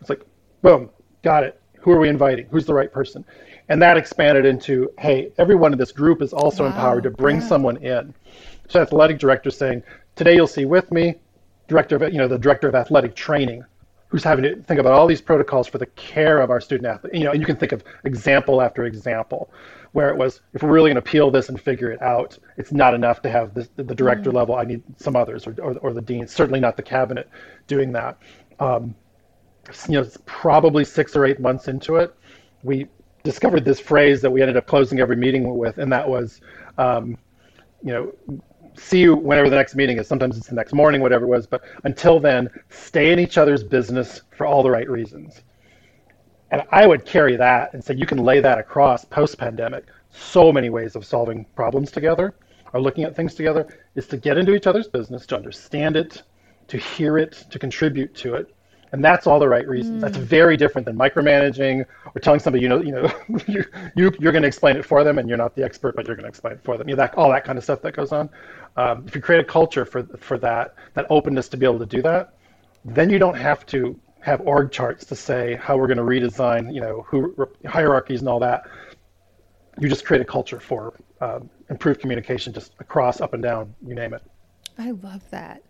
it's 0.00 0.10
like, 0.10 0.22
boom, 0.62 0.90
got 1.22 1.44
it. 1.44 1.60
Who 1.80 1.92
are 1.92 1.98
we 1.98 2.08
inviting? 2.08 2.46
Who's 2.50 2.66
the 2.66 2.74
right 2.74 2.92
person? 2.92 3.24
And 3.68 3.80
that 3.82 3.96
expanded 3.96 4.46
into, 4.46 4.90
hey, 4.98 5.30
everyone 5.38 5.72
in 5.72 5.78
this 5.78 5.92
group 5.92 6.22
is 6.22 6.32
also 6.32 6.64
wow. 6.64 6.70
empowered 6.70 7.02
to 7.04 7.10
bring 7.10 7.40
yeah. 7.40 7.46
someone 7.46 7.76
in. 7.78 8.14
So 8.68 8.80
athletic 8.80 9.18
director 9.18 9.50
saying, 9.50 9.82
today 10.16 10.34
you'll 10.34 10.46
see 10.46 10.64
with 10.64 10.90
me, 10.90 11.16
director 11.66 11.96
of, 11.96 12.12
you 12.12 12.18
know, 12.18 12.28
the 12.28 12.38
director 12.38 12.68
of 12.68 12.74
athletic 12.74 13.14
training, 13.14 13.64
who's 14.08 14.24
having 14.24 14.42
to 14.42 14.56
think 14.62 14.80
about 14.80 14.94
all 14.94 15.06
these 15.06 15.20
protocols 15.20 15.66
for 15.66 15.78
the 15.78 15.86
care 15.86 16.40
of 16.40 16.50
our 16.50 16.60
student 16.60 16.86
athlete. 16.86 17.14
You 17.14 17.24
know, 17.24 17.32
and 17.32 17.40
you 17.40 17.46
can 17.46 17.56
think 17.56 17.72
of 17.72 17.84
example 18.04 18.62
after 18.62 18.86
example 18.86 19.50
where 19.92 20.10
it 20.10 20.16
was, 20.16 20.40
if 20.54 20.62
we're 20.62 20.70
really 20.70 20.90
going 20.90 21.02
to 21.02 21.10
peel 21.10 21.30
this 21.30 21.48
and 21.48 21.60
figure 21.60 21.90
it 21.90 22.00
out, 22.02 22.38
it's 22.56 22.72
not 22.72 22.94
enough 22.94 23.22
to 23.22 23.30
have 23.30 23.54
this, 23.54 23.68
the 23.76 23.94
director 23.94 24.30
mm. 24.30 24.34
level. 24.34 24.54
I 24.54 24.64
need 24.64 24.82
some 24.96 25.16
others 25.16 25.46
or, 25.46 25.54
or, 25.60 25.76
or 25.78 25.92
the 25.92 26.02
dean, 26.02 26.26
certainly 26.26 26.60
not 26.60 26.76
the 26.76 26.82
cabinet 26.82 27.28
doing 27.66 27.92
that. 27.92 28.18
Um, 28.60 28.94
you 29.88 30.00
know, 30.00 30.08
probably 30.26 30.84
six 30.84 31.14
or 31.16 31.24
eight 31.26 31.40
months 31.40 31.68
into 31.68 31.96
it, 31.96 32.14
we 32.62 32.86
discovered 33.22 33.64
this 33.64 33.80
phrase 33.80 34.20
that 34.22 34.30
we 34.30 34.40
ended 34.40 34.56
up 34.56 34.66
closing 34.66 35.00
every 35.00 35.16
meeting 35.16 35.56
with, 35.56 35.78
and 35.78 35.92
that 35.92 36.08
was, 36.08 36.40
um, 36.78 37.18
you 37.82 37.92
know, 37.92 38.12
see 38.76 39.00
you 39.00 39.14
whenever 39.14 39.50
the 39.50 39.56
next 39.56 39.74
meeting 39.74 39.98
is. 39.98 40.06
Sometimes 40.06 40.36
it's 40.36 40.46
the 40.46 40.54
next 40.54 40.72
morning, 40.72 41.00
whatever 41.00 41.24
it 41.24 41.28
was. 41.28 41.46
But 41.46 41.62
until 41.84 42.20
then, 42.20 42.48
stay 42.70 43.12
in 43.12 43.18
each 43.18 43.36
other's 43.36 43.62
business 43.62 44.22
for 44.30 44.46
all 44.46 44.62
the 44.62 44.70
right 44.70 44.88
reasons. 44.88 45.42
And 46.50 46.62
I 46.70 46.86
would 46.86 47.04
carry 47.04 47.36
that 47.36 47.74
and 47.74 47.84
say 47.84 47.94
you 47.94 48.06
can 48.06 48.18
lay 48.18 48.40
that 48.40 48.58
across 48.58 49.04
post 49.04 49.38
pandemic. 49.38 49.84
So 50.10 50.52
many 50.52 50.70
ways 50.70 50.96
of 50.96 51.04
solving 51.04 51.44
problems 51.54 51.90
together 51.90 52.34
or 52.72 52.80
looking 52.80 53.04
at 53.04 53.14
things 53.14 53.34
together 53.34 53.66
is 53.94 54.06
to 54.08 54.16
get 54.16 54.38
into 54.38 54.54
each 54.54 54.66
other's 54.66 54.88
business, 54.88 55.26
to 55.26 55.36
understand 55.36 55.96
it, 55.96 56.22
to 56.68 56.76
hear 56.78 57.18
it, 57.18 57.44
to 57.50 57.58
contribute 57.58 58.14
to 58.16 58.34
it, 58.34 58.54
and 58.92 59.04
that's 59.04 59.26
all 59.26 59.38
the 59.38 59.48
right 59.48 59.66
reasons. 59.66 59.98
Mm. 59.98 60.00
That's 60.00 60.16
very 60.16 60.56
different 60.56 60.86
than 60.86 60.96
micromanaging 60.96 61.84
or 62.14 62.20
telling 62.20 62.40
somebody, 62.40 62.62
you 62.62 62.68
know, 62.68 62.80
you 62.80 62.92
know, 62.92 63.10
you, 63.46 63.64
you 63.94 64.12
you're 64.18 64.32
going 64.32 64.42
to 64.42 64.48
explain 64.48 64.76
it 64.76 64.84
for 64.84 65.04
them, 65.04 65.18
and 65.18 65.28
you're 65.28 65.38
not 65.38 65.54
the 65.54 65.62
expert, 65.62 65.94
but 65.94 66.06
you're 66.06 66.16
going 66.16 66.24
to 66.24 66.28
explain 66.28 66.54
it 66.54 66.64
for 66.64 66.78
them. 66.78 66.88
You 66.88 66.94
know, 66.94 67.02
that 67.02 67.14
all 67.14 67.30
that 67.30 67.44
kind 67.44 67.58
of 67.58 67.64
stuff 67.64 67.82
that 67.82 67.94
goes 67.94 68.12
on. 68.12 68.30
Um, 68.76 69.04
if 69.06 69.14
you 69.14 69.20
create 69.20 69.40
a 69.40 69.44
culture 69.44 69.84
for 69.84 70.04
for 70.18 70.38
that, 70.38 70.74
that 70.94 71.06
openness 71.10 71.48
to 71.50 71.56
be 71.56 71.66
able 71.66 71.78
to 71.78 71.86
do 71.86 72.02
that, 72.02 72.34
then 72.84 73.10
you 73.10 73.18
don't 73.18 73.36
have 73.36 73.66
to 73.66 73.98
have 74.20 74.40
org 74.42 74.70
charts 74.70 75.04
to 75.06 75.16
say 75.16 75.56
how 75.56 75.76
we're 75.76 75.86
going 75.86 75.98
to 75.98 76.02
redesign, 76.02 76.74
you 76.74 76.80
know, 76.80 77.04
who 77.06 77.34
hierarchies 77.66 78.20
and 78.20 78.28
all 78.28 78.40
that. 78.40 78.68
You 79.78 79.88
just 79.88 80.04
create 80.04 80.20
a 80.20 80.24
culture 80.24 80.60
for 80.60 80.94
um, 81.20 81.48
improved 81.70 82.00
communication, 82.00 82.52
just 82.52 82.72
across, 82.80 83.20
up 83.20 83.34
and 83.34 83.42
down, 83.42 83.74
you 83.86 83.94
name 83.94 84.12
it. 84.12 84.22
I 84.76 84.90
love 84.90 85.22
that. 85.30 85.62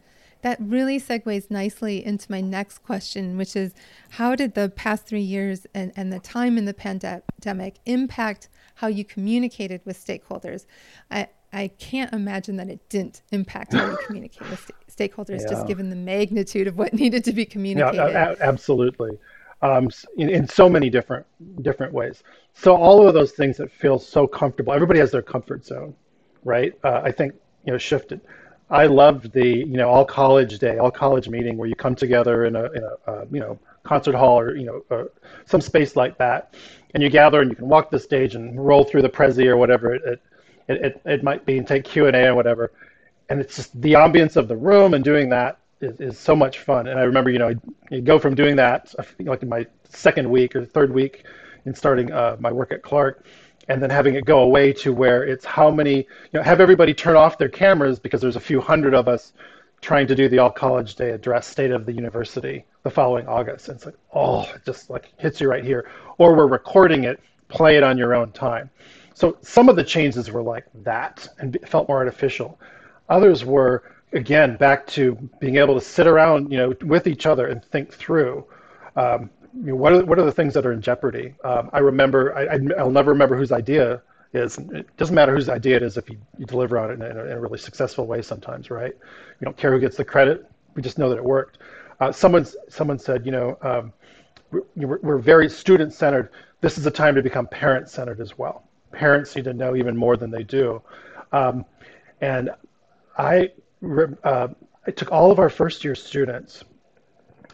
That 0.42 0.58
really 0.60 1.00
segues 1.00 1.50
nicely 1.50 2.04
into 2.04 2.30
my 2.30 2.40
next 2.40 2.78
question, 2.78 3.36
which 3.36 3.56
is 3.56 3.74
how 4.10 4.36
did 4.36 4.54
the 4.54 4.68
past 4.68 5.06
three 5.06 5.20
years 5.20 5.66
and, 5.74 5.92
and 5.96 6.12
the 6.12 6.20
time 6.20 6.56
in 6.56 6.64
the 6.64 6.74
pandemic 6.74 7.76
impact 7.86 8.48
how 8.76 8.86
you 8.86 9.04
communicated 9.04 9.80
with 9.84 10.02
stakeholders? 10.02 10.64
I, 11.10 11.28
I 11.52 11.68
can't 11.78 12.12
imagine 12.12 12.56
that 12.56 12.68
it 12.68 12.88
didn't 12.88 13.22
impact 13.32 13.72
how 13.72 13.90
you 13.90 13.98
communicate 14.06 14.48
with 14.48 14.60
st- 14.60 14.87
stakeholders, 14.98 15.42
yeah. 15.42 15.50
just 15.50 15.66
given 15.66 15.90
the 15.90 15.96
magnitude 15.96 16.66
of 16.66 16.76
what 16.76 16.92
needed 17.02 17.24
to 17.24 17.32
be 17.32 17.44
communicated. 17.44 17.96
Yeah, 17.96 18.34
absolutely. 18.40 19.18
Um, 19.60 19.90
in, 20.16 20.28
in 20.28 20.48
so 20.48 20.68
many 20.68 20.88
different 20.88 21.26
different 21.62 21.92
ways. 21.92 22.22
So 22.54 22.76
all 22.76 23.06
of 23.06 23.14
those 23.14 23.32
things 23.32 23.56
that 23.56 23.72
feel 23.72 23.98
so 23.98 24.26
comfortable. 24.26 24.72
Everybody 24.72 25.00
has 25.00 25.10
their 25.10 25.22
comfort 25.22 25.64
zone, 25.64 25.94
right? 26.44 26.78
Uh, 26.84 27.00
I 27.04 27.10
think 27.10 27.34
you 27.64 27.72
know 27.72 27.78
shifted. 27.78 28.20
I 28.70 28.86
loved 28.86 29.32
the 29.32 29.46
you 29.46 29.76
know 29.76 29.88
all 29.88 30.04
college 30.04 30.58
day, 30.58 30.78
all 30.78 30.90
college 30.90 31.28
meeting 31.28 31.56
where 31.56 31.68
you 31.68 31.74
come 31.74 31.96
together 31.96 32.44
in 32.44 32.54
a, 32.54 32.64
in 32.72 32.84
a 32.84 33.10
uh, 33.10 33.24
you 33.32 33.40
know 33.40 33.58
concert 33.82 34.14
hall 34.14 34.38
or 34.38 34.56
you 34.56 34.66
know 34.66 34.84
uh, 34.96 35.04
some 35.46 35.60
space 35.60 35.96
like 35.96 36.16
that, 36.18 36.54
and 36.94 37.02
you 37.02 37.08
gather 37.08 37.40
and 37.40 37.50
you 37.50 37.56
can 37.56 37.68
walk 37.68 37.90
the 37.90 37.98
stage 37.98 38.36
and 38.36 38.64
roll 38.64 38.84
through 38.84 39.02
the 39.02 39.08
Prezi 39.08 39.46
or 39.46 39.56
whatever 39.56 39.94
it 39.94 40.22
it, 40.68 40.84
it, 40.84 41.00
it 41.04 41.22
might 41.22 41.44
be 41.44 41.58
and 41.58 41.66
take 41.66 41.84
Q 41.84 42.06
and 42.06 42.16
A 42.16 42.28
or 42.28 42.34
whatever, 42.34 42.72
and 43.28 43.40
it's 43.40 43.56
just 43.56 43.80
the 43.80 43.92
ambience 43.94 44.36
of 44.36 44.48
the 44.48 44.56
room 44.56 44.94
and 44.94 45.04
doing 45.04 45.28
that 45.30 45.58
is, 45.80 46.00
is 46.00 46.18
so 46.18 46.34
much 46.34 46.60
fun. 46.60 46.86
And 46.88 46.98
I 46.98 47.02
remember 47.02 47.30
you 47.30 47.38
know 47.38 47.54
you 47.90 48.00
go 48.00 48.18
from 48.18 48.34
doing 48.34 48.56
that 48.56 48.94
like 49.20 49.42
in 49.42 49.48
my 49.48 49.66
second 49.88 50.28
week 50.30 50.54
or 50.56 50.64
third 50.64 50.92
week 50.92 51.24
in 51.64 51.74
starting 51.74 52.12
uh, 52.12 52.36
my 52.40 52.52
work 52.52 52.72
at 52.72 52.82
Clarke 52.82 53.24
and 53.68 53.82
then 53.82 53.90
having 53.90 54.14
it 54.14 54.24
go 54.24 54.40
away 54.40 54.72
to 54.72 54.92
where 54.92 55.22
it's 55.22 55.44
how 55.44 55.70
many, 55.70 55.96
you 55.96 56.06
know, 56.32 56.42
have 56.42 56.60
everybody 56.60 56.94
turn 56.94 57.16
off 57.16 57.38
their 57.38 57.48
cameras 57.48 57.98
because 57.98 58.20
there's 58.20 58.36
a 58.36 58.40
few 58.40 58.60
hundred 58.60 58.94
of 58.94 59.08
us 59.08 59.34
trying 59.80 60.06
to 60.06 60.14
do 60.14 60.28
the 60.28 60.38
all 60.38 60.50
college 60.50 60.96
day 60.96 61.10
address 61.10 61.46
state 61.46 61.70
of 61.70 61.86
the 61.86 61.92
university 61.92 62.64
the 62.82 62.90
following 62.90 63.28
August. 63.28 63.68
And 63.68 63.76
it's 63.76 63.86
like, 63.86 63.94
oh, 64.14 64.50
it 64.54 64.64
just 64.64 64.90
like 64.90 65.12
hits 65.18 65.40
you 65.40 65.48
right 65.48 65.62
here. 65.62 65.90
Or 66.16 66.34
we're 66.34 66.46
recording 66.46 67.04
it, 67.04 67.20
play 67.48 67.76
it 67.76 67.82
on 67.82 67.98
your 67.98 68.14
own 68.14 68.32
time. 68.32 68.70
So 69.14 69.36
some 69.42 69.68
of 69.68 69.76
the 69.76 69.84
changes 69.84 70.30
were 70.30 70.42
like 70.42 70.64
that 70.82 71.28
and 71.38 71.58
felt 71.66 71.88
more 71.88 71.98
artificial. 71.98 72.58
Others 73.08 73.44
were, 73.44 73.84
again, 74.12 74.56
back 74.56 74.86
to 74.88 75.14
being 75.40 75.56
able 75.56 75.74
to 75.74 75.80
sit 75.80 76.06
around, 76.06 76.50
you 76.50 76.58
know, 76.58 76.74
with 76.82 77.06
each 77.06 77.26
other 77.26 77.46
and 77.48 77.64
think 77.64 77.92
through. 77.92 78.44
Um, 78.96 79.30
you 79.54 79.72
know, 79.72 79.76
what 79.76 79.92
are 79.92 80.04
what 80.04 80.18
are 80.18 80.24
the 80.24 80.32
things 80.32 80.54
that 80.54 80.66
are 80.66 80.72
in 80.72 80.82
jeopardy? 80.82 81.34
Um, 81.44 81.70
I 81.72 81.78
remember, 81.78 82.36
I, 82.36 82.82
will 82.82 82.90
never 82.90 83.10
remember 83.12 83.36
whose 83.36 83.52
idea 83.52 84.02
is. 84.32 84.58
It 84.58 84.94
doesn't 84.96 85.14
matter 85.14 85.34
whose 85.34 85.48
idea 85.48 85.76
it 85.76 85.82
is 85.82 85.96
if 85.96 86.08
you, 86.10 86.18
you 86.38 86.46
deliver 86.46 86.78
on 86.78 86.90
it 86.90 86.94
in 86.94 87.02
a, 87.02 87.24
in 87.24 87.32
a, 87.32 87.40
really 87.40 87.58
successful 87.58 88.06
way. 88.06 88.22
Sometimes, 88.22 88.70
right? 88.70 88.92
You 89.40 89.44
don't 89.44 89.56
care 89.56 89.72
who 89.72 89.80
gets 89.80 89.96
the 89.96 90.04
credit. 90.04 90.48
We 90.74 90.82
just 90.82 90.98
know 90.98 91.08
that 91.08 91.16
it 91.16 91.24
worked. 91.24 91.58
Uh, 92.00 92.12
someone 92.12 92.46
someone 92.68 92.98
said, 92.98 93.24
you 93.24 93.32
know, 93.32 93.58
um, 93.62 93.92
we're, 94.50 94.98
we're 94.98 95.18
very 95.18 95.48
student 95.48 95.92
centered. 95.92 96.30
This 96.60 96.78
is 96.78 96.86
a 96.86 96.90
time 96.90 97.14
to 97.14 97.22
become 97.22 97.46
parent 97.46 97.88
centered 97.88 98.20
as 98.20 98.36
well. 98.38 98.64
Parents 98.92 99.34
need 99.34 99.44
to 99.44 99.54
know 99.54 99.76
even 99.76 99.96
more 99.96 100.16
than 100.16 100.30
they 100.30 100.42
do. 100.42 100.82
Um, 101.32 101.64
and 102.20 102.50
I 103.18 103.50
uh, 104.24 104.48
I 104.86 104.90
took 104.92 105.12
all 105.12 105.30
of 105.30 105.38
our 105.38 105.50
first 105.50 105.84
year 105.84 105.94
students, 105.94 106.64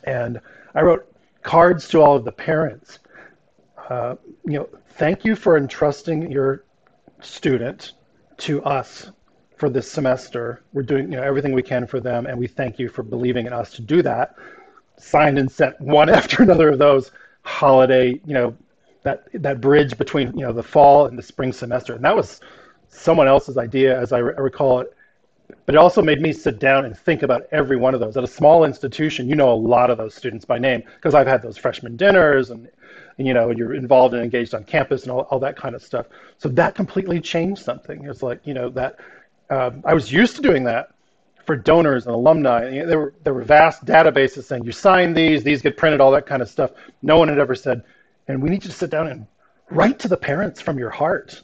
and 0.05 0.41
I 0.75 0.83
wrote 0.83 1.11
cards 1.43 1.89
to 1.89 2.03
all 2.03 2.17
of 2.17 2.25
the 2.25 2.33
parents. 2.33 2.99
Uh, 3.89 4.17
you 4.45 4.59
know, 4.59 4.69
thank 4.91 5.25
you 5.25 5.35
for 5.35 5.57
entrusting 5.57 6.31
your 6.31 6.65
student 7.21 7.95
to 8.39 8.63
us 8.65 9.11
for 9.57 9.71
this 9.71 9.91
semester. 9.91 10.63
We're 10.75 10.83
doing 10.83 11.11
you 11.11 11.17
know 11.17 11.23
everything 11.23 11.53
we 11.55 11.63
can 11.63 11.87
for 11.87 11.99
them, 11.99 12.27
and 12.27 12.39
we 12.39 12.47
thank 12.47 12.79
you 12.79 12.89
for 12.89 13.03
believing 13.03 13.47
in 13.47 13.53
us 13.53 13.73
to 13.73 13.83
do 13.83 14.03
that. 14.03 14.37
Signed 14.99 15.39
and 15.39 15.51
sent 15.51 15.81
one 15.81 16.09
after 16.19 16.43
another 16.43 16.69
of 16.69 16.79
those 16.79 17.11
holiday, 17.43 18.21
you 18.27 18.35
know, 18.35 18.55
that 19.03 19.25
that 19.35 19.63
bridge 19.63 19.97
between 19.97 20.37
you 20.37 20.45
know 20.45 20.53
the 20.53 20.63
fall 20.63 21.07
and 21.07 21.19
the 21.19 21.23
spring 21.23 21.53
semester, 21.53 21.95
and 21.95 22.05
that 22.05 22.15
was 22.15 22.41
someone 22.89 23.27
else's 23.27 23.59
idea, 23.59 23.99
as 23.99 24.13
I, 24.13 24.19
re- 24.19 24.35
I 24.37 24.41
recall 24.41 24.79
it 24.81 24.95
but 25.67 25.75
it 25.75 25.79
also 25.79 26.03
made 26.03 26.21
me 26.21 26.33
sit 26.33 26.59
down 26.59 26.85
and 26.85 26.97
think 26.97 27.23
about 27.23 27.47
every 27.53 27.77
one 27.77 27.95
of 27.95 28.01
those. 28.01 28.17
At 28.17 28.25
a 28.25 28.29
small 28.29 28.65
institution, 28.65 29.29
you 29.29 29.35
know 29.35 29.53
a 29.53 29.55
lot 29.55 29.91
of 29.91 29.99
those 29.99 30.15
students 30.15 30.45
by 30.45 30.59
name 30.59 30.83
because 30.97 31.15
I've 31.15 31.27
had 31.27 31.43
those 31.43 31.57
freshman 31.57 31.97
dinners 31.97 32.51
and, 32.51 32.69
and, 33.19 33.27
you 33.27 33.35
know, 33.35 33.51
you're 33.51 33.75
involved 33.75 34.15
and 34.15 34.23
engaged 34.23 34.55
on 34.55 34.65
campus 34.65 35.03
and 35.03 35.13
all, 35.13 35.23
all 35.31 35.39
that 35.39 35.57
kind 35.57 35.75
of 35.75 35.83
stuff. 35.83 36.07
So 36.39 36.49
that 36.51 36.75
completely 36.75 37.21
changed 37.21 37.63
something. 37.63 38.05
It's 38.05 38.23
like, 38.23 38.41
you 38.45 38.55
know, 38.55 38.69
that 38.71 38.99
um, 39.51 39.83
I 39.85 39.95
was 39.95 40.11
used 40.13 40.37
to 40.37 40.43
doing 40.43 40.65
that 40.65 40.91
for 41.45 41.57
donors 41.57 42.07
and 42.07 42.15
alumni. 42.15 42.69
You 42.71 42.81
know, 42.83 42.87
there 42.87 42.99
were 42.99 43.15
there 43.23 43.35
were 43.35 43.45
vast 43.45 43.85
databases 43.85 44.45
saying 44.45 44.65
you 44.65 44.73
sign 44.73 45.15
these, 45.15 45.43
these 45.43 45.63
get 45.63 45.77
printed, 45.77 46.01
all 46.01 46.11
that 46.13 46.27
kind 46.27 46.43
of 46.43 46.49
stuff. 46.49 46.73
No 47.03 47.19
one 47.19 47.29
had 47.29 47.39
ever 47.39 47.55
said, 47.55 47.85
And 48.29 48.43
we 48.43 48.51
need 48.51 48.65
you 48.65 48.71
to 48.71 48.77
sit 48.77 48.91
down 48.91 49.09
and 49.09 49.27
write 49.71 49.99
to 50.01 50.09
the 50.09 50.17
parents 50.17 50.61
from 50.61 50.79
your 50.79 50.91
heart 50.91 51.43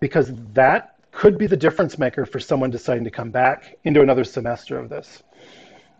because 0.00 0.32
that 0.52 0.96
could 1.12 1.38
be 1.38 1.46
the 1.46 1.56
difference 1.56 1.98
maker 1.98 2.26
for 2.26 2.40
someone 2.40 2.70
deciding 2.70 3.04
to 3.04 3.10
come 3.10 3.30
back 3.30 3.76
into 3.84 4.00
another 4.00 4.24
semester 4.24 4.78
of 4.78 4.88
this. 4.88 5.22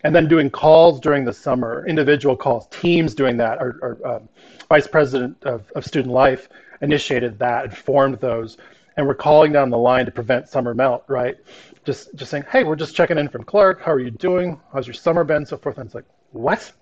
And 0.05 0.13
then 0.13 0.27
doing 0.27 0.51
calls 0.51 0.99
during 0.99 1.25
the 1.25 1.33
summer, 1.33 1.87
individual 1.87 2.37
calls, 2.37 2.67
teams 2.69 3.15
doing 3.15 3.37
that. 3.37 3.59
Our, 3.59 3.77
our 3.83 4.17
um, 4.17 4.29
vice 4.69 4.89
president 4.89 5.41
of, 5.45 5.71
of 5.77 5.85
student 5.85 6.13
life 6.13 6.49
initiated 6.81 7.39
that 7.39 7.65
and 7.65 7.77
formed 7.77 8.19
those. 8.19 8.57
And 8.97 9.07
we're 9.07 9.15
calling 9.15 9.53
down 9.53 9.71
the 9.71 9.79
line 9.79 10.05
to 10.07 10.11
prevent 10.11 10.49
summer 10.49 10.75
melt, 10.75 11.05
right? 11.07 11.37
Just 11.85 12.15
just 12.17 12.31
saying, 12.31 12.45
hey, 12.51 12.65
we're 12.65 12.77
just 12.77 12.97
checking 12.97 13.17
in 13.17 13.29
from 13.29 13.45
Clarke. 13.45 13.81
How 13.81 13.93
are 13.93 14.01
you 14.01 14.11
doing? 14.11 14.61
How's 14.73 14.87
your 14.87 14.95
summer 14.95 15.25
been? 15.25 15.47
So 15.47 15.57
forth. 15.57 15.79
And 15.79 15.87
it's 15.87 15.95
like, 15.95 16.05
what? 16.33 16.73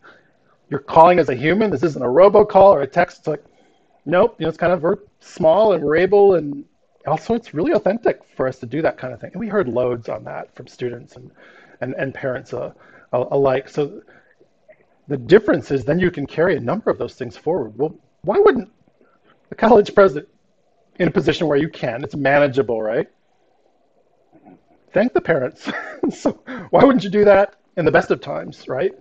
You're 0.70 0.80
calling 0.80 1.18
as 1.18 1.28
a 1.28 1.34
human? 1.34 1.70
This 1.70 1.82
isn't 1.82 2.02
a 2.02 2.06
robocall 2.06 2.72
or 2.72 2.82
a 2.82 2.86
text. 2.86 3.18
It's 3.18 3.26
like, 3.26 3.44
nope. 4.06 4.36
You 4.38 4.44
know, 4.44 4.48
it's 4.48 4.58
kind 4.58 4.72
of 4.72 4.82
we're 4.82 4.98
small 5.20 5.74
and 5.74 5.84
we're 5.84 5.96
able 5.96 6.36
and 6.36 6.64
also 7.10 7.34
it's 7.34 7.54
really 7.54 7.72
authentic 7.72 8.20
for 8.36 8.46
us 8.48 8.58
to 8.60 8.66
do 8.66 8.82
that 8.82 8.98
kind 8.98 9.12
of 9.12 9.20
thing. 9.20 9.30
And 9.32 9.40
we 9.40 9.48
heard 9.48 9.68
loads 9.68 10.08
on 10.08 10.24
that 10.24 10.54
from 10.54 10.66
students 10.66 11.16
and 11.16 11.30
and, 11.80 11.94
and 11.94 12.14
parents 12.14 12.52
uh, 12.52 12.72
alike. 13.12 13.68
So 13.68 14.02
the 15.08 15.16
difference 15.16 15.70
is 15.70 15.84
then 15.84 15.98
you 15.98 16.10
can 16.10 16.26
carry 16.26 16.56
a 16.56 16.60
number 16.60 16.90
of 16.90 16.98
those 16.98 17.14
things 17.14 17.36
forward. 17.36 17.76
Well, 17.76 17.94
why 18.22 18.38
wouldn't 18.38 18.70
the 19.48 19.54
college 19.54 19.94
president 19.94 20.28
in 20.98 21.08
a 21.08 21.10
position 21.10 21.48
where 21.48 21.56
you 21.56 21.68
can, 21.68 22.04
it's 22.04 22.14
manageable, 22.14 22.82
right? 22.82 23.08
Thank 24.92 25.12
the 25.12 25.20
parents. 25.20 25.68
so 26.10 26.32
why 26.70 26.84
wouldn't 26.84 27.04
you 27.04 27.10
do 27.10 27.24
that 27.24 27.56
in 27.76 27.84
the 27.84 27.92
best 27.92 28.10
of 28.10 28.20
times, 28.20 28.68
right? 28.68 28.92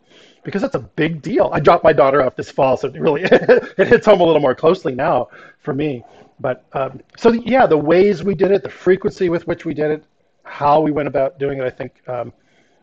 Because 0.49 0.61
that's 0.61 0.75
a 0.75 0.79
big 0.79 1.21
deal. 1.21 1.49
I 1.53 1.59
dropped 1.59 1.83
my 1.83 1.93
daughter 1.93 2.21
off 2.21 2.35
this 2.35 2.51
fall, 2.51 2.77
so 2.77 2.87
it 2.87 2.99
really 2.99 3.23
it 3.23 3.87
hits 3.87 4.05
home 4.05 4.21
a 4.21 4.23
little 4.23 4.41
more 4.41 4.55
closely 4.55 4.95
now 4.95 5.29
for 5.59 5.73
me. 5.73 6.03
But 6.39 6.65
um, 6.73 7.01
so 7.17 7.31
yeah, 7.31 7.65
the 7.65 7.77
ways 7.77 8.23
we 8.23 8.35
did 8.35 8.51
it, 8.51 8.63
the 8.63 8.69
frequency 8.69 9.29
with 9.29 9.45
which 9.47 9.65
we 9.65 9.73
did 9.73 9.91
it, 9.91 10.03
how 10.43 10.81
we 10.81 10.91
went 10.91 11.07
about 11.07 11.37
doing 11.39 11.59
it, 11.59 11.63
I 11.65 11.69
think 11.69 12.01
um, 12.07 12.33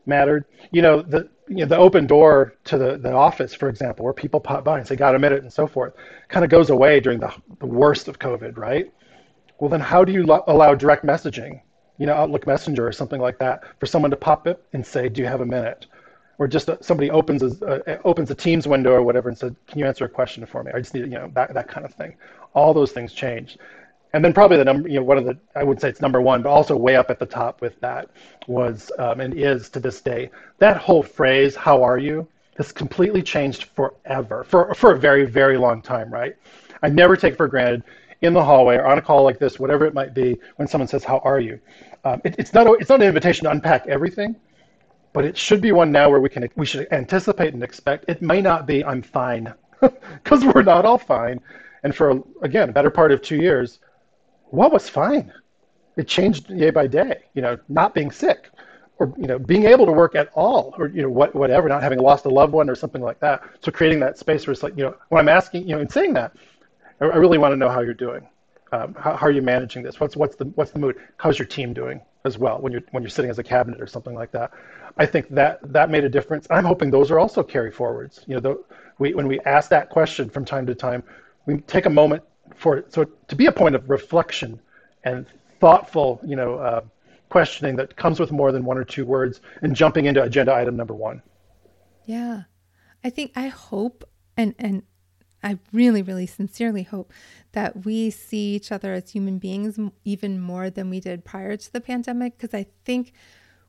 mattered. 0.07 0.45
You 0.71 0.83
know, 0.83 1.03
the 1.03 1.29
you 1.49 1.59
know, 1.59 1.67
the 1.67 1.77
open 1.77 2.07
door 2.07 2.55
to 2.65 2.77
the, 2.79 2.99
the 2.99 3.13
office, 3.13 3.55
for 3.55 3.69
example, 3.69 4.05
where 4.05 4.15
people 4.15 4.41
pop 4.41 4.65
by 4.65 4.79
and 4.79 4.87
say, 4.87 4.97
got 4.97 5.15
a 5.15 5.19
minute 5.19 5.43
and 5.43 5.53
so 5.53 5.67
forth, 5.67 5.95
kind 6.29 6.45
of 6.45 6.51
goes 6.51 6.71
away 6.71 6.99
during 7.01 7.21
the, 7.21 7.33
the 7.61 7.67
worst 7.67 8.09
of 8.09 8.19
COVID, 8.19 8.57
right? 8.59 8.93
Well, 9.59 9.71
then 9.71 9.81
how 9.81 10.05
do 10.05 10.13
you 10.13 10.25
lo- 10.27 10.45
allow 10.49 10.75
direct 10.75 11.05
messaging, 11.05 11.61
you 11.99 12.07
know, 12.07 12.15
Outlook 12.15 12.47
Messenger 12.47 12.87
or 12.87 12.93
something 12.93 13.21
like 13.21 13.39
that, 13.39 13.63
for 13.79 13.87
someone 13.87 14.11
to 14.11 14.17
pop 14.17 14.47
it 14.47 14.63
and 14.73 14.85
say, 14.85 15.09
do 15.09 15.23
you 15.23 15.29
have 15.29 15.41
a 15.41 15.47
minute? 15.47 15.87
Or 16.39 16.47
just 16.47 16.69
uh, 16.69 16.77
somebody 16.81 17.11
opens 17.11 17.43
a, 17.43 18.01
opens 18.05 18.31
a 18.31 18.35
Teams 18.35 18.69
window 18.69 18.93
or 18.93 19.03
whatever 19.03 19.29
and 19.29 19.39
said, 19.39 19.57
can 19.67 19.79
you 19.79 19.87
answer 19.87 20.05
a 20.05 20.09
question 20.09 20.45
for 20.45 20.63
me? 20.63 20.71
I 20.75 20.79
just 20.79 20.93
need, 20.93 21.05
you 21.05 21.19
know, 21.19 21.31
that, 21.35 21.55
that 21.55 21.69
kind 21.69 21.87
of 21.87 21.95
thing. 21.95 22.15
All 22.55 22.75
those 22.75 22.93
things 22.93 23.13
changed. 23.13 23.59
And 24.13 24.25
then 24.25 24.33
probably 24.33 24.57
the 24.57 24.65
number, 24.65 24.89
you 24.89 24.97
know, 24.97 25.03
one 25.03 25.19
of 25.19 25.25
the, 25.25 25.37
I 25.55 25.63
would 25.63 25.81
say 25.81 25.89
it's 25.89 26.01
number 26.01 26.23
one, 26.23 26.41
but 26.43 26.49
also 26.49 26.75
way 26.77 26.97
up 26.97 27.11
at 27.11 27.19
the 27.19 27.27
top 27.27 27.61
with 27.61 27.79
that 27.81 28.09
was 28.47 28.91
um, 28.99 29.21
and 29.21 29.35
is 29.35 29.69
to 29.71 29.81
this 29.81 30.01
day 30.01 30.31
that 30.59 30.79
whole 30.79 31.03
phrase 31.03 31.55
"How 31.55 31.83
are 31.83 31.99
you?" 31.99 32.27
has 32.57 32.73
completely 32.73 33.23
changed 33.23 33.65
forever 33.65 34.45
for 34.45 34.73
for 34.75 34.93
a 34.93 34.99
very 34.99 35.27
very 35.27 35.59
long 35.59 35.83
time. 35.83 36.11
Right? 36.11 36.35
I 36.83 36.89
never 36.89 37.17
take 37.17 37.37
for 37.37 37.47
granted 37.47 37.83
in 38.23 38.33
the 38.33 38.43
hallway 38.43 38.77
or 38.77 38.87
on 38.87 38.97
a 38.97 39.03
call 39.03 39.23
like 39.23 39.39
this, 39.39 39.59
whatever 39.59 39.85
it 39.85 39.93
might 39.93 40.15
be, 40.15 40.39
when 40.57 40.67
someone 40.67 40.89
says 40.89 41.05
"How 41.05 41.19
are 41.19 41.41
you?" 41.41 41.61
Um, 42.05 42.23
it, 42.25 42.37
it's 42.39 42.55
not 42.55 42.67
a, 42.67 42.73
it's 42.75 42.89
not 42.89 43.03
an 43.03 43.09
invitation 43.09 43.45
to 43.45 43.51
unpack 43.51 43.87
everything, 43.87 44.37
but 45.17 45.25
it 45.25 45.35
should 45.35 45.63
be 45.63 45.73
one 45.73 45.91
now 45.91 46.11
where 46.11 46.21
we 46.21 46.29
can 46.29 46.47
we 46.57 46.67
should 46.67 46.87
anticipate 46.93 47.55
and 47.55 47.63
expect. 47.63 48.05
It 48.07 48.21
may 48.21 48.43
not 48.43 48.67
be 48.67 48.85
"I'm 48.85 49.01
fine," 49.01 49.51
because 49.81 50.45
we're 50.45 50.63
not 50.63 50.85
all 50.85 50.99
fine, 50.99 51.41
and 51.83 51.97
for 51.97 52.23
again 52.43 52.69
a 52.69 52.73
better 52.73 52.91
part 52.91 53.13
of 53.13 53.23
two 53.23 53.37
years 53.37 53.81
what 54.51 54.73
was 54.73 54.91
fine. 54.91 55.33
It 55.97 56.07
changed 56.07 56.49
day 56.49 56.69
by 56.69 56.87
day, 56.87 57.25
you 57.33 57.41
know, 57.41 57.57
not 57.71 57.95
being 57.95 58.11
sick 58.11 58.51
or, 58.99 59.15
you 59.17 59.27
know, 59.27 59.39
being 59.39 59.65
able 59.65 59.87
to 59.87 59.93
work 59.93 60.15
at 60.15 60.29
all 60.35 60.75
or, 60.79 60.89
you 60.89 61.03
know, 61.03 61.09
what, 61.09 61.35
whatever, 61.35 61.67
not 61.69 61.83
having 61.83 61.99
lost 61.99 62.27
a 62.27 62.29
loved 62.29 62.53
one 62.53 62.69
or 62.69 62.75
something 62.75 63.03
like 63.03 63.19
that. 63.21 63.43
So 63.61 63.73
creating 63.73 64.01
that 64.01 64.19
space 64.19 64.47
where 64.47 64.53
it's 64.53 64.63
like, 64.63 64.77
you 64.77 64.85
know, 64.85 64.95
when 65.09 65.21
I'm 65.21 65.29
asking, 65.29 65.67
you 65.67 65.75
know, 65.75 65.81
in 65.81 65.89
saying 65.89 66.13
that, 66.15 66.37
I, 67.01 67.07
I 67.07 67.17
really 67.17 67.39
want 67.39 67.53
to 67.53 67.57
know 67.57 67.69
how 67.69 67.81
you're 67.81 67.95
doing. 67.95 68.29
Um, 68.73 68.95
how, 68.95 69.17
how, 69.17 69.27
are 69.27 69.31
you 69.31 69.43
managing 69.43 69.83
this? 69.83 70.01
What's, 70.01 70.17
what's 70.17 70.37
the, 70.37 70.45
what's 70.57 70.71
the 70.71 70.79
mood? 70.79 70.97
How's 71.17 71.39
your 71.39 71.47
team 71.47 71.73
doing 71.73 72.01
as 72.27 72.39
well 72.39 72.59
when 72.59 72.73
you're, 72.73 72.83
when 72.91 73.03
you're 73.03 73.11
sitting 73.11 73.31
as 73.31 73.39
a 73.39 73.43
cabinet 73.43 73.81
or 73.81 73.87
something 73.87 74.15
like 74.15 74.33
that? 74.33 74.51
I 74.99 75.07
think 75.07 75.29
that 75.31 75.61
that 75.73 75.91
made 75.91 76.05
a 76.05 76.09
difference. 76.09 76.47
I'm 76.51 76.65
hoping 76.65 76.91
those 76.91 77.11
are 77.11 77.19
also 77.19 77.43
carry 77.43 77.71
forwards. 77.71 78.25
You 78.27 78.35
know, 78.35 78.41
the, 78.41 78.65
we, 78.99 79.15
when 79.15 79.29
we 79.29 79.41
ask 79.41 79.71
that 79.71 79.91
question 79.91 80.29
from 80.29 80.45
time 80.45 80.67
to 80.67 80.75
time, 80.75 81.03
we 81.47 81.59
take 81.63 81.87
a 81.87 81.91
moment 81.91 82.23
for 82.55 82.85
so 82.89 83.05
to 83.05 83.37
be 83.37 83.47
a 83.47 83.53
point 83.53 83.75
of 83.75 83.89
reflection 83.91 84.61
and 85.05 85.27
thoughtful, 85.61 86.21
you 86.25 86.37
know, 86.37 86.57
uh, 86.57 86.81
questioning 87.29 87.77
that 87.77 87.97
comes 87.97 88.21
with 88.21 88.33
more 88.33 88.53
than 88.53 88.65
one 88.65 88.79
or 88.79 88.85
two 88.85 89.05
words 89.05 89.41
and 89.63 89.75
jumping 89.75 90.07
into 90.07 90.23
agenda 90.23 90.55
item 90.55 90.77
number 90.77 90.95
one. 90.95 91.23
Yeah, 92.05 92.43
I 93.03 93.11
think 93.11 93.33
I 93.37 93.49
hope 93.49 94.09
and 94.37 94.55
and 94.59 94.83
I 95.43 95.59
really, 95.73 96.03
really 96.03 96.27
sincerely 96.27 96.83
hope 96.83 97.13
that 97.57 97.87
we 97.87 98.11
see 98.11 98.55
each 98.55 98.71
other 98.71 98.93
as 98.93 99.13
human 99.13 99.39
beings 99.39 99.81
even 100.05 100.39
more 100.39 100.69
than 100.69 100.91
we 100.91 101.01
did 101.01 101.25
prior 101.25 101.57
to 101.57 101.73
the 101.73 101.81
pandemic 101.81 102.37
because 102.37 102.53
I 102.53 102.67
think 102.85 103.15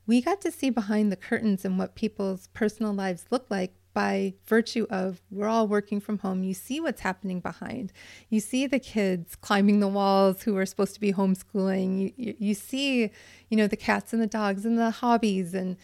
we 0.05 0.21
got 0.21 0.41
to 0.41 0.51
see 0.51 0.69
behind 0.69 1.09
the 1.09 1.15
curtains 1.15 1.63
and 1.63 1.79
what 1.79 1.95
people's 1.95 2.47
personal 2.47 2.91
lives 2.91 3.23
look 3.31 3.45
like 3.49 3.73
by 3.93 4.33
virtue 4.45 4.87
of 4.89 5.21
we're 5.31 5.47
all 5.47 5.69
working 5.69 6.01
from 6.01 6.19
home. 6.19 6.43
You 6.43 6.53
see 6.53 6.81
what's 6.81 6.99
happening 6.99 7.39
behind. 7.39 7.93
You 8.29 8.41
see 8.41 8.67
the 8.67 8.77
kids 8.77 9.37
climbing 9.37 9.79
the 9.79 9.87
walls 9.87 10.43
who 10.43 10.57
are 10.57 10.65
supposed 10.65 10.93
to 10.95 10.99
be 10.99 11.13
homeschooling. 11.13 12.13
You, 12.17 12.35
you, 12.37 12.53
see, 12.55 13.09
you 13.49 13.55
know, 13.55 13.67
the 13.67 13.77
cats 13.77 14.11
and 14.11 14.21
the 14.21 14.27
dogs 14.27 14.65
and 14.65 14.77
the 14.77 14.91
hobbies. 14.91 15.53
And 15.53 15.77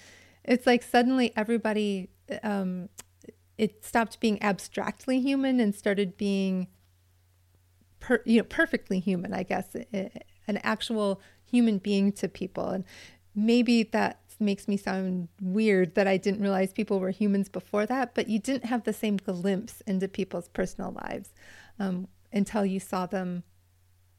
it's 0.43 0.67
like 0.67 0.83
suddenly 0.83 1.31
everybody, 1.37 2.09
um, 2.43 2.89
it 3.57 3.85
stopped 3.85 4.19
being 4.19 4.43
abstractly 4.43 5.21
human 5.21 5.61
and 5.61 5.73
started 5.73 6.17
being, 6.17 6.67
per, 8.03 8.21
you 8.25 8.37
know, 8.37 8.43
perfectly 8.43 8.99
human, 8.99 9.33
I 9.33 9.43
guess, 9.43 9.75
an 9.93 10.57
actual 10.57 11.21
human 11.49 11.77
being 11.77 12.11
to 12.11 12.27
people. 12.27 12.69
And 12.69 12.83
maybe 13.33 13.83
that 13.83 14.19
makes 14.39 14.67
me 14.67 14.75
sound 14.75 15.29
weird 15.41 15.95
that 15.95 16.05
I 16.05 16.17
didn't 16.17 16.41
realize 16.41 16.73
people 16.73 16.99
were 16.99 17.11
humans 17.11 17.47
before 17.47 17.85
that, 17.85 18.13
but 18.13 18.27
you 18.27 18.39
didn't 18.39 18.65
have 18.65 18.83
the 18.83 18.91
same 18.91 19.15
glimpse 19.17 19.81
into 19.87 20.09
people's 20.09 20.49
personal 20.49 20.91
lives 20.91 21.29
um, 21.79 22.09
until 22.33 22.65
you 22.65 22.81
saw 22.81 23.05
them 23.05 23.43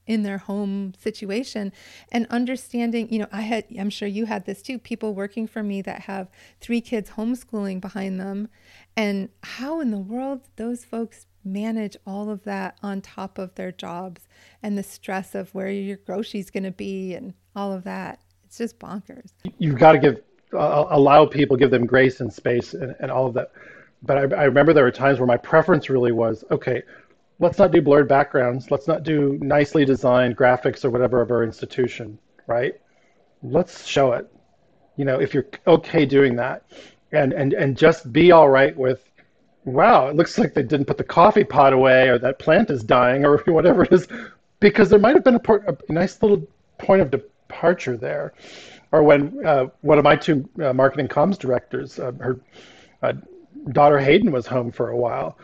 in 0.06 0.22
their 0.22 0.38
home 0.38 0.92
situation 0.98 1.72
and 2.12 2.26
understanding 2.28 3.10
you 3.10 3.18
know 3.18 3.26
i 3.32 3.40
had 3.40 3.64
i'm 3.78 3.88
sure 3.88 4.06
you 4.06 4.26
had 4.26 4.44
this 4.44 4.60
too 4.60 4.78
people 4.78 5.14
working 5.14 5.46
for 5.46 5.62
me 5.62 5.80
that 5.80 6.00
have 6.00 6.28
three 6.60 6.82
kids 6.82 7.12
homeschooling 7.12 7.80
behind 7.80 8.20
them 8.20 8.46
and 8.98 9.30
how 9.42 9.80
in 9.80 9.90
the 9.90 9.96
world 9.96 10.42
those 10.56 10.84
folks 10.84 11.24
manage 11.44 11.96
all 12.06 12.30
of 12.30 12.42
that 12.44 12.78
on 12.82 13.00
top 13.00 13.38
of 13.38 13.54
their 13.54 13.72
jobs 13.72 14.22
and 14.62 14.76
the 14.78 14.82
stress 14.82 15.34
of 15.34 15.54
where 15.54 15.70
your 15.70 15.98
groceries 15.98 16.50
going 16.50 16.64
to 16.64 16.70
be 16.70 17.14
and 17.14 17.34
all 17.54 17.72
of 17.72 17.84
that 17.84 18.20
it's 18.54 18.58
just 18.58 18.78
bonkers. 18.78 19.32
You've 19.58 19.78
got 19.78 19.92
to 19.92 19.98
give 19.98 20.22
uh, 20.52 20.86
allow 20.90 21.26
people, 21.26 21.56
give 21.56 21.72
them 21.72 21.86
grace 21.86 22.20
and 22.20 22.32
space 22.32 22.74
and, 22.74 22.94
and 23.00 23.10
all 23.10 23.26
of 23.26 23.34
that. 23.34 23.50
But 24.02 24.32
I, 24.32 24.42
I 24.42 24.44
remember 24.44 24.72
there 24.72 24.84
were 24.84 24.92
times 24.92 25.18
where 25.18 25.26
my 25.26 25.36
preference 25.36 25.90
really 25.90 26.12
was 26.12 26.44
okay. 26.52 26.82
Let's 27.40 27.58
not 27.58 27.72
do 27.72 27.82
blurred 27.82 28.08
backgrounds. 28.08 28.70
Let's 28.70 28.86
not 28.86 29.02
do 29.02 29.38
nicely 29.42 29.84
designed 29.84 30.36
graphics 30.36 30.84
or 30.84 30.90
whatever 30.90 31.20
of 31.20 31.32
our 31.32 31.42
institution, 31.42 32.16
right? 32.46 32.74
Let's 33.42 33.84
show 33.84 34.12
it. 34.12 34.32
You 34.96 35.04
know, 35.04 35.20
if 35.20 35.34
you're 35.34 35.46
okay 35.66 36.06
doing 36.06 36.36
that, 36.36 36.62
and 37.10 37.32
and 37.32 37.54
and 37.54 37.76
just 37.76 38.12
be 38.12 38.30
all 38.30 38.48
right 38.48 38.76
with 38.76 39.10
wow, 39.64 40.08
it 40.08 40.16
looks 40.16 40.38
like 40.38 40.54
they 40.54 40.62
didn't 40.62 40.86
put 40.86 40.98
the 40.98 41.04
coffee 41.04 41.44
pot 41.44 41.72
away 41.72 42.08
or 42.08 42.18
that 42.18 42.38
plant 42.38 42.70
is 42.70 42.82
dying 42.82 43.24
or 43.24 43.38
whatever 43.46 43.84
it 43.84 43.92
is, 43.92 44.08
because 44.60 44.88
there 44.88 44.98
might 44.98 45.14
have 45.14 45.24
been 45.24 45.36
a, 45.36 45.76
a 45.88 45.92
nice 45.92 46.22
little 46.22 46.46
point 46.78 47.02
of 47.02 47.10
departure 47.10 47.96
there. 47.96 48.34
Or 48.92 49.02
when 49.02 49.44
uh, 49.44 49.66
one 49.80 49.98
of 49.98 50.04
my 50.04 50.14
two 50.14 50.48
uh, 50.62 50.72
marketing 50.72 51.08
comms 51.08 51.36
directors, 51.38 51.98
uh, 51.98 52.12
her 52.20 52.38
uh, 53.02 53.14
daughter 53.72 53.98
Hayden 53.98 54.30
was 54.30 54.46
home 54.46 54.70
for 54.70 54.90
a 54.90 54.96
while, 54.96 55.36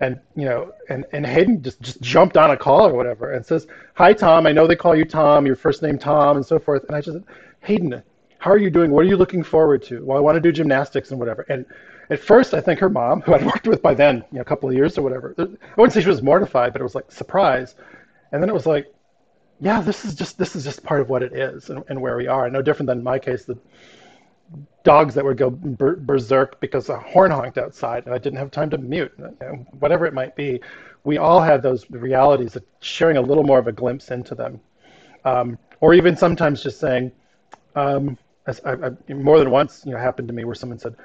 and 0.00 0.20
you 0.36 0.44
know, 0.44 0.74
and 0.90 1.06
and 1.12 1.26
Hayden 1.26 1.62
just 1.62 1.80
just 1.80 2.02
jumped 2.02 2.36
on 2.36 2.50
a 2.50 2.56
call 2.56 2.86
or 2.86 2.92
whatever 2.92 3.32
and 3.32 3.46
says, 3.46 3.66
"Hi 3.94 4.12
Thom, 4.12 4.46
I 4.46 4.52
know 4.52 4.66
they 4.66 4.76
call 4.76 4.94
you 4.94 5.06
Thom, 5.06 5.46
your 5.46 5.56
first 5.56 5.82
name 5.82 5.98
Thom, 5.98 6.36
and 6.36 6.44
so 6.44 6.58
forth." 6.58 6.84
And 6.84 6.96
I 6.96 7.00
just, 7.00 7.16
Hayden, 7.62 8.02
how 8.38 8.50
are 8.50 8.58
you 8.58 8.70
doing? 8.70 8.90
What 8.90 9.04
are 9.04 9.08
you 9.08 9.16
looking 9.16 9.42
forward 9.42 9.82
to? 9.84 10.04
Well, 10.04 10.16
I 10.16 10.20
want 10.20 10.36
to 10.36 10.40
do 10.40 10.52
gymnastics 10.52 11.10
and 11.10 11.18
whatever. 11.18 11.44
And 11.48 11.66
at 12.10 12.20
first, 12.20 12.54
I 12.54 12.60
think 12.60 12.78
her 12.80 12.88
mom, 12.88 13.20
who 13.22 13.34
I'd 13.34 13.44
worked 13.44 13.66
with 13.66 13.82
by 13.82 13.94
then, 13.94 14.24
you 14.30 14.36
know, 14.36 14.40
a 14.40 14.44
couple 14.44 14.68
of 14.68 14.74
years 14.74 14.96
or 14.96 15.02
whatever, 15.02 15.34
I 15.38 15.44
wouldn't 15.76 15.92
say 15.92 16.00
she 16.00 16.08
was 16.08 16.22
mortified, 16.22 16.72
but 16.72 16.80
it 16.80 16.84
was 16.84 16.94
like 16.94 17.10
surprise. 17.10 17.74
And 18.32 18.42
then 18.42 18.48
it 18.48 18.54
was 18.54 18.66
like, 18.66 18.92
yeah, 19.60 19.80
this 19.80 20.04
is 20.04 20.14
just 20.14 20.38
this 20.38 20.54
is 20.54 20.62
just 20.62 20.84
part 20.84 21.00
of 21.00 21.08
what 21.08 21.22
it 21.22 21.32
is 21.32 21.70
and, 21.70 21.82
and 21.88 22.00
where 22.00 22.16
we 22.16 22.28
are. 22.28 22.48
No 22.48 22.62
different 22.62 22.86
than 22.86 23.02
my 23.02 23.18
case, 23.18 23.44
the 23.44 23.58
dogs 24.84 25.14
that 25.14 25.24
would 25.24 25.36
go 25.36 25.50
ber- 25.50 25.96
berserk 25.96 26.60
because 26.60 26.88
a 26.88 26.98
horn 26.98 27.32
honked 27.32 27.58
outside 27.58 28.06
and 28.06 28.14
I 28.14 28.18
didn't 28.18 28.38
have 28.38 28.52
time 28.52 28.70
to 28.70 28.78
mute, 28.78 29.12
you 29.18 29.36
know, 29.40 29.66
whatever 29.80 30.06
it 30.06 30.14
might 30.14 30.36
be. 30.36 30.60
We 31.02 31.18
all 31.18 31.40
had 31.40 31.60
those 31.60 31.90
realities 31.90 32.54
of 32.54 32.62
sharing 32.80 33.16
a 33.16 33.20
little 33.20 33.42
more 33.42 33.58
of 33.58 33.66
a 33.66 33.72
glimpse 33.72 34.10
into 34.10 34.34
them. 34.34 34.60
Um, 35.24 35.58
or 35.80 35.92
even 35.92 36.16
sometimes 36.16 36.62
just 36.62 36.78
saying, 36.78 37.10
um, 37.74 38.16
as 38.48 38.60
I, 38.64 38.72
I, 38.72 39.12
more 39.12 39.38
than 39.38 39.50
once, 39.50 39.84
you 39.84 39.92
know, 39.92 39.98
happened 39.98 40.26
to 40.28 40.34
me 40.34 40.44
where 40.44 40.54
someone 40.54 40.78
said, 40.78 40.96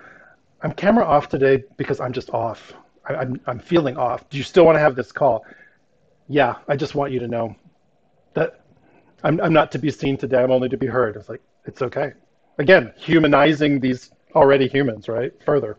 "I'm 0.63 0.71
camera 0.71 1.05
off 1.05 1.27
today 1.29 1.63
because 1.77 1.99
I'm 1.99 2.13
just 2.13 2.29
off. 2.31 2.73
I, 3.07 3.15
I'm 3.15 3.39
I'm 3.45 3.59
feeling 3.59 3.97
off. 3.97 4.27
Do 4.29 4.37
you 4.37 4.43
still 4.43 4.65
want 4.65 4.77
to 4.77 4.79
have 4.79 4.95
this 4.95 5.11
call?" 5.11 5.45
Yeah, 6.29 6.55
I 6.69 6.77
just 6.77 6.95
want 6.95 7.11
you 7.11 7.19
to 7.19 7.27
know 7.27 7.55
that 8.33 8.61
I'm 9.23 9.41
I'm 9.41 9.53
not 9.53 9.71
to 9.73 9.77
be 9.77 9.91
seen 9.91 10.17
today. 10.17 10.41
I'm 10.41 10.51
only 10.51 10.69
to 10.69 10.77
be 10.77 10.87
heard. 10.87 11.17
It's 11.17 11.29
like 11.29 11.41
it's 11.65 11.81
okay. 11.81 12.13
Again, 12.59 12.93
humanizing 12.97 13.79
these 13.79 14.11
already 14.35 14.67
humans, 14.67 15.09
right? 15.09 15.31
Further. 15.45 15.77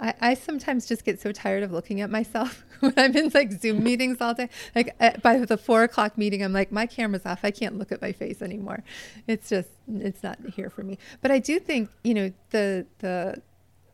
I, 0.00 0.14
I 0.20 0.34
sometimes 0.34 0.86
just 0.86 1.04
get 1.04 1.20
so 1.20 1.32
tired 1.32 1.62
of 1.62 1.72
looking 1.72 2.00
at 2.00 2.10
myself 2.10 2.64
when 2.80 2.94
I'm 2.96 3.16
in 3.16 3.30
like 3.34 3.52
Zoom 3.52 3.82
meetings 3.84 4.18
all 4.20 4.34
day. 4.34 4.48
Like 4.74 4.94
at, 5.00 5.22
by 5.22 5.38
the 5.38 5.56
four 5.56 5.82
o'clock 5.82 6.16
meeting, 6.16 6.42
I'm 6.42 6.52
like, 6.52 6.70
my 6.72 6.86
camera's 6.86 7.26
off. 7.26 7.40
I 7.42 7.50
can't 7.50 7.78
look 7.78 7.92
at 7.92 8.00
my 8.00 8.12
face 8.12 8.42
anymore. 8.42 8.84
It's 9.26 9.48
just, 9.48 9.70
it's 9.88 10.22
not 10.22 10.38
here 10.54 10.70
for 10.70 10.82
me. 10.82 10.98
But 11.20 11.30
I 11.30 11.38
do 11.38 11.58
think, 11.58 11.90
you 12.04 12.14
know, 12.14 12.32
the 12.50 12.86
the 12.98 13.42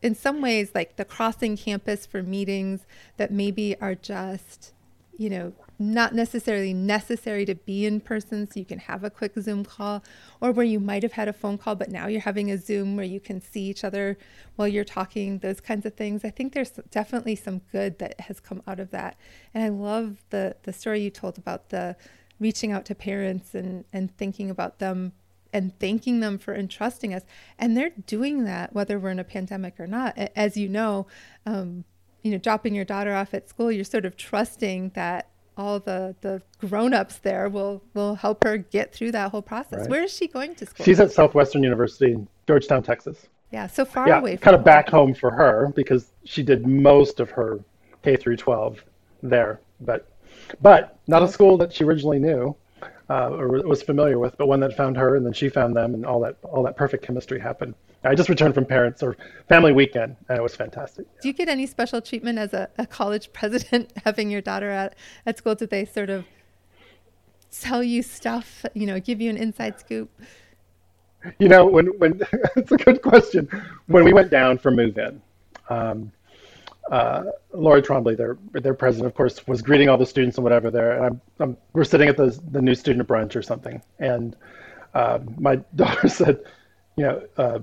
in 0.01 0.13
some 0.13 0.39
ways 0.41 0.71
like 0.75 0.97
the 0.97 1.05
crossing 1.05 1.57
campus 1.57 2.05
for 2.05 2.21
meetings 2.21 2.85
that 3.17 3.31
maybe 3.31 3.75
are 3.81 3.95
just, 3.95 4.73
you 5.17 5.29
know, 5.29 5.53
not 5.77 6.13
necessarily 6.13 6.73
necessary 6.73 7.45
to 7.45 7.55
be 7.55 7.85
in 7.85 7.99
person 7.99 8.49
so 8.49 8.59
you 8.59 8.65
can 8.65 8.79
have 8.79 9.03
a 9.03 9.09
quick 9.09 9.33
Zoom 9.39 9.65
call, 9.65 10.03
or 10.41 10.51
where 10.51 10.65
you 10.65 10.79
might 10.79 11.03
have 11.03 11.13
had 11.13 11.27
a 11.27 11.33
phone 11.33 11.57
call, 11.57 11.75
but 11.75 11.89
now 11.89 12.07
you're 12.07 12.21
having 12.21 12.49
a 12.49 12.57
Zoom 12.57 12.95
where 12.95 13.05
you 13.05 13.19
can 13.19 13.41
see 13.41 13.61
each 13.61 13.83
other 13.83 14.17
while 14.55 14.67
you're 14.67 14.83
talking, 14.83 15.39
those 15.39 15.59
kinds 15.59 15.85
of 15.85 15.93
things. 15.95 16.23
I 16.23 16.29
think 16.29 16.53
there's 16.53 16.71
definitely 16.91 17.35
some 17.35 17.61
good 17.71 17.99
that 17.99 18.19
has 18.21 18.39
come 18.39 18.61
out 18.67 18.79
of 18.79 18.91
that. 18.91 19.17
And 19.53 19.63
I 19.63 19.69
love 19.69 20.23
the, 20.29 20.55
the 20.63 20.73
story 20.73 21.01
you 21.01 21.09
told 21.09 21.37
about 21.37 21.69
the 21.69 21.95
reaching 22.39 22.71
out 22.71 22.85
to 22.85 22.95
parents 22.95 23.53
and, 23.53 23.85
and 23.91 24.15
thinking 24.17 24.49
about 24.49 24.79
them 24.79 25.13
and 25.53 25.77
thanking 25.79 26.19
them 26.19 26.37
for 26.37 26.53
entrusting 26.53 27.13
us. 27.13 27.23
And 27.57 27.77
they're 27.77 27.91
doing 28.07 28.43
that 28.43 28.73
whether 28.73 28.99
we're 28.99 29.11
in 29.11 29.19
a 29.19 29.23
pandemic 29.23 29.79
or 29.79 29.87
not. 29.87 30.17
As 30.35 30.57
you 30.57 30.67
know, 30.67 31.07
um, 31.45 31.85
you 32.23 32.31
know, 32.31 32.37
dropping 32.37 32.75
your 32.75 32.83
daughter 32.83 33.13
off 33.13 33.33
at 33.33 33.47
school, 33.47 33.71
you're 33.71 33.85
sort 33.85 34.03
of 34.03 34.17
trusting 34.17 34.91
that 34.95 35.29
all 35.57 35.79
the 35.79 36.15
the 36.21 36.41
grown-ups 36.59 37.17
there 37.17 37.49
will 37.49 37.81
will 37.93 38.15
help 38.15 38.43
her 38.43 38.57
get 38.57 38.93
through 38.93 39.11
that 39.11 39.31
whole 39.31 39.41
process. 39.41 39.81
Right. 39.81 39.89
Where 39.89 40.03
is 40.03 40.11
she 40.11 40.27
going 40.27 40.55
to 40.55 40.65
school? 40.65 40.85
She's 40.85 40.99
at 40.99 41.11
Southwestern 41.11 41.63
University 41.63 42.11
in 42.11 42.27
Georgetown, 42.47 42.83
Texas. 42.83 43.27
Yeah, 43.51 43.67
so 43.67 43.85
far 43.85 44.07
yeah, 44.07 44.19
away. 44.19 44.37
kind 44.37 44.55
of 44.55 44.63
back 44.63 44.89
home 44.89 45.13
for 45.13 45.31
her 45.31 45.71
because 45.75 46.11
she 46.25 46.43
did 46.43 46.67
most 46.67 47.19
of 47.19 47.29
her 47.31 47.59
K 48.03 48.17
through 48.17 48.37
12 48.37 48.83
there, 49.23 49.61
but 49.79 50.09
but 50.61 50.99
not 51.07 51.23
a 51.23 51.27
school 51.27 51.57
that 51.57 51.73
she 51.73 51.83
originally 51.83 52.19
knew 52.19 52.55
uh, 53.09 53.29
or 53.31 53.47
was 53.67 53.81
familiar 53.81 54.19
with, 54.19 54.37
but 54.37 54.47
one 54.47 54.59
that 54.59 54.75
found 54.75 54.97
her, 54.97 55.15
and 55.15 55.25
then 55.25 55.33
she 55.33 55.49
found 55.49 55.75
them, 55.75 55.93
and 55.93 56.05
all 56.05 56.19
that 56.21 56.37
all 56.43 56.63
that 56.63 56.75
perfect 56.75 57.05
chemistry 57.05 57.39
happened. 57.39 57.75
I 58.05 58.15
just 58.15 58.29
returned 58.29 58.53
from 58.53 58.65
parents 58.65 59.01
or 59.03 59.17
family 59.49 59.71
weekend, 59.71 60.15
and 60.29 60.37
it 60.37 60.41
was 60.41 60.55
fantastic. 60.55 61.05
Do 61.21 61.27
you 61.27 61.33
get 61.33 61.49
any 61.49 61.65
special 61.65 62.01
treatment 62.01 62.39
as 62.39 62.53
a, 62.53 62.69
a 62.77 62.85
college 62.85 63.33
president 63.33 63.91
having 64.03 64.29
your 64.29 64.41
daughter 64.41 64.69
at, 64.69 64.95
at 65.25 65.37
school? 65.37 65.55
Did 65.55 65.69
they 65.69 65.85
sort 65.85 66.09
of 66.09 66.25
tell 67.51 67.83
you 67.83 68.01
stuff, 68.01 68.65
you 68.73 68.85
know, 68.85 68.99
give 68.99 69.21
you 69.21 69.29
an 69.29 69.37
inside 69.37 69.79
scoop? 69.79 70.09
You 71.39 71.49
know, 71.49 71.65
when 71.65 71.87
when 71.99 72.21
it's 72.55 72.71
a 72.71 72.77
good 72.77 73.01
question. 73.01 73.49
When 73.87 74.03
we 74.03 74.13
went 74.13 74.29
down 74.29 74.57
for 74.59 74.69
move 74.69 74.97
in, 74.97 75.21
um, 75.69 76.11
uh, 76.91 77.23
Lori 77.51 77.81
Trombley, 77.81 78.15
their 78.15 78.37
their 78.51 78.75
president, 78.75 79.07
of 79.07 79.15
course, 79.15 79.45
was 79.47 79.61
greeting 79.61 79.89
all 79.89 79.97
the 79.97 80.05
students 80.05 80.37
and 80.37 80.43
whatever 80.43 80.69
there. 80.69 80.91
And 80.91 81.05
I'm, 81.05 81.21
I'm, 81.39 81.57
we're 81.73 81.83
sitting 81.83 82.09
at 82.09 82.17
the 82.17 82.39
the 82.51 82.61
new 82.61 82.75
student 82.75 83.07
brunch 83.07 83.35
or 83.35 83.41
something, 83.41 83.81
and 83.99 84.35
uh, 84.93 85.19
my 85.37 85.55
daughter 85.75 86.07
said, 86.07 86.43
you 86.95 87.05
know, 87.05 87.23
uh, 87.37 87.59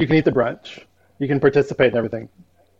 you 0.00 0.06
can 0.06 0.16
eat 0.16 0.24
the 0.24 0.32
brunch, 0.32 0.84
you 1.18 1.28
can 1.28 1.40
participate 1.40 1.92
in 1.92 1.98
everything, 1.98 2.28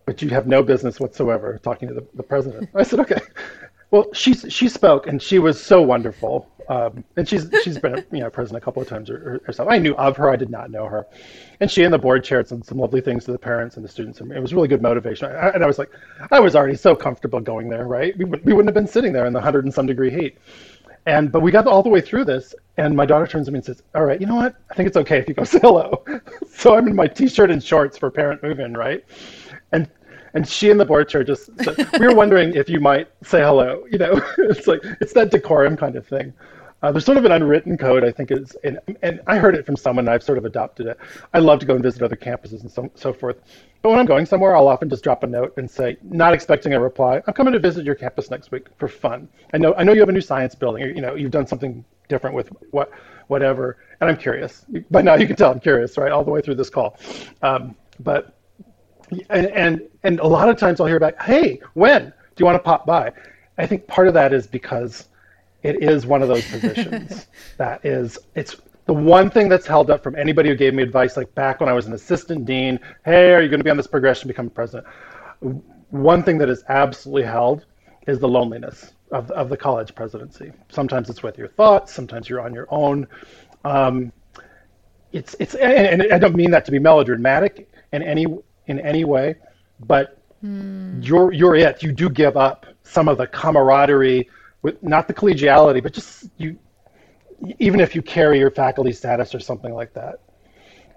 but 0.07 0.23
you 0.23 0.29
have 0.31 0.47
no 0.47 0.63
business 0.63 0.99
whatsoever 0.99 1.61
talking 1.63 1.89
to 1.89 1.95
the, 1.95 2.07
the 2.15 2.23
president. 2.23 2.69
I 2.75 2.83
said, 2.83 3.01
okay. 3.01 3.21
Well, 3.91 4.07
she 4.13 4.35
she 4.35 4.69
spoke 4.69 5.09
and 5.09 5.21
she 5.21 5.41
was 5.41 5.61
so 5.61 5.83
wonderful, 5.83 6.49
um, 6.69 7.03
and 7.17 7.29
she's 7.29 7.51
she's 7.65 7.77
been 7.77 8.05
you 8.13 8.21
know 8.21 8.31
president 8.31 8.63
a 8.63 8.65
couple 8.65 8.81
of 8.81 8.89
times 8.89 9.11
so. 9.51 9.69
I 9.69 9.79
knew 9.79 9.97
of 9.97 10.17
her, 10.17 10.31
I 10.31 10.37
did 10.37 10.49
not 10.49 10.71
know 10.71 10.87
her, 10.87 11.09
and 11.59 11.69
she 11.69 11.83
and 11.83 11.93
the 11.93 11.99
board 11.99 12.25
shared 12.25 12.47
some 12.47 12.63
some 12.63 12.79
lovely 12.79 13.01
things 13.01 13.25
to 13.25 13.33
the 13.33 13.39
parents 13.39 13.75
and 13.75 13.85
the 13.85 13.89
students, 13.89 14.21
and 14.21 14.31
it 14.31 14.41
was 14.41 14.55
really 14.55 14.69
good 14.69 14.81
motivation. 14.81 15.27
I, 15.27 15.49
and 15.49 15.65
I 15.65 15.67
was 15.67 15.81
like, 15.81 15.91
I 16.31 16.39
was 16.39 16.55
already 16.55 16.77
so 16.77 16.95
comfortable 16.95 17.41
going 17.41 17.69
there, 17.69 17.87
right? 17.89 18.17
We 18.17 18.27
we 18.27 18.53
wouldn't 18.53 18.69
have 18.69 18.75
been 18.75 18.87
sitting 18.87 19.13
there 19.13 19.27
in 19.27 19.33
the 19.33 19.41
hundred 19.41 19.65
and 19.65 19.75
some 19.75 19.87
degree 19.87 20.11
heat, 20.11 20.39
and 21.07 21.33
but 21.33 21.41
we 21.41 21.51
got 21.51 21.67
all 21.67 21.83
the 21.83 21.89
way 21.89 22.01
through 22.01 22.25
this, 22.25 22.55
and 22.77 22.97
my 22.97 23.07
daughter 23.07 23.27
turns 23.27 23.47
to 23.47 23.53
me 23.53 23.59
and 23.59 23.65
says, 23.65 23.83
"All 23.95 24.05
right, 24.05 24.21
you 24.21 24.27
know 24.27 24.37
what? 24.37 24.57
I 24.71 24.75
think 24.75 24.87
it's 24.87 24.97
okay 24.99 25.19
if 25.19 25.29
you 25.29 25.35
go 25.35 25.45
say 25.55 25.61
hello." 25.61 26.05
so 26.53 26.77
I'm 26.77 26.89
in 26.89 26.97
my 26.97 27.07
t-shirt 27.07 27.51
and 27.51 27.63
shorts 27.63 27.97
for 27.97 28.11
parent 28.11 28.43
move-in, 28.43 28.75
right? 28.75 29.05
And 29.73 29.89
and 30.35 30.47
she 30.47 30.71
and 30.71 30.79
the 30.79 30.85
board 30.85 31.09
chair 31.09 31.25
just 31.25 31.51
said, 31.63 31.77
we 31.99 32.07
were 32.07 32.15
wondering 32.15 32.55
if 32.55 32.69
you 32.69 32.79
might 32.81 33.09
say 33.25 33.41
hello. 33.41 33.85
You 33.91 33.99
know, 33.99 34.21
it's 34.39 34.67
like 34.67 34.81
it's 35.01 35.13
that 35.15 35.31
decorum 35.31 35.77
kind 35.77 35.97
of 35.97 36.07
thing. 36.07 36.33
Uh, 36.83 36.91
there's 36.91 37.05
sort 37.05 37.19
of 37.19 37.25
an 37.25 37.33
unwritten 37.33 37.77
code, 37.77 38.03
I 38.05 38.11
think, 38.11 38.31
is, 38.31 38.57
and, 38.65 38.79
and 39.03 39.21
I 39.27 39.37
heard 39.37 39.55
it 39.55 39.67
from 39.67 39.77
someone, 39.77 40.09
I've 40.09 40.23
sort 40.23 40.39
of 40.39 40.45
adopted 40.47 40.87
it. 40.87 40.99
I 41.35 41.39
love 41.39 41.59
to 41.61 41.67
go 41.67 41.75
and 41.75 41.83
visit 41.83 42.03
other 42.03 42.17
campuses 42.17 42.63
and 42.63 42.71
so, 42.71 42.91
so 42.95 43.13
forth. 43.13 43.37
But 43.83 43.91
when 43.91 43.99
I'm 43.99 44.07
going 44.07 44.25
somewhere, 44.25 44.57
I'll 44.57 44.69
often 44.69 44.89
just 44.89 45.05
drop 45.05 45.23
a 45.23 45.27
note 45.27 45.55
and 45.59 45.71
say, 45.71 45.99
not 46.03 46.33
expecting 46.33 46.73
a 46.73 46.81
reply, 46.81 47.23
I'm 47.27 47.35
coming 47.35 47.53
to 47.53 47.59
visit 47.59 47.85
your 47.85 47.95
campus 47.95 48.31
next 48.31 48.51
week 48.51 48.69
for 48.79 48.89
fun. 48.89 49.29
I 49.53 49.59
know, 49.59 49.75
I 49.75 49.85
know 49.85 49.93
you 49.93 50.01
have 50.01 50.09
a 50.09 50.13
new 50.13 50.21
science 50.23 50.55
building, 50.55 50.83
or, 50.83 50.89
you 50.89 51.03
know, 51.03 51.15
you've 51.15 51.31
done 51.31 51.47
something 51.47 51.85
different 52.09 52.35
with 52.35 52.49
what, 52.71 52.91
whatever, 53.29 53.79
and 54.01 54.09
I'm 54.09 54.17
curious. 54.17 54.65
By 54.91 55.03
now, 55.03 55.15
you 55.15 55.27
can 55.27 55.37
tell 55.37 55.53
I'm 55.53 55.61
curious, 55.61 55.97
right, 55.99 56.11
all 56.11 56.25
the 56.25 56.31
way 56.31 56.41
through 56.41 56.57
this 56.57 56.71
call. 56.71 56.99
Um, 57.43 57.77
but 58.01 58.35
and, 59.29 59.47
and 59.49 59.83
and 60.03 60.21
a 60.21 60.27
lot 60.27 60.49
of 60.49 60.57
times 60.57 60.81
I'll 60.81 60.87
hear 60.87 60.97
about, 60.97 61.21
hey, 61.23 61.61
when 61.75 62.05
do 62.07 62.13
you 62.39 62.47
want 62.47 62.57
to 62.57 62.63
pop 62.63 62.87
by? 62.87 63.13
I 63.59 63.67
think 63.67 63.87
part 63.87 64.09
of 64.09 64.15
that 64.15 64.33
is 64.33 64.47
because 64.47 65.09
it 65.63 65.83
is 65.83 66.07
one 66.07 66.23
of 66.23 66.29
those 66.29 66.47
positions 66.49 67.27
that 67.57 67.85
is 67.85 68.19
it's 68.35 68.57
the 68.87 68.95
one 68.95 69.31
thing 69.31 69.49
that's 69.49 69.67
held 69.67 69.91
up 69.91 70.03
from 70.03 70.17
anybody 70.17 70.49
who 70.49 70.57
gave 70.57 70.75
me 70.75 70.83
advice, 70.83 71.17
like 71.17 71.33
back 71.37 71.61
when 71.61 71.69
I 71.69 71.73
was 71.73 71.87
an 71.87 71.93
assistant 71.93 72.45
dean, 72.45 72.81
hey, 73.05 73.33
are 73.33 73.41
you 73.41 73.49
going 73.49 73.61
to 73.61 73.65
be 73.65 73.71
on 73.71 73.77
this 73.77 73.87
progression 73.87 74.23
to 74.23 74.29
become 74.29 74.51
president? 74.51 74.85
One 75.91 76.25
thing 76.25 76.39
that 76.39 76.49
is 76.49 76.65
absolutely 76.69 77.23
held 77.23 77.67
is 78.09 78.19
the 78.19 78.29
loneliness 78.29 78.93
of, 79.13 79.31
of 79.31 79.49
the 79.49 79.57
college 79.57 79.95
presidency. 79.95 80.53
Sometimes 80.71 81.09
it's 81.09 81.23
with 81.23 81.39
your 81.39 81.47
thoughts, 81.47 81.93
sometimes 81.93 82.29
you're 82.29 82.41
on 82.41 82.53
your 82.53 82.67
own. 82.71 83.07
Um, 83.65 84.13
it's 85.13 85.37
it's 85.39 85.55
and, 85.55 86.03
and 86.03 86.13
I 86.13 86.19
don't 86.19 86.35
mean 86.35 86.51
that 86.53 86.65
to 86.65 86.71
be 86.73 86.79
melodramatic 86.79 87.71
in 87.93 88.03
any 88.03 88.27
in 88.67 88.81
any 88.81 89.05
way, 89.05 89.35
but 89.81 90.21
mm. 90.45 91.05
you're 91.05 91.33
you're 91.33 91.57
it. 91.57 91.83
You 91.83 91.93
do 91.93 92.09
give 92.09 92.37
up 92.37 92.67
some 92.83 93.09
of 93.09 93.19
the 93.19 93.27
camaraderie 93.27 94.29
with 94.63 94.83
not 94.83 95.09
the 95.09 95.15
collegiality, 95.15 95.83
but 95.83 95.93
just 95.93 96.29
you 96.37 96.59
even 97.59 97.81
if 97.81 97.95
you 97.95 98.03
carry 98.03 98.39
your 98.39 98.51
faculty 98.51 98.93
status 98.93 99.35
or 99.35 99.41
something 99.41 99.73
like 99.73 99.95
that. 99.95 100.21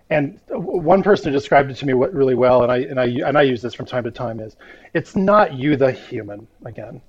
And 0.10 0.40
one 0.50 1.02
person 1.02 1.32
described 1.32 1.72
it 1.72 1.76
to 1.76 1.86
me 1.86 1.94
really 1.94 2.36
well, 2.36 2.64
and 2.64 2.72
I 2.72 2.78
and 2.80 3.00
I 3.00 3.06
and 3.28 3.38
I 3.38 3.42
use 3.44 3.62
this 3.62 3.74
from 3.74 3.86
time 3.86 4.04
to 4.04 4.12
time 4.12 4.40
is 4.40 4.56
it's 4.94 5.16
not 5.16 5.54
you 5.54 5.76
the 5.76 5.92
human 5.92 6.48
again, 6.66 7.02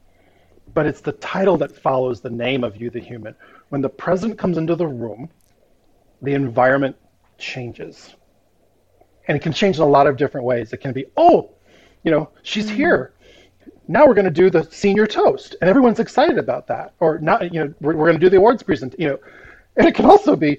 but 0.73 0.87
it's 0.87 1.01
the 1.01 1.13
title 1.13 1.57
that 1.59 1.77
follows 1.77 2.21
the 2.21 2.31
name 2.31 2.65
of 2.65 2.81
you 2.81 2.91
the 2.91 3.01
human. 3.01 3.35
When 3.71 3.81
the 3.81 3.89
president 3.89 4.39
comes 4.39 4.57
into 4.57 4.77
the 4.77 4.87
room, 4.87 5.29
the 6.23 6.35
environment 6.35 6.97
changes 7.37 8.15
and 9.27 9.37
it 9.37 9.41
can 9.41 9.53
change 9.53 9.77
in 9.77 9.83
a 9.83 9.87
lot 9.87 10.07
of 10.07 10.17
different 10.17 10.47
ways. 10.47 10.73
It 10.73 10.79
can 10.79 10.93
be, 10.93 11.07
oh, 11.17 11.51
you 12.03 12.11
know, 12.11 12.31
she's 12.43 12.67
mm-hmm. 12.67 12.77
here. 12.77 13.14
Now 13.89 14.07
we're 14.07 14.15
going 14.15 14.25
to 14.25 14.31
do 14.31 14.51
the 14.51 14.65
senior 14.71 15.07
toast, 15.07 15.57
and 15.61 15.69
everyone's 15.69 16.01
excited 16.01 16.39
about 16.39 16.67
that. 16.69 16.95
Or 17.01 17.19
not, 17.19 17.53
you 17.53 17.65
know, 17.65 17.75
we're, 17.81 17.97
we're 17.97 18.07
going 18.07 18.19
to 18.19 18.25
do 18.25 18.31
the 18.31 18.37
awards 18.37 18.63
present, 18.63 18.95
you 18.99 19.09
know, 19.09 19.19
and 19.77 19.87
it 19.87 19.95
can 19.95 20.07
also 20.07 20.37
be, 20.37 20.59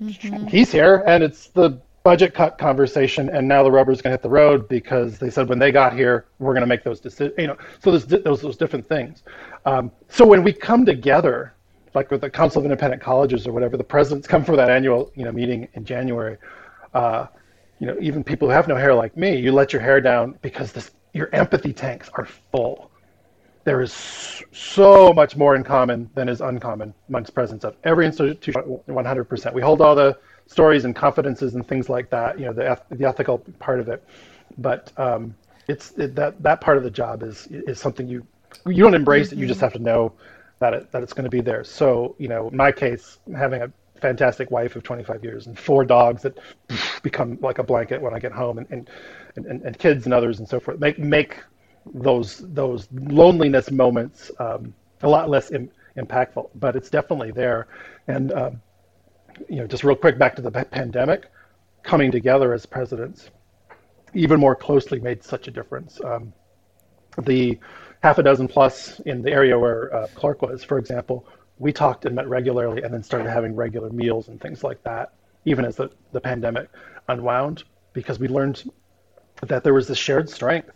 mm-hmm. 0.00 0.46
he's 0.46 0.70
here, 0.70 1.02
and 1.06 1.24
it's 1.24 1.48
the 1.48 1.80
budget 2.04 2.34
cut 2.34 2.58
conversation, 2.58 3.30
and 3.30 3.48
now 3.48 3.62
the 3.62 3.70
rubber's 3.70 4.02
going 4.02 4.10
to 4.10 4.14
hit 4.14 4.22
the 4.22 4.28
road 4.28 4.68
because 4.68 5.18
they 5.18 5.30
said 5.30 5.48
when 5.48 5.58
they 5.58 5.72
got 5.72 5.96
here, 5.96 6.26
we're 6.38 6.52
going 6.52 6.60
to 6.60 6.66
make 6.66 6.84
those 6.84 7.00
decisions. 7.00 7.34
You 7.38 7.48
know, 7.48 7.56
so 7.82 7.90
there's 7.90 8.04
those 8.04 8.42
those 8.42 8.56
different 8.56 8.86
things. 8.86 9.22
Um, 9.64 9.90
so 10.08 10.26
when 10.26 10.44
we 10.44 10.52
come 10.52 10.84
together, 10.84 11.54
like 11.94 12.10
with 12.10 12.20
the 12.20 12.30
Council 12.30 12.60
of 12.60 12.66
Independent 12.66 13.02
Colleges 13.02 13.46
or 13.46 13.52
whatever, 13.52 13.76
the 13.76 13.84
presidents 13.84 14.28
come 14.28 14.44
for 14.44 14.54
that 14.54 14.70
annual 14.70 15.10
you 15.16 15.24
know 15.24 15.32
meeting 15.32 15.66
in 15.72 15.84
January. 15.84 16.36
Uh, 16.92 17.26
you 17.80 17.86
know, 17.86 17.96
even 18.00 18.22
people 18.22 18.48
who 18.48 18.52
have 18.52 18.68
no 18.68 18.76
hair 18.76 18.94
like 18.94 19.16
me, 19.16 19.36
you 19.36 19.50
let 19.50 19.72
your 19.72 19.82
hair 19.82 20.00
down 20.00 20.38
because 20.42 20.72
this, 20.72 20.92
your 21.14 21.30
empathy 21.32 21.72
tanks 21.72 22.10
are 22.14 22.26
full. 22.52 22.90
There 23.62 23.80
is 23.80 23.94
so 24.52 25.14
much 25.14 25.36
more 25.36 25.56
in 25.56 25.64
common 25.64 26.10
than 26.14 26.28
is 26.28 26.42
uncommon 26.42 26.92
amongst 27.08 27.34
presidents 27.34 27.64
of 27.64 27.76
every 27.84 28.04
institution. 28.04 28.78
100%. 28.86 29.54
We 29.54 29.62
hold 29.62 29.80
all 29.80 29.94
the 29.94 30.18
stories 30.46 30.84
and 30.84 30.94
confidences 30.94 31.54
and 31.54 31.66
things 31.66 31.88
like 31.88 32.10
that. 32.10 32.38
You 32.38 32.46
know, 32.46 32.52
the 32.52 32.78
the 32.90 33.06
ethical 33.06 33.38
part 33.58 33.80
of 33.80 33.88
it, 33.88 34.06
but 34.58 34.92
um, 34.98 35.34
it's 35.66 35.92
it, 35.92 36.14
that 36.16 36.42
that 36.42 36.60
part 36.60 36.76
of 36.76 36.82
the 36.82 36.90
job 36.90 37.22
is 37.22 37.46
is 37.50 37.80
something 37.80 38.06
you 38.06 38.26
you 38.66 38.82
don't 38.82 38.94
embrace 38.94 39.32
it. 39.32 39.38
You 39.38 39.46
just 39.46 39.58
mm-hmm. 39.58 39.64
have 39.64 39.72
to 39.72 39.78
know 39.78 40.12
that 40.58 40.74
it 40.74 40.92
that 40.92 41.02
it's 41.02 41.14
going 41.14 41.24
to 41.24 41.30
be 41.30 41.40
there. 41.40 41.64
So 41.64 42.16
you 42.18 42.28
know, 42.28 42.48
in 42.48 42.56
my 42.56 42.70
case, 42.70 43.18
having 43.34 43.62
a 43.62 43.72
fantastic 44.04 44.50
wife 44.50 44.76
of 44.76 44.82
25 44.82 45.24
years 45.24 45.46
and 45.46 45.58
four 45.58 45.82
dogs 45.82 46.20
that 46.20 46.38
become 47.02 47.38
like 47.40 47.58
a 47.58 47.62
blanket 47.62 48.02
when 48.02 48.12
I 48.12 48.18
get 48.18 48.32
home 48.32 48.58
and 48.58 48.66
and, 48.70 48.90
and, 49.36 49.62
and 49.62 49.78
kids 49.78 50.04
and 50.04 50.12
others 50.12 50.40
and 50.40 50.46
so 50.46 50.60
forth 50.60 50.78
make 50.78 50.98
make 50.98 51.38
those 51.94 52.44
those 52.52 52.86
loneliness 52.92 53.70
moments 53.70 54.30
um, 54.38 54.74
a 55.02 55.08
lot 55.08 55.30
less 55.30 55.52
Im- 55.52 55.70
impactful. 55.96 56.50
But 56.54 56.76
it's 56.76 56.90
definitely 56.90 57.30
there. 57.30 57.66
And 58.06 58.30
um, 58.32 58.60
you 59.48 59.56
know, 59.56 59.66
just 59.66 59.84
real 59.84 59.96
quick 59.96 60.18
back 60.18 60.36
to 60.36 60.42
the 60.42 60.50
pandemic, 60.50 61.30
coming 61.82 62.12
together 62.12 62.52
as 62.52 62.66
presidents 62.66 63.30
even 64.12 64.38
more 64.38 64.54
closely 64.54 65.00
made 65.00 65.24
such 65.24 65.48
a 65.48 65.50
difference. 65.50 65.98
Um, 66.04 66.32
the 67.22 67.58
half 68.02 68.18
a 68.18 68.22
dozen 68.22 68.48
plus 68.48 69.00
in 69.06 69.22
the 69.22 69.32
area 69.32 69.58
where 69.58 69.82
uh, 69.94 70.06
Clarke 70.14 70.42
was, 70.42 70.62
for 70.62 70.76
example, 70.76 71.26
we 71.58 71.72
talked 71.72 72.04
and 72.04 72.14
met 72.14 72.28
regularly 72.28 72.82
and 72.82 72.92
then 72.92 73.02
started 73.02 73.30
having 73.30 73.54
regular 73.54 73.90
meals 73.90 74.28
and 74.28 74.40
things 74.40 74.64
like 74.64 74.82
that, 74.82 75.12
even 75.44 75.64
as 75.64 75.76
the, 75.76 75.90
the 76.12 76.20
pandemic 76.20 76.68
unwound, 77.08 77.64
because 77.92 78.18
we 78.18 78.28
learned 78.28 78.70
that 79.42 79.62
there 79.62 79.74
was 79.74 79.88
this 79.88 79.98
shared 79.98 80.28
strength. 80.28 80.70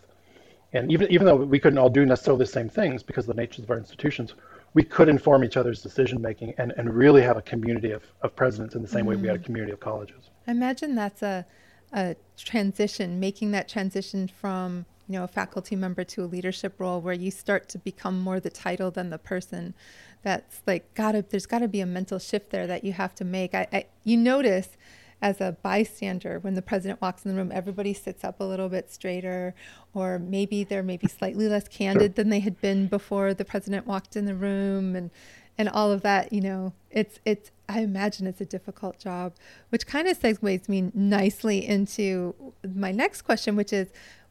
And 0.73 0.93
even, 0.93 1.11
even 1.11 1.27
though 1.27 1.37
we 1.37 1.59
couldn't 1.59 1.79
all 1.79 1.89
do 1.89 2.05
necessarily 2.05 2.45
the 2.45 2.51
same 2.51 2.69
things 2.69 3.03
because 3.03 3.29
of 3.29 3.35
the 3.35 3.41
nature 3.41 3.63
of 3.63 3.71
our 3.71 3.79
institutions, 3.79 4.35
we 4.75 4.83
could 4.83 5.09
inform 5.09 5.43
each 5.45 5.57
other's 5.57 5.83
decision 5.83 6.21
making 6.21 6.55
and, 6.59 6.73
and 6.77 6.95
really 6.95 7.23
have 7.23 7.39
a 7.39 7.43
community 7.43 7.91
of, 7.91 8.03
of 8.21 8.37
presidents 8.37 8.75
in 8.75 8.83
the 8.83 8.89
same 8.89 9.05
mm. 9.05 9.09
way 9.09 9.17
we 9.17 9.27
had 9.27 9.37
a 9.37 9.39
mm. 9.39 9.45
community 9.45 9.73
of 9.73 9.81
colleges. 9.81 10.31
I 10.47 10.51
imagine 10.51 10.95
that's 10.95 11.23
a 11.23 11.47
a 11.93 12.17
transition, 12.37 13.21
making 13.21 13.51
that 13.53 13.69
transition 13.69 14.29
from 14.29 14.87
you 15.09 15.15
know 15.15 15.25
a 15.25 15.29
faculty 15.29 15.75
member 15.75 16.05
to 16.05 16.23
a 16.23 16.27
leadership 16.27 16.75
role 16.79 17.01
where 17.01 17.15
you 17.15 17.31
start 17.31 17.69
to 17.71 17.79
become 17.79 18.21
more 18.21 18.39
the 18.39 18.51
title 18.51 18.91
than 18.91 19.11
the 19.11 19.19
person. 19.19 19.75
That's 20.23 20.61
like 20.67 20.95
gotta 20.95 21.25
there's 21.29 21.47
got 21.47 21.61
to 21.61 21.69
be 21.69 21.81
a 21.81 21.87
mental 21.87 22.19
shift 22.19 22.51
there 22.51 22.67
that 22.67 22.85
you 22.85 22.93
have 22.93 23.15
to 23.17 23.25
make. 23.25 23.55
I, 23.55 23.67
I 23.73 23.87
you 24.05 24.17
notice 24.17 24.77
as 25.21 25.41
a 25.41 25.57
bystander 25.63 26.39
when 26.39 26.55
the 26.55 26.63
president 26.63 27.01
walks 27.01 27.25
in 27.25 27.31
the 27.33 27.37
room 27.37 27.51
everybody 27.53 27.93
sits 27.93 28.23
up 28.23 28.41
a 28.41 28.45
little 28.45 28.69
bit 28.69 28.91
straighter 28.91 29.55
or 29.95 30.19
maybe 30.19 30.63
they're 30.63 30.83
maybe 30.83 31.09
slightly 31.09 31.49
less 31.49 31.67
candid 31.67 32.15
than 32.15 32.29
they 32.29 32.39
had 32.41 32.61
been 32.61 32.87
before 32.87 33.35
the 33.35 33.45
president 33.45 33.87
walked 33.87 34.15
in 34.15 34.27
the 34.27 34.35
room 34.35 34.95
and 34.95 35.11
and 35.57 35.69
all 35.69 35.91
of 35.91 36.03
that 36.03 36.33
you 36.33 36.41
know 36.41 36.73
it's 36.91 37.19
it's 37.25 37.51
i 37.69 37.81
imagine 37.81 38.27
it's 38.27 38.41
a 38.41 38.47
difficult 38.47 38.99
job 38.99 39.35
which 39.71 39.87
kind 39.87 40.07
of 40.07 40.19
segues 40.19 40.69
me 40.69 40.91
nicely 40.95 41.67
into 41.67 42.35
my 42.75 42.93
next 42.93 43.23
question 43.23 43.57
which 43.57 43.73
is 43.73 43.89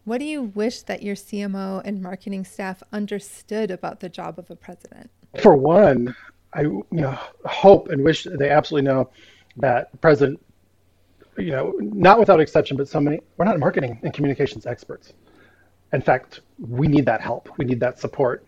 what 0.07 0.19
do 0.19 0.25
you 0.25 0.41
wish 0.41 0.83
that 0.83 1.03
your 1.03 1.15
cmo 1.15 1.81
and 1.83 2.01
marketing 2.01 2.45
staff 2.45 2.81
understood 2.93 3.69
about 3.69 3.99
the 3.99 4.07
job 4.07 4.39
of 4.39 4.49
a 4.49 4.55
president? 4.55 5.11
For 5.41 5.55
one 5.55 6.15
i 6.53 6.61
you 6.61 6.85
know 6.91 7.19
hope 7.43 7.89
and 7.89 8.01
wish 8.05 8.25
they 8.39 8.49
absolutely 8.49 8.89
know 8.89 9.09
that 9.57 9.99
president 9.99 10.39
you 11.37 11.51
know 11.51 11.73
not 11.79 12.19
without 12.19 12.39
exception 12.39 12.77
but 12.77 12.87
so 12.87 13.01
many 13.01 13.19
we're 13.35 13.43
not 13.43 13.59
marketing 13.59 13.99
and 14.01 14.13
communications 14.13 14.65
experts. 14.65 15.11
In 15.91 16.01
fact 16.01 16.39
we 16.57 16.87
need 16.87 17.05
that 17.05 17.19
help. 17.19 17.49
We 17.57 17.65
need 17.65 17.81
that 17.81 17.99
support. 17.99 18.45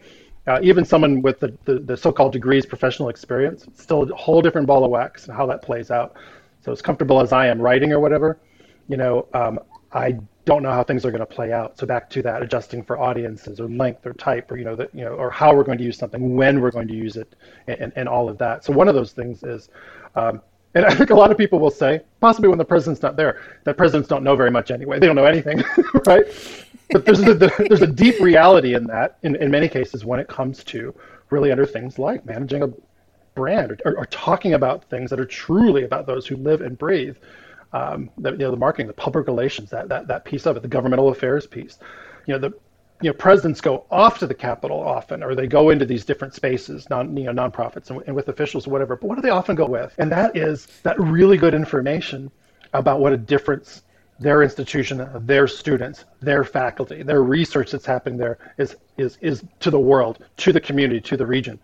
Uh, 0.47 0.60
even 0.64 0.86
someone 0.86 1.22
with 1.22 1.41
the, 1.41 1.53
the, 1.66 1.80
the, 1.80 1.95
so-called 1.95 2.32
degrees 2.32 2.66
professional 2.66 3.10
experience, 3.10 3.68
still 3.76 4.03
a 4.10 4.16
whole 4.16 4.41
different 4.41 4.66
ball 4.66 4.84
of 4.84 4.89
wax 4.89 5.28
and 5.28 5.36
how 5.36 5.45
that 5.45 5.62
plays 5.62 5.91
out. 5.91 6.16
So 6.62 6.72
as 6.72 6.82
comfortable 6.82 7.20
as 7.22 7.34
I 7.34 7.47
am 7.47 7.62
writing 7.62 7.91
or 7.91 7.99
whatever, 7.99 8.39
you 8.88 8.97
know, 8.97 9.28
um, 9.34 9.60
I 9.91 10.18
don't 10.50 10.64
know 10.64 10.72
how 10.72 10.84
things 10.84 11.06
are 11.06 11.12
going 11.12 11.20
to 11.20 11.28
play 11.28 11.54
out. 11.54 11.78
So 11.78 11.86
back 11.86 12.10
to 12.10 12.24
that, 12.24 12.41
adjusting 12.41 12.84
for 12.84 13.00
audiences 13.00 13.60
or 13.60 13.70
length 13.70 14.06
or 14.06 14.14
type 14.14 14.52
or 14.52 14.58
you 14.58 14.66
know 14.66 14.76
that 14.76 14.93
you 14.95 15.06
know 15.06 15.14
or 15.14 15.30
how 15.30 15.56
we're 15.56 15.64
going 15.64 15.78
to 15.78 15.84
use 15.84 15.97
something, 15.97 16.36
when 16.36 16.60
we're 16.60 16.72
going 16.72 16.88
to 16.88 16.95
use 16.95 17.16
it, 17.18 17.36
and, 17.68 17.93
and 17.95 18.10
all 18.10 18.28
of 18.28 18.38
that. 18.39 18.66
So 18.66 18.74
one 18.74 18.88
of 18.88 18.95
those 18.95 19.12
things 19.12 19.43
is, 19.43 19.70
um, 20.16 20.41
and 20.74 20.86
I 20.86 20.95
think 20.95 21.12
a 21.12 21.16
lot 21.16 21.30
of 21.32 21.38
people 21.38 21.60
will 21.60 21.72
say, 21.72 22.02
possibly 22.20 22.50
when 22.50 22.58
the 22.58 22.66
president's 22.66 23.02
not 23.04 23.16
there, 23.16 23.41
that 23.64 23.78
presidents 23.78 24.10
don't 24.10 24.24
know 24.24 24.36
very 24.36 24.52
much 24.52 24.72
anyway. 24.72 24.97
They 24.97 25.06
don't 25.06 25.16
know 25.16 25.26
anything, 25.26 25.64
right? 26.08 26.26
but 26.89 27.06
there's 27.06 27.22
a, 27.22 27.36
there's 27.36 27.84
a 27.84 27.88
deep 27.88 28.20
reality 28.20 28.74
in 28.74 28.86
that 28.88 29.20
in, 29.22 29.36
in 29.36 29.52
many 29.52 29.70
cases 29.70 30.04
when 30.04 30.20
it 30.20 30.28
comes 30.28 30.64
to 30.64 30.93
really 31.30 31.52
under 31.52 31.66
things 31.66 32.00
like 32.00 32.26
managing 32.26 32.64
a 32.64 32.70
brand 33.36 33.80
or, 33.86 33.97
or 33.97 34.06
talking 34.08 34.56
about 34.56 34.84
things 34.86 35.10
that 35.12 35.20
are 35.20 35.26
truly 35.26 35.84
about 35.84 36.08
those 36.08 36.26
who 36.26 36.36
live 36.38 36.62
and 36.62 36.78
breathe 36.78 37.16
um, 37.74 38.10
the, 38.18 38.32
you 38.32 38.38
know, 38.38 38.52
the 38.52 38.58
marketing, 38.58 38.88
the 38.88 38.94
public 38.94 39.28
relations, 39.28 39.70
that, 39.70 39.90
that, 39.90 40.08
that 40.08 40.26
piece 40.26 40.46
of 40.46 40.58
it, 40.58 40.62
the 40.62 40.68
governmental 40.68 41.10
affairs 41.10 41.46
piece. 41.46 41.78
You 42.26 42.34
know, 42.34 42.40
the 42.40 42.54
you 43.02 43.10
know, 43.10 43.14
presidents 43.14 43.62
go 43.62 43.86
off 43.90 44.20
to 44.20 44.28
the 44.28 44.34
Capitol 44.34 44.80
often, 44.80 45.24
or 45.24 45.34
they 45.34 45.48
go 45.48 45.70
into 45.70 45.86
these 45.86 46.04
different 46.04 46.34
spaces, 46.34 46.90
non, 46.90 47.16
you 47.16 47.32
know, 47.32 47.50
nonprofits 47.50 47.90
and, 47.90 48.02
and 48.08 48.16
with 48.16 48.28
officials 48.28 48.68
or 48.68 48.72
whatever. 48.72 48.96
But 48.98 49.08
what 49.08 49.16
do 49.16 49.22
they 49.22 49.30
often 49.30 49.56
go 49.56 49.66
with? 49.66 49.94
And 49.98 50.12
that 50.12 50.36
is 50.36 50.68
that 50.84 51.00
really 51.00 51.38
good 51.38 51.54
information 51.54 52.30
about 52.74 53.00
what 53.00 53.14
a 53.14 53.18
difference 53.18 53.84
their 54.20 54.44
institution, 54.44 55.08
their 55.22 55.48
students, 55.48 56.04
their 56.22 56.44
faculty, 56.44 57.04
their 57.04 57.24
research 57.24 57.72
that's 57.72 57.86
happening 57.86 58.18
there 58.18 58.38
is, 58.58 58.76
is, 58.98 59.18
is 59.22 59.44
to 59.62 59.72
the 59.72 59.80
world, 59.80 60.20
to 60.36 60.52
the 60.52 60.60
community, 60.60 61.00
to 61.00 61.16
the 61.16 61.26
region. 61.26 61.58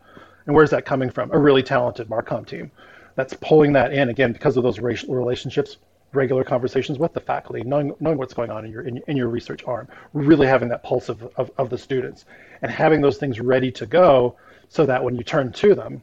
And 0.46 0.56
where's 0.56 0.70
that 0.70 0.86
coming 0.86 1.10
from? 1.10 1.32
A 1.32 1.38
really 1.38 1.64
talented 1.64 2.08
Marcom 2.08 2.48
team 2.48 2.72
that's 3.16 3.34
pulling 3.42 3.74
that 3.74 3.92
in, 3.94 4.10
again, 4.10 4.32
because 4.32 4.56
of 4.56 4.64
those 4.64 4.80
racial 4.80 5.16
relationships, 5.16 5.78
regular 6.16 6.44
conversations 6.44 6.98
with 6.98 7.14
the 7.14 7.20
faculty, 7.20 7.64
knowing, 7.64 7.94
knowing 8.00 8.18
what's 8.18 8.34
going 8.34 8.52
on 8.52 8.66
in 8.66 8.72
your, 8.72 8.82
in, 8.82 9.02
in 9.08 9.18
your 9.18 9.28
research 9.28 9.64
arm, 9.66 9.88
really 10.14 10.48
having 10.48 10.70
that 10.70 10.84
pulse 10.84 11.10
of, 11.10 11.24
of, 11.38 11.52
of 11.58 11.70
the 11.70 11.78
students 11.78 12.26
and 12.62 12.72
having 12.72 13.02
those 13.02 13.18
things 13.18 13.40
ready 13.40 13.72
to 13.72 13.86
go 13.86 14.36
so 14.70 14.86
that 14.86 15.04
when 15.04 15.16
you 15.16 15.24
turn 15.24 15.52
to 15.52 15.76
them, 15.76 16.02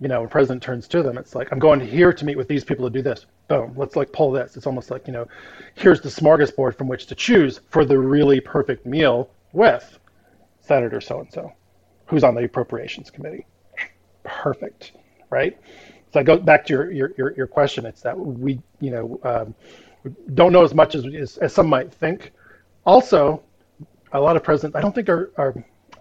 you 0.00 0.08
know, 0.08 0.20
when 0.20 0.28
president 0.28 0.62
turns 0.62 0.86
to 0.88 1.02
them, 1.02 1.18
it's 1.18 1.34
like, 1.34 1.48
I'm 1.50 1.58
going 1.58 1.80
here 1.80 2.12
to 2.12 2.24
meet 2.24 2.36
with 2.36 2.48
these 2.48 2.64
people 2.64 2.88
to 2.88 2.90
do 2.90 3.02
this 3.02 3.26
boom, 3.48 3.72
let's 3.76 3.96
like 3.96 4.12
pull 4.12 4.30
this. 4.30 4.56
It's 4.56 4.66
almost 4.66 4.90
like, 4.90 5.06
you 5.06 5.12
know, 5.12 5.26
here's 5.74 6.00
the 6.00 6.08
smorgasbord 6.08 6.76
from 6.76 6.86
which 6.86 7.06
to 7.06 7.14
choose 7.14 7.60
for 7.70 7.84
the 7.84 7.98
really 7.98 8.40
perfect 8.40 8.86
meal 8.86 9.30
with 9.52 9.98
Senator 10.60 11.00
so 11.00 11.20
and 11.20 11.32
so, 11.32 11.52
who's 12.06 12.22
on 12.22 12.34
the 12.34 12.44
appropriations 12.44 13.10
committee. 13.10 13.46
Perfect, 14.22 14.92
right? 15.30 15.58
So 16.12 16.20
I 16.20 16.22
go 16.22 16.36
back 16.36 16.66
to 16.66 16.72
your 16.72 16.90
your, 16.90 17.12
your, 17.18 17.34
your 17.34 17.46
question. 17.46 17.86
It's 17.86 18.02
that 18.02 18.18
we, 18.18 18.60
you 18.80 18.90
know, 18.90 19.20
um, 19.24 19.54
don't 20.34 20.52
know 20.52 20.64
as 20.64 20.74
much 20.74 20.94
as, 20.94 21.06
as, 21.06 21.36
as 21.38 21.52
some 21.52 21.68
might 21.68 21.92
think. 21.92 22.32
Also, 22.86 23.42
a 24.12 24.20
lot 24.20 24.36
of 24.36 24.42
presidents, 24.42 24.76
I 24.76 24.80
don't 24.80 24.94
think 24.94 25.08
are, 25.08 25.32
are 25.36 25.54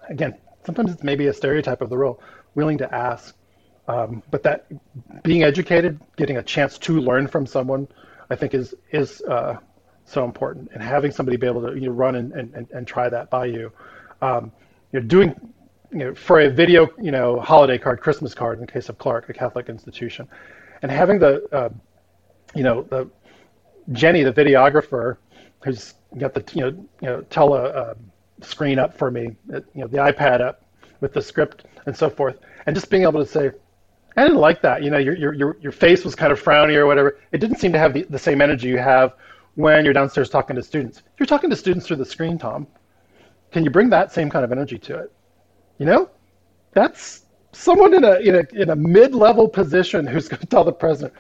again, 0.10 0.36
sometimes 0.66 0.92
it's 0.92 1.04
maybe 1.04 1.28
a 1.28 1.34
stereotype 1.34 1.82
of 1.82 1.90
the 1.90 1.98
role, 1.98 2.22
willing 2.56 2.78
to 2.78 2.96
ask 2.96 3.36
um, 3.88 4.22
but 4.32 4.44
that 4.44 4.66
being 5.24 5.44
educated, 5.44 6.00
getting 6.18 6.38
a 6.38 6.44
chance 6.44 6.78
to 6.80 7.00
learn 7.00 7.28
from 7.28 7.46
someone, 7.46 7.88
I 8.30 8.36
think 8.36 8.54
is 8.54 8.76
is 8.92 9.22
uh, 9.22 9.58
so 10.06 10.26
important. 10.26 10.70
And 10.74 10.84
having 10.84 11.12
somebody 11.12 11.38
be 11.38 11.48
able 11.48 11.62
to 11.68 11.74
you 11.74 11.88
know, 11.88 11.94
run 11.94 12.16
and, 12.16 12.34
and, 12.34 12.68
and 12.72 12.86
try 12.86 13.08
that 13.10 13.30
by 13.30 13.46
you, 13.46 13.72
um, 14.22 14.52
you 14.92 15.00
know, 15.00 15.06
doing 15.08 15.54
you 15.92 16.00
know, 16.00 16.16
for 16.16 16.42
a 16.42 16.50
video, 16.50 16.90
you 17.02 17.12
know, 17.12 17.40
holiday 17.40 17.78
card, 17.78 18.02
Christmas 18.02 18.34
card 18.34 18.60
in 18.60 18.66
the 18.66 18.72
case 18.72 18.90
of 18.90 18.98
Clarke, 18.98 19.30
a 19.30 19.34
Catholic 19.34 19.70
institution, 19.70 20.28
and 20.82 20.92
having 20.92 21.20
the, 21.20 21.48
uh, 21.52 21.70
you 22.56 22.64
know, 22.64 22.84
the 22.84 23.10
Jenny, 23.94 24.24
the 24.24 24.34
videographer, 24.34 25.18
who's 25.64 25.94
got 26.18 26.34
the, 26.34 26.44
you 26.54 26.62
know, 26.62 26.68
you 27.02 27.08
know, 27.08 27.22
tele 27.30 27.60
uh, 27.60 27.94
screen 28.42 28.80
up 28.80 28.98
for 28.98 29.10
me, 29.10 29.36
you 29.50 29.64
know, 29.76 29.88
the 29.88 29.98
iPad 29.98 30.42
up 30.42 30.66
with 31.00 31.14
the 31.14 31.22
script 31.22 31.66
and 31.86 31.96
so 31.96 32.10
forth, 32.10 32.40
and 32.66 32.76
just 32.76 32.90
being 32.90 33.04
able 33.04 33.24
to 33.24 33.30
say, 33.30 33.52
I 34.18 34.24
didn't 34.24 34.40
like 34.40 34.62
that. 34.64 34.82
You 34.84 34.90
know, 34.90 34.98
your 34.98 35.14
your 35.34 35.58
your 35.62 35.72
face 35.72 36.04
was 36.04 36.16
kind 36.16 36.32
of 36.32 36.42
frowny 36.42 36.76
or 36.76 36.88
whatever. 36.88 37.20
It 37.32 37.38
didn't 37.38 37.58
seem 37.58 37.72
to 37.74 37.80
have 37.80 37.94
the, 37.94 38.04
the 38.10 38.18
same 38.18 38.42
energy 38.42 38.68
you 38.68 38.80
have 38.80 39.14
when 39.56 39.86
you're 39.86 39.94
downstairs 39.94 40.30
talking 40.30 40.56
to 40.56 40.64
students. 40.64 41.04
You're 41.20 41.28
talking 41.28 41.52
to 41.52 41.56
students 41.56 41.86
through 41.86 41.98
the 41.98 42.06
screen, 42.06 42.38
Thom. 42.40 42.66
Can 43.52 43.64
you 43.64 43.70
bring 43.70 43.90
that 43.92 44.12
same 44.12 44.30
kind 44.30 44.44
of 44.44 44.52
energy 44.52 44.80
to 44.80 44.98
it? 44.98 45.14
You 45.78 45.86
know, 45.86 46.10
that's 46.74 47.26
someone 47.52 47.94
in 47.94 48.04
a 48.04 48.16
in 48.20 48.36
a 48.36 48.62
in 48.62 48.70
a 48.70 48.76
mid-level 48.76 49.48
position 49.48 50.06
who's 50.06 50.28
going 50.28 50.40
to 50.40 50.46
tell 50.46 50.64
the 50.64 50.72
president, 50.72 51.14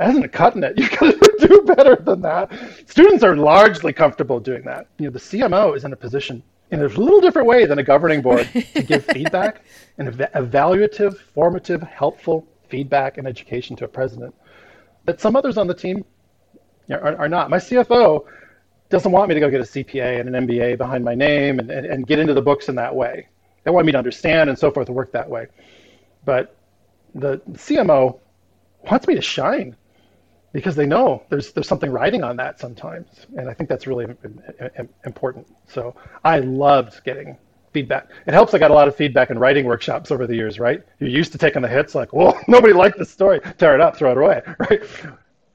"Isn't 0.00 0.28
cutting 0.32 0.62
it? 0.62 0.74
You've 0.78 0.90
got 0.90 1.12
to 1.20 1.46
do 1.46 1.62
better 1.74 1.96
than 1.96 2.20
that." 2.22 2.52
Students 2.86 3.22
are 3.22 3.36
largely 3.36 3.92
comfortable 3.92 4.40
doing 4.40 4.62
that. 4.64 4.86
You 4.98 5.06
know, 5.06 5.10
the 5.10 5.18
CMO 5.18 5.76
is 5.76 5.84
in 5.84 5.92
a 5.92 5.96
position 5.96 6.42
in 6.70 6.80
a 6.80 6.86
little 6.86 7.20
different 7.20 7.46
way 7.46 7.66
than 7.66 7.78
a 7.78 7.82
governing 7.82 8.22
board 8.22 8.48
to 8.52 8.82
give 8.82 9.04
feedback 9.12 9.62
and 9.98 10.08
ev- 10.08 10.32
evaluative, 10.34 11.18
formative, 11.18 11.82
helpful 11.82 12.46
feedback 12.68 13.18
and 13.18 13.26
education 13.26 13.76
to 13.76 13.84
a 13.84 13.88
president 13.88 14.34
that 15.04 15.20
some 15.20 15.36
others 15.36 15.58
on 15.58 15.66
the 15.66 15.74
team 15.74 16.04
are, 16.90 17.16
are 17.16 17.28
not. 17.28 17.50
My 17.50 17.58
CFO 17.58 18.24
doesn't 18.88 19.12
want 19.12 19.28
me 19.28 19.34
to 19.34 19.40
go 19.40 19.50
get 19.50 19.60
a 19.60 19.64
CPA 19.64 20.20
and 20.20 20.34
an 20.34 20.46
MBA 20.46 20.78
behind 20.78 21.04
my 21.04 21.14
name 21.14 21.58
and, 21.58 21.70
and, 21.70 21.86
and 21.86 22.06
get 22.06 22.18
into 22.18 22.34
the 22.34 22.42
books 22.42 22.68
in 22.68 22.74
that 22.76 22.94
way. 22.94 23.28
They 23.64 23.70
want 23.70 23.86
me 23.86 23.92
to 23.92 23.98
understand 23.98 24.50
and 24.50 24.58
so 24.58 24.70
forth 24.70 24.88
work 24.90 25.12
that 25.12 25.28
way. 25.28 25.46
But 26.24 26.56
the 27.14 27.42
CMO 27.54 28.20
wants 28.90 29.06
me 29.08 29.14
to 29.16 29.22
shine. 29.22 29.76
because 30.52 30.76
they 30.76 30.86
know 30.86 31.22
there's 31.30 31.52
there's 31.52 31.68
something 31.68 31.90
riding 31.90 32.22
on 32.24 32.36
that 32.36 32.60
sometimes, 32.60 33.26
and 33.36 33.48
I 33.50 33.54
think 33.54 33.68
that's 33.68 33.86
really 33.86 34.06
important. 35.04 35.46
So 35.68 35.94
I 36.24 36.38
loved 36.40 37.02
getting 37.04 37.36
feedback. 37.72 38.10
It 38.26 38.34
helps. 38.34 38.54
I 38.54 38.58
got 38.58 38.70
a 38.70 38.74
lot 38.74 38.88
of 38.88 38.94
feedback 38.96 39.30
in 39.30 39.38
writing 39.38 39.66
workshops 39.66 40.10
over 40.10 40.26
the 40.26 40.34
years. 40.36 40.58
Right? 40.60 40.82
You're 41.00 41.10
used 41.10 41.32
to 41.32 41.38
taking 41.38 41.62
the 41.62 41.68
hits, 41.68 41.94
like, 41.94 42.12
"Whoa, 42.12 42.34
nobody 42.48 42.72
liked 42.72 42.98
the 42.98 43.04
story. 43.06 43.40
Tear 43.58 43.74
it 43.74 43.80
up, 43.80 43.96
throw 43.96 44.12
it 44.12 44.18
away." 44.18 44.42
Right? 44.58 44.82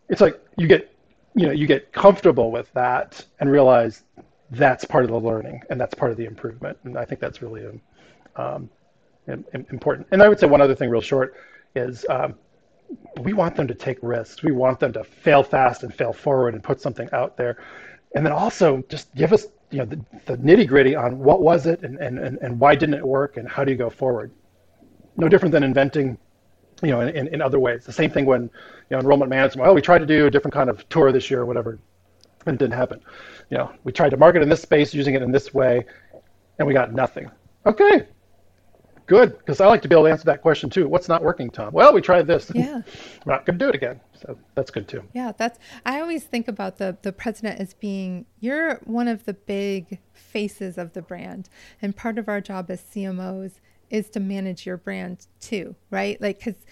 It's 0.10 0.22
like 0.22 0.40
you 0.58 0.68
get 0.68 0.94
you 1.36 1.48
know 1.48 1.54
you 1.54 1.68
get 1.68 1.92
comfortable 1.94 2.52
with 2.52 2.72
that 2.74 3.26
and 3.40 3.52
realize 3.52 4.04
that's 4.52 4.86
part 4.86 5.06
of 5.06 5.12
the 5.12 5.20
learning 5.20 5.62
and 5.70 5.80
that's 5.80 5.94
part 5.96 6.12
of 6.12 6.18
the 6.18 6.26
improvement. 6.26 6.78
And 6.84 6.98
I 6.98 7.06
think 7.06 7.22
that's 7.22 7.42
really 7.42 7.64
um, 8.40 8.70
important. 9.54 10.08
And 10.12 10.22
I 10.24 10.30
would 10.30 10.40
say 10.40 10.48
one 10.48 10.62
other 10.62 10.76
thing, 10.76 10.90
real 10.90 11.02
short, 11.02 11.36
is 11.76 12.06
um, 12.10 12.36
we 13.22 13.34
want 13.34 13.56
them 13.56 13.68
to 13.68 13.76
take 13.76 13.98
risks. 14.02 14.44
We 14.44 14.52
want 14.52 14.80
them 14.80 14.94
to 14.94 15.04
fail 15.04 15.44
fast 15.44 15.84
and 15.84 15.94
fail 15.94 16.14
forward 16.14 16.54
and 16.54 16.64
put 16.64 16.82
something 16.82 17.10
out 17.14 17.38
there. 17.38 17.58
And 18.16 18.26
then 18.26 18.34
also 18.34 18.84
just 18.90 19.14
give 19.16 19.34
us 19.34 19.48
you 19.72 19.80
know 19.80 19.86
the, 19.86 20.00
the 20.26 20.38
nitty 20.38 20.68
gritty 20.68 20.96
on 20.96 21.20
what 21.20 21.42
was 21.42 21.68
it 21.68 21.84
and, 21.84 21.98
and, 22.00 22.18
and, 22.18 22.40
and 22.40 22.60
why 22.60 22.74
didn't 22.74 22.96
it 22.96 23.06
work 23.06 23.38
and 23.38 23.48
how 23.48 23.64
do 23.64 23.72
you 23.72 23.78
go 23.78 23.90
forward. 23.90 24.32
No 25.16 25.30
different 25.30 25.52
than 25.52 25.64
inventing 25.64 26.18
you 26.82 26.92
know, 26.92 27.02
in, 27.02 27.28
in 27.28 27.42
other 27.42 27.60
ways. 27.60 27.86
The 27.86 27.92
same 27.92 28.10
thing 28.10 28.26
when, 28.26 28.44
you 28.44 28.50
know, 28.92 29.00
enrollment 29.00 29.30
management, 29.30 29.66
well, 29.66 29.76
we 29.76 29.82
tried 29.82 30.00
to 30.00 30.06
do 30.06 30.28
a 30.28 30.32
different 30.32 30.54
kind 30.54 30.70
of 30.70 30.88
tour 30.90 31.12
this 31.12 31.30
year 31.30 31.42
or 31.42 31.46
whatever, 31.46 31.80
and 32.46 32.56
it 32.56 32.58
didn't 32.58 32.74
happen. 32.74 33.02
You 33.50 33.58
know, 33.58 33.74
we 33.84 33.92
tried 33.92 34.10
to 34.10 34.18
market 34.18 34.42
in 34.42 34.50
this 34.50 34.62
space 34.62 34.94
using 34.94 35.14
it 35.16 35.22
in 35.22 35.32
this 35.32 35.54
way, 35.54 35.86
and 36.58 36.68
we 36.68 36.74
got 36.74 36.94
nothing. 36.94 37.30
Okay, 37.66 38.08
Good, 39.10 39.40
because 39.40 39.60
I 39.60 39.66
like 39.66 39.82
to 39.82 39.88
be 39.88 39.96
able 39.96 40.06
to 40.06 40.12
answer 40.12 40.26
that 40.26 40.44
question 40.44 40.70
too. 40.70 40.88
What's 40.88 41.10
not 41.10 41.24
working, 41.24 41.50
Thom? 41.50 41.74
Well, 41.74 41.92
we 41.94 42.00
tried 42.00 42.28
this. 42.28 42.52
Yeah. 42.54 42.82
We're 43.26 43.34
not 43.34 43.44
going 43.44 43.58
to 43.58 43.66
do 43.66 43.70
it 43.70 43.74
again. 43.74 44.00
So 44.14 44.38
that's 44.54 44.70
good 44.70 44.88
too. 44.88 45.02
Yeah, 45.14 45.32
that's. 45.36 45.58
I 45.84 46.00
always 46.00 46.26
think 46.26 46.48
about 46.48 46.78
the 46.78 46.96
the 47.02 47.12
president 47.12 47.60
as 47.60 47.74
being 47.74 48.28
you're 48.40 48.76
one 48.84 49.08
of 49.08 49.26
the 49.26 49.34
big 49.34 49.98
faces 50.14 50.78
of 50.78 50.94
the 50.94 51.02
brand, 51.02 51.50
and 51.82 51.96
part 51.96 52.20
of 52.20 52.30
our 52.30 52.40
job 52.40 52.70
as 52.70 52.82
CMOs 52.82 53.54
is 53.90 54.12
to 54.12 54.20
manage 54.20 54.68
your 54.68 54.78
brand 54.78 55.26
too, 55.40 55.76
right? 55.90 56.22
Like 56.22 56.38
because 56.38 56.64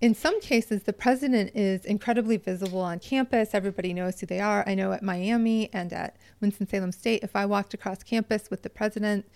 in 0.00 0.14
some 0.14 0.40
cases, 0.40 0.84
the 0.84 0.94
president 0.94 1.50
is 1.54 1.84
incredibly 1.84 2.38
visible 2.38 2.80
on 2.80 3.00
campus. 3.00 3.50
Everybody 3.52 3.92
knows 3.92 4.18
who 4.18 4.24
they 4.24 4.40
are. 4.40 4.64
I 4.66 4.74
know 4.74 4.92
at 4.92 5.02
Miami 5.02 5.68
and 5.74 5.92
at 5.92 6.16
Winston-Salem 6.40 6.92
State, 6.92 7.22
if 7.22 7.36
I 7.36 7.44
walked 7.44 7.74
across 7.74 8.02
campus 8.02 8.48
with 8.48 8.62
the 8.62 8.70
president, 8.70 9.26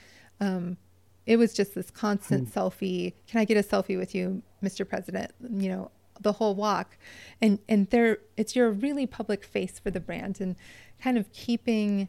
um, 0.40 0.78
it 1.26 1.36
was 1.36 1.54
just 1.54 1.74
this 1.74 1.90
constant 1.90 2.48
mm. 2.48 2.52
selfie. 2.52 3.14
Can 3.26 3.40
I 3.40 3.44
get 3.44 3.56
a 3.56 3.62
selfie 3.62 3.98
with 3.98 4.14
you, 4.14 4.42
Mr. 4.62 4.86
President? 4.86 5.32
You 5.40 5.68
know, 5.70 5.90
the 6.20 6.32
whole 6.32 6.54
walk. 6.54 6.96
And 7.40 7.58
and 7.68 7.88
there 7.90 8.18
it's 8.36 8.54
your 8.54 8.70
really 8.70 9.06
public 9.06 9.44
face 9.44 9.78
for 9.78 9.90
the 9.90 10.00
brand 10.00 10.40
and 10.40 10.56
kind 11.00 11.18
of 11.18 11.32
keeping 11.32 12.08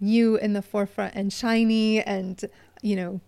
you 0.00 0.36
in 0.36 0.52
the 0.52 0.62
forefront 0.62 1.14
and 1.14 1.32
shiny 1.32 2.02
and 2.02 2.44
you 2.82 2.96
know 2.96 3.20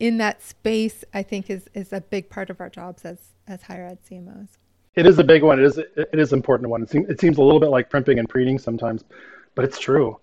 in 0.00 0.16
that 0.16 0.42
space 0.42 1.04
I 1.12 1.22
think 1.22 1.50
is 1.50 1.68
is 1.74 1.92
a 1.92 2.00
big 2.00 2.30
part 2.30 2.48
of 2.50 2.60
our 2.60 2.70
jobs 2.70 3.04
as 3.04 3.18
as 3.46 3.62
higher 3.62 3.86
ed 3.86 3.98
CMOs. 4.08 4.48
It 4.94 5.06
is 5.06 5.18
a 5.18 5.24
big 5.24 5.42
one. 5.42 5.58
It 5.58 5.64
is 5.64 5.78
it 5.78 6.08
is 6.12 6.32
important 6.32 6.70
one. 6.70 6.82
It 6.82 6.90
seems, 6.90 7.08
it 7.08 7.20
seems 7.20 7.38
a 7.38 7.42
little 7.42 7.60
bit 7.60 7.70
like 7.70 7.88
primping 7.88 8.18
and 8.18 8.28
preening 8.28 8.58
sometimes, 8.58 9.04
but 9.54 9.64
it's 9.64 9.78
true 9.78 10.18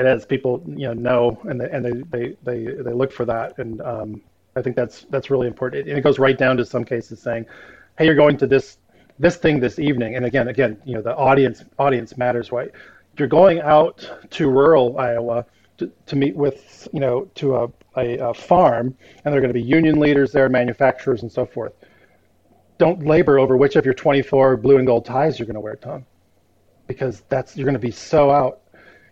it 0.00 0.16
is 0.16 0.24
people 0.26 0.62
you 0.66 0.88
know 0.88 0.92
know 0.94 1.40
and 1.44 1.60
they, 1.60 1.70
and 1.70 1.84
they 1.84 1.92
they 2.18 2.36
they, 2.42 2.82
they 2.82 2.92
look 2.92 3.12
for 3.12 3.24
that. 3.26 3.58
And 3.58 3.80
um, 3.82 4.22
I 4.56 4.62
think 4.62 4.76
that's 4.76 5.06
that's 5.10 5.30
really 5.30 5.46
important. 5.46 5.88
And 5.88 5.98
it 5.98 6.02
goes 6.02 6.18
right 6.18 6.36
down 6.36 6.56
to 6.58 6.64
some 6.64 6.84
cases 6.84 7.20
saying 7.20 7.46
hey 7.98 8.06
you're 8.06 8.14
going 8.14 8.36
to 8.38 8.46
this 8.46 8.78
this 9.18 9.36
thing 9.36 9.60
this 9.60 9.78
evening. 9.78 10.16
And 10.16 10.24
again 10.24 10.48
again 10.48 10.80
you 10.84 10.94
know 10.94 11.02
the 11.02 11.16
audience 11.16 11.64
audience 11.78 12.16
matters 12.16 12.52
right? 12.52 12.70
You're 13.18 13.28
going 13.28 13.60
out 13.60 14.08
to 14.30 14.48
rural 14.48 14.98
Iowa 14.98 15.44
to, 15.80 15.90
to 16.06 16.16
meet 16.16 16.36
with 16.36 16.86
you 16.92 17.00
know 17.00 17.22
to 17.36 17.56
a, 17.56 17.68
a, 17.96 18.18
a 18.18 18.34
farm 18.34 18.94
and 19.24 19.32
they're 19.32 19.40
going 19.40 19.52
to 19.52 19.58
be 19.58 19.62
union 19.62 19.98
leaders 19.98 20.30
there 20.30 20.48
manufacturers 20.48 21.22
and 21.22 21.32
so 21.32 21.46
forth 21.46 21.72
don't 22.78 23.04
labor 23.06 23.38
over 23.38 23.56
which 23.56 23.76
of 23.76 23.84
your 23.84 23.94
24 23.94 24.58
blue 24.58 24.76
and 24.76 24.86
gold 24.86 25.06
ties 25.06 25.38
you're 25.38 25.46
going 25.46 25.54
to 25.54 25.60
wear 25.60 25.76
Thom 25.76 26.04
because 26.86 27.22
that's 27.30 27.56
you're 27.56 27.64
going 27.64 27.72
to 27.72 27.78
be 27.78 27.90
so 27.90 28.30
out 28.30 28.60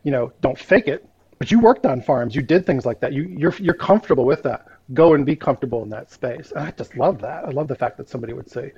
you 0.03 0.11
know, 0.11 0.33
don't 0.41 0.59
fake 0.59 0.89
it. 0.89 1.09
But 1.39 1.51
you 1.51 1.61
worked 1.61 1.87
on 1.87 2.03
farms, 2.03 2.35
you 2.35 2.43
did 2.43 2.67
things 2.67 2.85
like 2.85 3.01
that. 3.01 3.13
You 3.13 3.23
you're 3.25 3.55
you're 3.59 3.75
comfortable 3.75 4.25
with 4.25 4.43
that. 4.43 4.67
Go 4.95 5.15
and 5.15 5.25
be 5.25 5.37
comfortable 5.37 5.83
in 5.83 5.91
that 5.91 6.11
space. 6.11 6.51
And 6.51 6.61
I 6.67 6.71
just 6.73 6.97
love 6.97 7.21
that. 7.21 7.45
I 7.45 7.51
love 7.51 7.69
the 7.69 7.77
fact 7.77 7.97
that 7.99 8.09
somebody 8.09 8.33
would 8.33 8.51
say, 8.51 8.73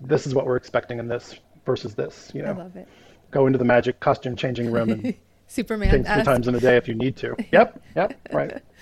"This 0.00 0.26
is 0.26 0.34
what 0.34 0.46
we're 0.46 0.56
expecting 0.56 0.98
in 0.98 1.08
this 1.08 1.36
versus 1.66 1.94
this." 1.94 2.30
You 2.34 2.42
know, 2.42 2.52
I 2.52 2.56
love 2.56 2.76
it. 2.76 2.88
Go 3.32 3.46
into 3.46 3.58
the 3.58 3.64
magic 3.64 3.98
costume 3.98 4.36
changing 4.36 4.70
room 4.70 4.90
and 4.90 5.14
Superman 5.48 5.90
change 5.90 6.06
three 6.06 6.22
times 6.22 6.46
in 6.46 6.54
a 6.54 6.60
day 6.60 6.76
if 6.76 6.86
you 6.86 6.94
need 6.94 7.16
to. 7.16 7.34
Yep, 7.52 7.82
yep, 7.96 8.20
right. 8.32 8.62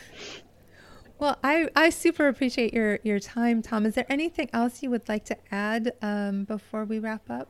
Well, 1.19 1.39
I, 1.45 1.69
I 1.77 1.91
super 1.91 2.27
appreciate 2.27 2.75
your, 2.75 2.99
your 3.05 3.21
time, 3.21 3.63
Thom. 3.63 3.87
Is 3.87 3.95
there 3.95 4.07
anything 4.09 4.51
else 4.53 4.83
you 4.83 4.91
would 4.91 5.09
like 5.09 5.25
to 5.27 5.37
add 5.53 5.93
um, 6.03 6.43
before 6.43 6.85
we 6.85 6.99
wrap 6.99 7.31
up? 7.31 7.47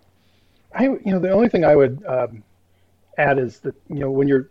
I, 0.75 0.85
you 0.85 1.01
know, 1.07 1.19
the 1.19 1.31
only 1.31 1.49
thing 1.49 1.65
I 1.65 1.75
would 1.75 2.05
um, 2.05 2.45
add 3.19 3.39
is 3.39 3.59
that 3.61 3.75
you 3.89 4.01
know 4.01 4.11
when 4.11 4.29
you're 4.29 4.51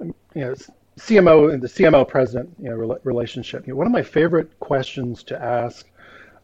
you 0.00 0.14
know 0.34 0.54
CMO 0.98 1.52
and 1.52 1.62
the 1.62 1.68
CMO 1.68 2.06
president 2.06 2.50
you 2.58 2.68
know 2.68 2.98
relationship. 3.04 3.66
You 3.66 3.72
know, 3.72 3.78
one 3.78 3.86
of 3.86 3.92
my 3.92 4.02
favorite 4.02 4.58
questions 4.60 5.22
to 5.24 5.42
ask 5.42 5.86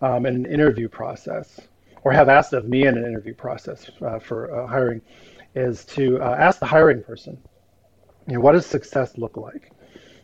um, 0.02 0.26
in 0.26 0.34
an 0.34 0.46
interview 0.46 0.88
process, 0.88 1.60
or 2.04 2.12
have 2.12 2.28
asked 2.28 2.52
of 2.52 2.68
me 2.68 2.86
in 2.86 2.96
an 2.96 3.04
interview 3.04 3.34
process 3.34 3.90
uh, 4.02 4.18
for 4.18 4.54
uh, 4.54 4.66
hiring, 4.66 5.00
is 5.54 5.84
to 5.86 6.20
uh, 6.20 6.36
ask 6.38 6.58
the 6.60 6.66
hiring 6.66 7.02
person, 7.02 7.38
you 8.26 8.34
know, 8.34 8.40
what 8.40 8.52
does 8.52 8.66
success 8.66 9.16
look 9.16 9.36
like? 9.36 9.72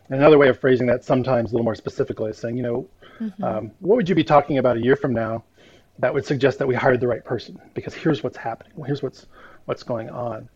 And 0.09 0.19
another 0.19 0.37
way 0.37 0.49
of 0.49 0.59
phrasing 0.59 0.87
that, 0.87 1.03
sometimes 1.03 1.51
a 1.51 1.55
little 1.55 1.63
more 1.63 1.75
specifically, 1.75 2.31
is 2.31 2.37
saying, 2.37 2.57
you 2.57 2.63
know, 2.63 2.89
mm-hmm. 3.19 3.43
um, 3.43 3.71
what 3.79 3.95
would 3.95 4.09
you 4.09 4.15
be 4.15 4.23
talking 4.23 4.57
about 4.57 4.77
a 4.77 4.81
year 4.81 4.95
from 4.95 5.13
now 5.13 5.43
that 5.99 6.13
would 6.13 6.25
suggest 6.25 6.59
that 6.59 6.67
we 6.67 6.75
hired 6.75 6.99
the 6.99 7.07
right 7.07 7.23
person? 7.23 7.59
Because 7.73 7.93
here's 7.93 8.23
what's 8.23 8.37
happening. 8.37 8.73
Well, 8.75 8.85
here's 8.85 9.01
what's 9.01 9.27
what's 9.65 9.83
going 9.83 10.09
on. 10.09 10.49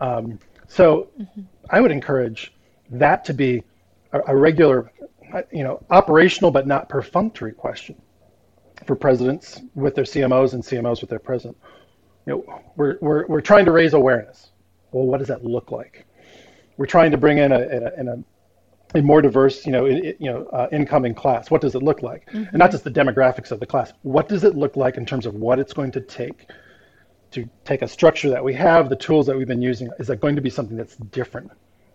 Um, 0.00 0.38
so 0.68 1.08
mm-hmm. 1.18 1.42
I 1.70 1.80
would 1.80 1.90
encourage 1.90 2.52
that 2.90 3.24
to 3.26 3.34
be 3.34 3.62
a, 4.12 4.20
a, 4.28 4.36
regular, 4.36 4.92
you 5.52 5.64
know, 5.64 5.84
operational 5.90 6.50
but 6.50 6.66
not 6.66 6.88
perfunctory 6.88 7.52
question 7.52 7.96
for 8.86 8.94
presidents 8.94 9.60
with 9.74 9.94
their 9.94 10.04
CMOs 10.04 10.52
and 10.52 10.62
CMOs 10.62 11.00
with 11.00 11.10
their 11.10 11.18
president. 11.18 11.56
You 12.26 12.32
know, 12.32 12.62
we're, 12.76 12.98
we're, 13.00 13.26
we're 13.26 13.40
trying 13.40 13.64
to 13.64 13.72
raise 13.72 13.94
awareness. 13.94 14.50
Well, 14.92 15.06
what 15.06 15.18
does 15.18 15.28
that 15.28 15.44
look 15.44 15.70
like? 15.70 16.06
We're 16.76 16.86
trying 16.86 17.10
to 17.12 17.16
bring 17.16 17.38
in 17.38 17.52
a, 17.52 17.60
in 17.60 17.82
a, 17.82 18.00
in 18.00 18.08
a, 18.08 18.98
a 18.98 19.02
more 19.02 19.22
diverse, 19.22 19.64
you 19.64 19.72
know, 19.72 19.86
you 19.86 20.16
know, 20.20 20.46
uh, 20.52 20.68
incoming 20.72 21.14
class. 21.14 21.50
What 21.50 21.60
does 21.60 21.74
it 21.74 21.82
look 21.82 22.02
like? 22.02 22.26
Mm-hmm. 22.26 22.48
And 22.50 22.58
not 22.58 22.70
just 22.70 22.84
the 22.84 22.90
demographics 22.90 23.50
of 23.50 23.60
the 23.60 23.66
class. 23.66 23.92
What 24.02 24.28
does 24.28 24.44
it 24.44 24.56
look 24.56 24.76
like 24.76 24.96
in 24.96 25.06
terms 25.06 25.26
of 25.26 25.34
what 25.34 25.58
it's 25.58 25.72
going 25.72 25.92
to 25.92 26.00
take 26.00 26.48
to 27.32 27.48
take 27.64 27.82
a 27.82 27.88
structure 27.88 28.30
that 28.30 28.42
we 28.42 28.54
have, 28.54 28.88
the 28.88 28.96
tools 28.96 29.26
that 29.26 29.36
we've 29.36 29.46
been 29.46 29.62
using, 29.62 29.90
is 29.98 30.06
that 30.08 30.20
going 30.20 30.36
to 30.36 30.42
be 30.42 30.50
something 30.50 30.76
that's 30.76 30.96
different 30.96 31.50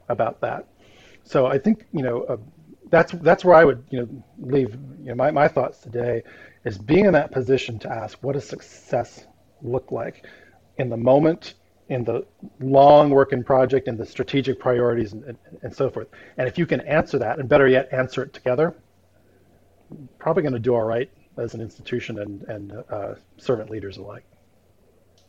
about 0.10 0.42
that? 0.42 0.68
So 1.24 1.46
I 1.46 1.58
think 1.58 1.86
you 1.92 2.02
know 2.02 2.24
uh, 2.24 2.38
that's 2.90 3.12
that's 3.14 3.46
where 3.46 3.56
I 3.56 3.66
would 3.66 3.84
you 3.90 4.00
know 4.00 4.24
leave 4.40 4.74
you 5.00 5.10
know 5.10 5.16
my, 5.16 5.32
my 5.32 5.48
thoughts 5.48 5.80
today 5.80 6.24
is 6.66 6.78
being 6.78 7.06
in 7.06 7.14
that 7.14 7.32
position 7.32 7.80
to 7.80 7.90
ask 7.90 8.18
what 8.22 8.34
does 8.34 8.48
success 8.48 9.26
look 9.62 9.92
like 9.92 10.26
in 10.78 10.90
the 10.90 10.98
moment, 10.98 11.56
in 11.90 12.04
the 12.04 12.26
long 12.60 13.10
working 13.10 13.44
project, 13.44 13.88
in 13.88 13.98
the 13.98 14.06
strategic 14.06 14.60
priorities, 14.60 15.14
and, 15.14 15.24
and, 15.24 15.38
and 15.64 15.76
so 15.76 15.90
forth. 15.90 16.08
And 16.38 16.48
if 16.48 16.58
you 16.58 16.66
can 16.66 16.82
answer 16.82 17.20
that, 17.20 17.40
and 17.40 17.50
better 17.50 17.68
yet, 17.68 17.90
answer 17.92 18.24
it 18.24 18.34
together, 18.34 18.76
probably 20.20 20.44
going 20.44 20.54
to 20.54 20.60
do 20.60 20.74
all 20.76 20.84
right 20.84 21.10
as 21.38 21.54
an 21.54 21.62
institution 21.62 22.20
and 22.20 22.44
and 22.44 22.84
uh, 22.90 23.16
servant 23.38 23.70
leaders 23.70 23.98
alike. 23.98 24.24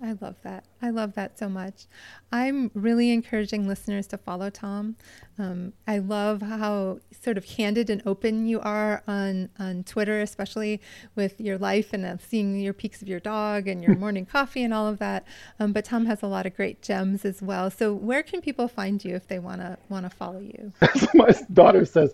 I 0.03 0.17
love 0.21 0.35
that. 0.43 0.65
I 0.83 0.91
love 0.91 1.15
that 1.15 1.39
so 1.39 1.49
much. 1.49 1.87
I'm 2.33 2.73
really 2.75 3.13
encouraging 3.13 3.69
listeners 3.69 4.09
to 4.09 4.19
follow 4.19 4.51
Thom. 4.51 4.97
Um, 5.39 5.75
I 5.87 5.99
love 5.99 6.43
how 6.43 6.99
sort 7.21 7.39
of 7.39 7.47
candid 7.47 7.89
and 7.89 8.03
open 8.05 8.47
you 8.47 8.61
are 8.61 9.05
on, 9.07 9.49
on 9.61 9.85
Twitter, 9.85 10.21
especially 10.21 10.81
with 11.15 11.41
your 11.41 11.57
life 11.57 11.93
and 11.93 12.05
uh, 12.05 12.17
seeing 12.19 12.59
your 12.59 12.73
peaks 12.73 13.01
of 13.01 13.07
your 13.07 13.21
dog 13.21 13.69
and 13.69 13.85
your 13.85 13.95
morning 13.99 14.27
coffee 14.27 14.65
and 14.65 14.75
all 14.75 14.89
of 14.89 14.99
that. 14.99 15.25
Um, 15.61 15.73
but 15.73 15.85
Thom 15.85 16.07
has 16.07 16.21
a 16.23 16.27
lot 16.27 16.47
of 16.47 16.57
great 16.57 16.83
gems 16.83 17.25
as 17.25 17.41
well. 17.41 17.71
So 17.71 17.95
where 17.95 18.25
can 18.25 18.41
people 18.41 18.67
find 18.67 19.05
you 19.05 19.15
if 19.15 19.29
they 19.29 19.39
want 19.39 19.61
to 19.61 19.79
want 19.89 20.05
to 20.05 20.11
follow 20.11 20.41
you? 20.41 20.73
My 21.15 21.33
daughter 21.53 21.85
says, 21.85 22.13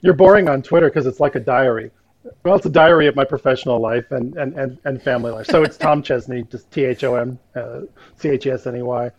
"You're 0.00 0.14
boring 0.14 0.48
on 0.48 0.62
Twitter 0.62 0.88
because 0.88 1.06
it's 1.06 1.20
like 1.20 1.36
a 1.36 1.40
diary." 1.40 1.92
Well, 2.44 2.56
it's 2.56 2.66
a 2.66 2.70
diary 2.70 3.06
of 3.06 3.16
my 3.16 3.24
professional 3.24 3.80
life 3.80 4.10
and, 4.10 4.36
and, 4.36 4.54
and, 4.54 4.78
and 4.84 5.02
family 5.02 5.32
life. 5.32 5.46
So 5.46 5.62
it's 5.62 5.76
Thom 5.76 6.02
Chesney, 6.04 6.42
just 6.44 6.70
T 6.70 6.84
H 6.84 7.04
O 7.04 7.14
M 7.14 7.38
uh, 7.54 7.80
C 8.16 8.28
H 8.30 8.46
E 8.46 8.50
S 8.50 8.66
N 8.66 8.76
E 8.76 8.82
Y. 8.82 9.10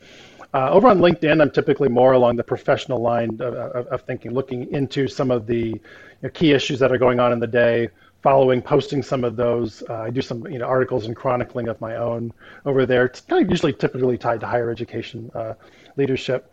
Uh, 0.53 0.69
over 0.69 0.87
on 0.87 0.99
LinkedIn, 0.99 1.41
I'm 1.41 1.49
typically 1.49 1.87
more 1.89 2.11
along 2.11 2.35
the 2.35 2.43
professional 2.43 3.01
line 3.01 3.29
of, 3.41 3.53
of, 3.53 3.87
of 3.87 4.01
thinking, 4.01 4.31
looking 4.33 4.71
into 4.73 5.07
some 5.07 5.31
of 5.31 5.47
the 5.47 5.67
you 5.67 5.81
know, 6.21 6.29
key 6.29 6.51
issues 6.51 6.77
that 6.79 6.91
are 6.91 6.97
going 6.97 7.19
on 7.19 7.31
in 7.31 7.39
the 7.39 7.47
day 7.47 7.89
following, 8.21 8.61
posting 8.61 9.01
some 9.01 9.23
of 9.23 9.35
those. 9.35 9.81
Uh, 9.89 10.01
I 10.01 10.09
do 10.09 10.21
some 10.21 10.45
you 10.47 10.59
know 10.59 10.65
articles 10.65 11.05
and 11.05 11.15
chronicling 11.15 11.67
of 11.69 11.79
my 11.81 11.95
own 11.95 12.31
over 12.65 12.85
there. 12.85 13.05
It's 13.05 13.21
kind 13.21 13.43
of 13.43 13.49
usually 13.49 13.73
typically 13.73 14.17
tied 14.17 14.41
to 14.41 14.47
higher 14.47 14.69
education 14.69 15.31
uh, 15.33 15.53
leadership. 15.97 16.50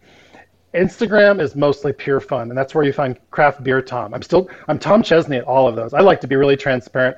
Instagram 0.75 1.41
is 1.41 1.57
mostly 1.57 1.93
pure 1.93 2.21
fun, 2.21 2.51
and 2.51 2.59
that's 2.59 2.75
where 2.75 2.85
you 2.85 2.93
find 2.93 3.19
craft 3.31 3.63
beer 3.65 3.81
Thom. 3.81 4.13
I'm 4.13 4.23
still 4.23 4.49
I'm 4.69 4.79
Thom 4.79 5.03
Chesney 5.03 5.39
at 5.39 5.45
all 5.45 5.67
of 5.67 5.77
those. 5.77 5.95
I 5.95 6.01
like 6.01 6.21
to 6.21 6.27
be 6.27 6.37
really 6.37 6.57
transparent. 6.57 7.17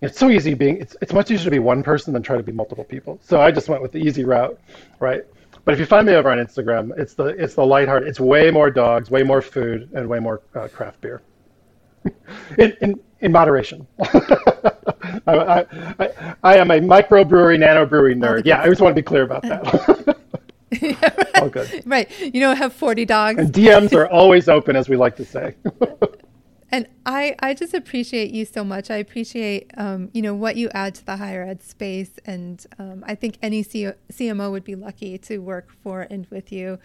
It's 0.00 0.18
so 0.18 0.30
easy 0.30 0.54
being 0.54 0.78
it's 0.78 0.96
it's 1.02 1.12
much 1.12 1.30
easier 1.30 1.44
to 1.44 1.50
be 1.50 1.58
one 1.58 1.82
person 1.82 2.12
than 2.12 2.22
try 2.22 2.36
to 2.36 2.42
be 2.42 2.52
multiple 2.52 2.84
people. 2.84 3.18
So 3.22 3.40
I 3.40 3.50
just 3.50 3.68
went 3.68 3.82
with 3.82 3.92
the 3.92 3.98
easy 3.98 4.24
route, 4.24 4.58
right? 5.00 5.24
But 5.64 5.74
if 5.74 5.80
you 5.80 5.86
find 5.86 6.06
me 6.06 6.14
over 6.14 6.30
on 6.30 6.38
Instagram, 6.38 6.96
it's 6.98 7.14
the 7.14 7.26
it's 7.26 7.54
the 7.54 7.66
lighthearted. 7.66 8.08
It's 8.08 8.20
way 8.20 8.50
more 8.50 8.70
dogs, 8.70 9.10
way 9.10 9.22
more 9.22 9.42
food, 9.42 9.90
and 9.94 10.08
way 10.08 10.20
more 10.20 10.40
uh, 10.54 10.68
craft 10.68 11.00
beer. 11.00 11.22
in, 12.58 12.76
in 12.80 13.00
in 13.20 13.32
moderation. 13.32 13.86
I, 15.26 15.66
I, 15.98 16.34
I, 16.42 16.56
am 16.56 16.70
a 16.70 16.78
microbrewery, 16.78 17.58
nanobrewery 17.58 18.14
nerd. 18.14 18.42
Yeah, 18.44 18.60
I 18.60 18.68
just 18.68 18.80
want 18.80 18.94
to 18.94 19.00
be 19.00 19.04
clear 19.04 19.22
about 19.22 19.42
that. 19.42 20.18
yeah, 20.82 20.94
right. 21.00 21.36
All 21.42 21.48
good. 21.48 21.82
Right. 21.86 22.10
You 22.20 22.40
don't 22.40 22.56
have 22.56 22.72
40 22.72 23.04
dogs. 23.04 23.38
And 23.38 23.52
DMs 23.52 23.92
are 23.94 24.08
always 24.08 24.48
open, 24.48 24.76
as 24.76 24.88
we 24.88 24.96
like 24.96 25.16
to 25.16 25.24
say. 25.24 25.54
and 26.70 26.88
I, 27.04 27.36
I 27.40 27.54
just 27.54 27.74
appreciate 27.74 28.30
you 28.30 28.44
so 28.44 28.64
much. 28.64 28.90
I 28.90 28.96
appreciate, 28.96 29.70
um, 29.76 30.10
you 30.12 30.22
know, 30.22 30.34
what 30.34 30.56
you 30.56 30.68
add 30.70 30.94
to 30.96 31.06
the 31.06 31.16
higher 31.16 31.42
ed 31.42 31.62
space. 31.62 32.10
And 32.24 32.64
um, 32.78 33.04
I 33.06 33.14
think 33.14 33.38
any 33.42 33.62
C- 33.62 33.92
CMO 34.12 34.50
would 34.50 34.64
be 34.64 34.74
lucky 34.74 35.18
to 35.18 35.38
work 35.38 35.70
for 35.82 36.02
and 36.02 36.26
with 36.30 36.52
you. 36.52 36.78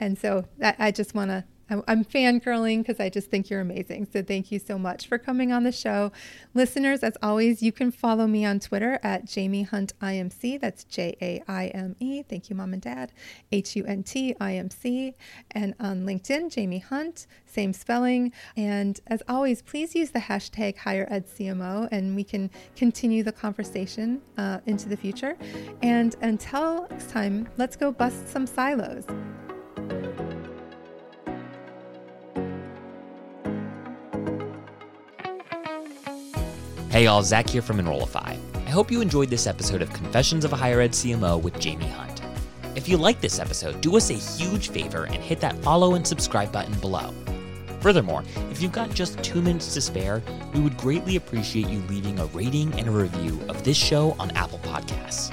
And 0.00 0.18
so 0.18 0.46
I, 0.62 0.74
I 0.78 0.90
just 0.90 1.14
want 1.14 1.30
to 1.30 1.44
I'm 1.70 2.04
fangirling 2.04 2.78
because 2.78 3.00
I 3.00 3.08
just 3.08 3.30
think 3.30 3.48
you're 3.48 3.60
amazing. 3.60 4.08
So 4.12 4.22
thank 4.22 4.52
you 4.52 4.58
so 4.58 4.78
much 4.78 5.06
for 5.06 5.18
coming 5.18 5.52
on 5.52 5.64
the 5.64 5.72
show. 5.72 6.12
Listeners, 6.52 7.02
as 7.02 7.16
always, 7.22 7.62
you 7.62 7.72
can 7.72 7.90
follow 7.90 8.26
me 8.26 8.44
on 8.44 8.60
Twitter 8.60 8.98
at 9.02 9.32
Jaime 9.32 9.62
Hunt 9.62 9.92
IMC. 10.00 10.60
That's 10.60 10.84
J 10.84 11.16
A 11.22 11.42
I 11.48 11.68
M 11.68 11.96
E. 12.00 12.22
Thank 12.22 12.50
you, 12.50 12.56
Mom 12.56 12.72
and 12.72 12.82
Dad. 12.82 13.12
H 13.52 13.76
U 13.76 13.84
N 13.84 14.02
T 14.02 14.34
I 14.40 14.54
M 14.54 14.70
C. 14.70 15.14
And 15.52 15.74
on 15.80 16.04
LinkedIn, 16.04 16.54
Jaime 16.54 16.78
Hunt, 16.78 17.26
same 17.46 17.72
spelling. 17.72 18.32
And 18.56 19.00
as 19.06 19.22
always, 19.28 19.62
please 19.62 19.94
use 19.94 20.10
the 20.10 20.20
hashtag 20.20 20.76
Higher 20.76 21.06
Ed 21.10 21.26
CMO 21.26 21.88
and 21.90 22.14
we 22.14 22.24
can 22.24 22.50
continue 22.76 23.22
the 23.22 23.32
conversation 23.32 24.20
uh, 24.36 24.60
into 24.66 24.88
the 24.88 24.96
future. 24.96 25.36
And 25.82 26.14
until 26.20 26.86
next 26.90 27.10
time, 27.10 27.48
let's 27.56 27.76
go 27.76 27.92
bust 27.92 28.28
some 28.28 28.46
silos. 28.46 29.04
Hey 36.94 37.08
all, 37.08 37.24
Zach 37.24 37.50
here 37.50 37.60
from 37.60 37.80
Enrollify. 37.80 38.36
I 38.54 38.70
hope 38.70 38.88
you 38.88 39.00
enjoyed 39.00 39.28
this 39.28 39.48
episode 39.48 39.82
of 39.82 39.92
Confessions 39.92 40.44
of 40.44 40.52
a 40.52 40.56
Higher 40.56 40.80
Ed 40.80 40.92
CMO 40.92 41.42
with 41.42 41.60
Jaime 41.60 41.88
Hunt. 41.88 42.22
If 42.76 42.88
you 42.88 42.96
like 42.96 43.20
this 43.20 43.40
episode, 43.40 43.80
do 43.80 43.96
us 43.96 44.10
a 44.10 44.14
huge 44.14 44.68
favor 44.68 45.06
and 45.06 45.16
hit 45.16 45.40
that 45.40 45.58
follow 45.64 45.96
and 45.96 46.06
subscribe 46.06 46.52
button 46.52 46.78
below. 46.78 47.12
Furthermore, 47.80 48.22
if 48.52 48.62
you've 48.62 48.70
got 48.70 48.94
just 48.94 49.20
two 49.24 49.42
minutes 49.42 49.74
to 49.74 49.80
spare, 49.80 50.22
we 50.54 50.60
would 50.60 50.76
greatly 50.76 51.16
appreciate 51.16 51.66
you 51.66 51.80
leaving 51.88 52.20
a 52.20 52.26
rating 52.26 52.72
and 52.74 52.86
a 52.86 52.92
review 52.92 53.40
of 53.48 53.64
this 53.64 53.76
show 53.76 54.12
on 54.20 54.30
Apple 54.36 54.60
Podcasts. 54.60 55.32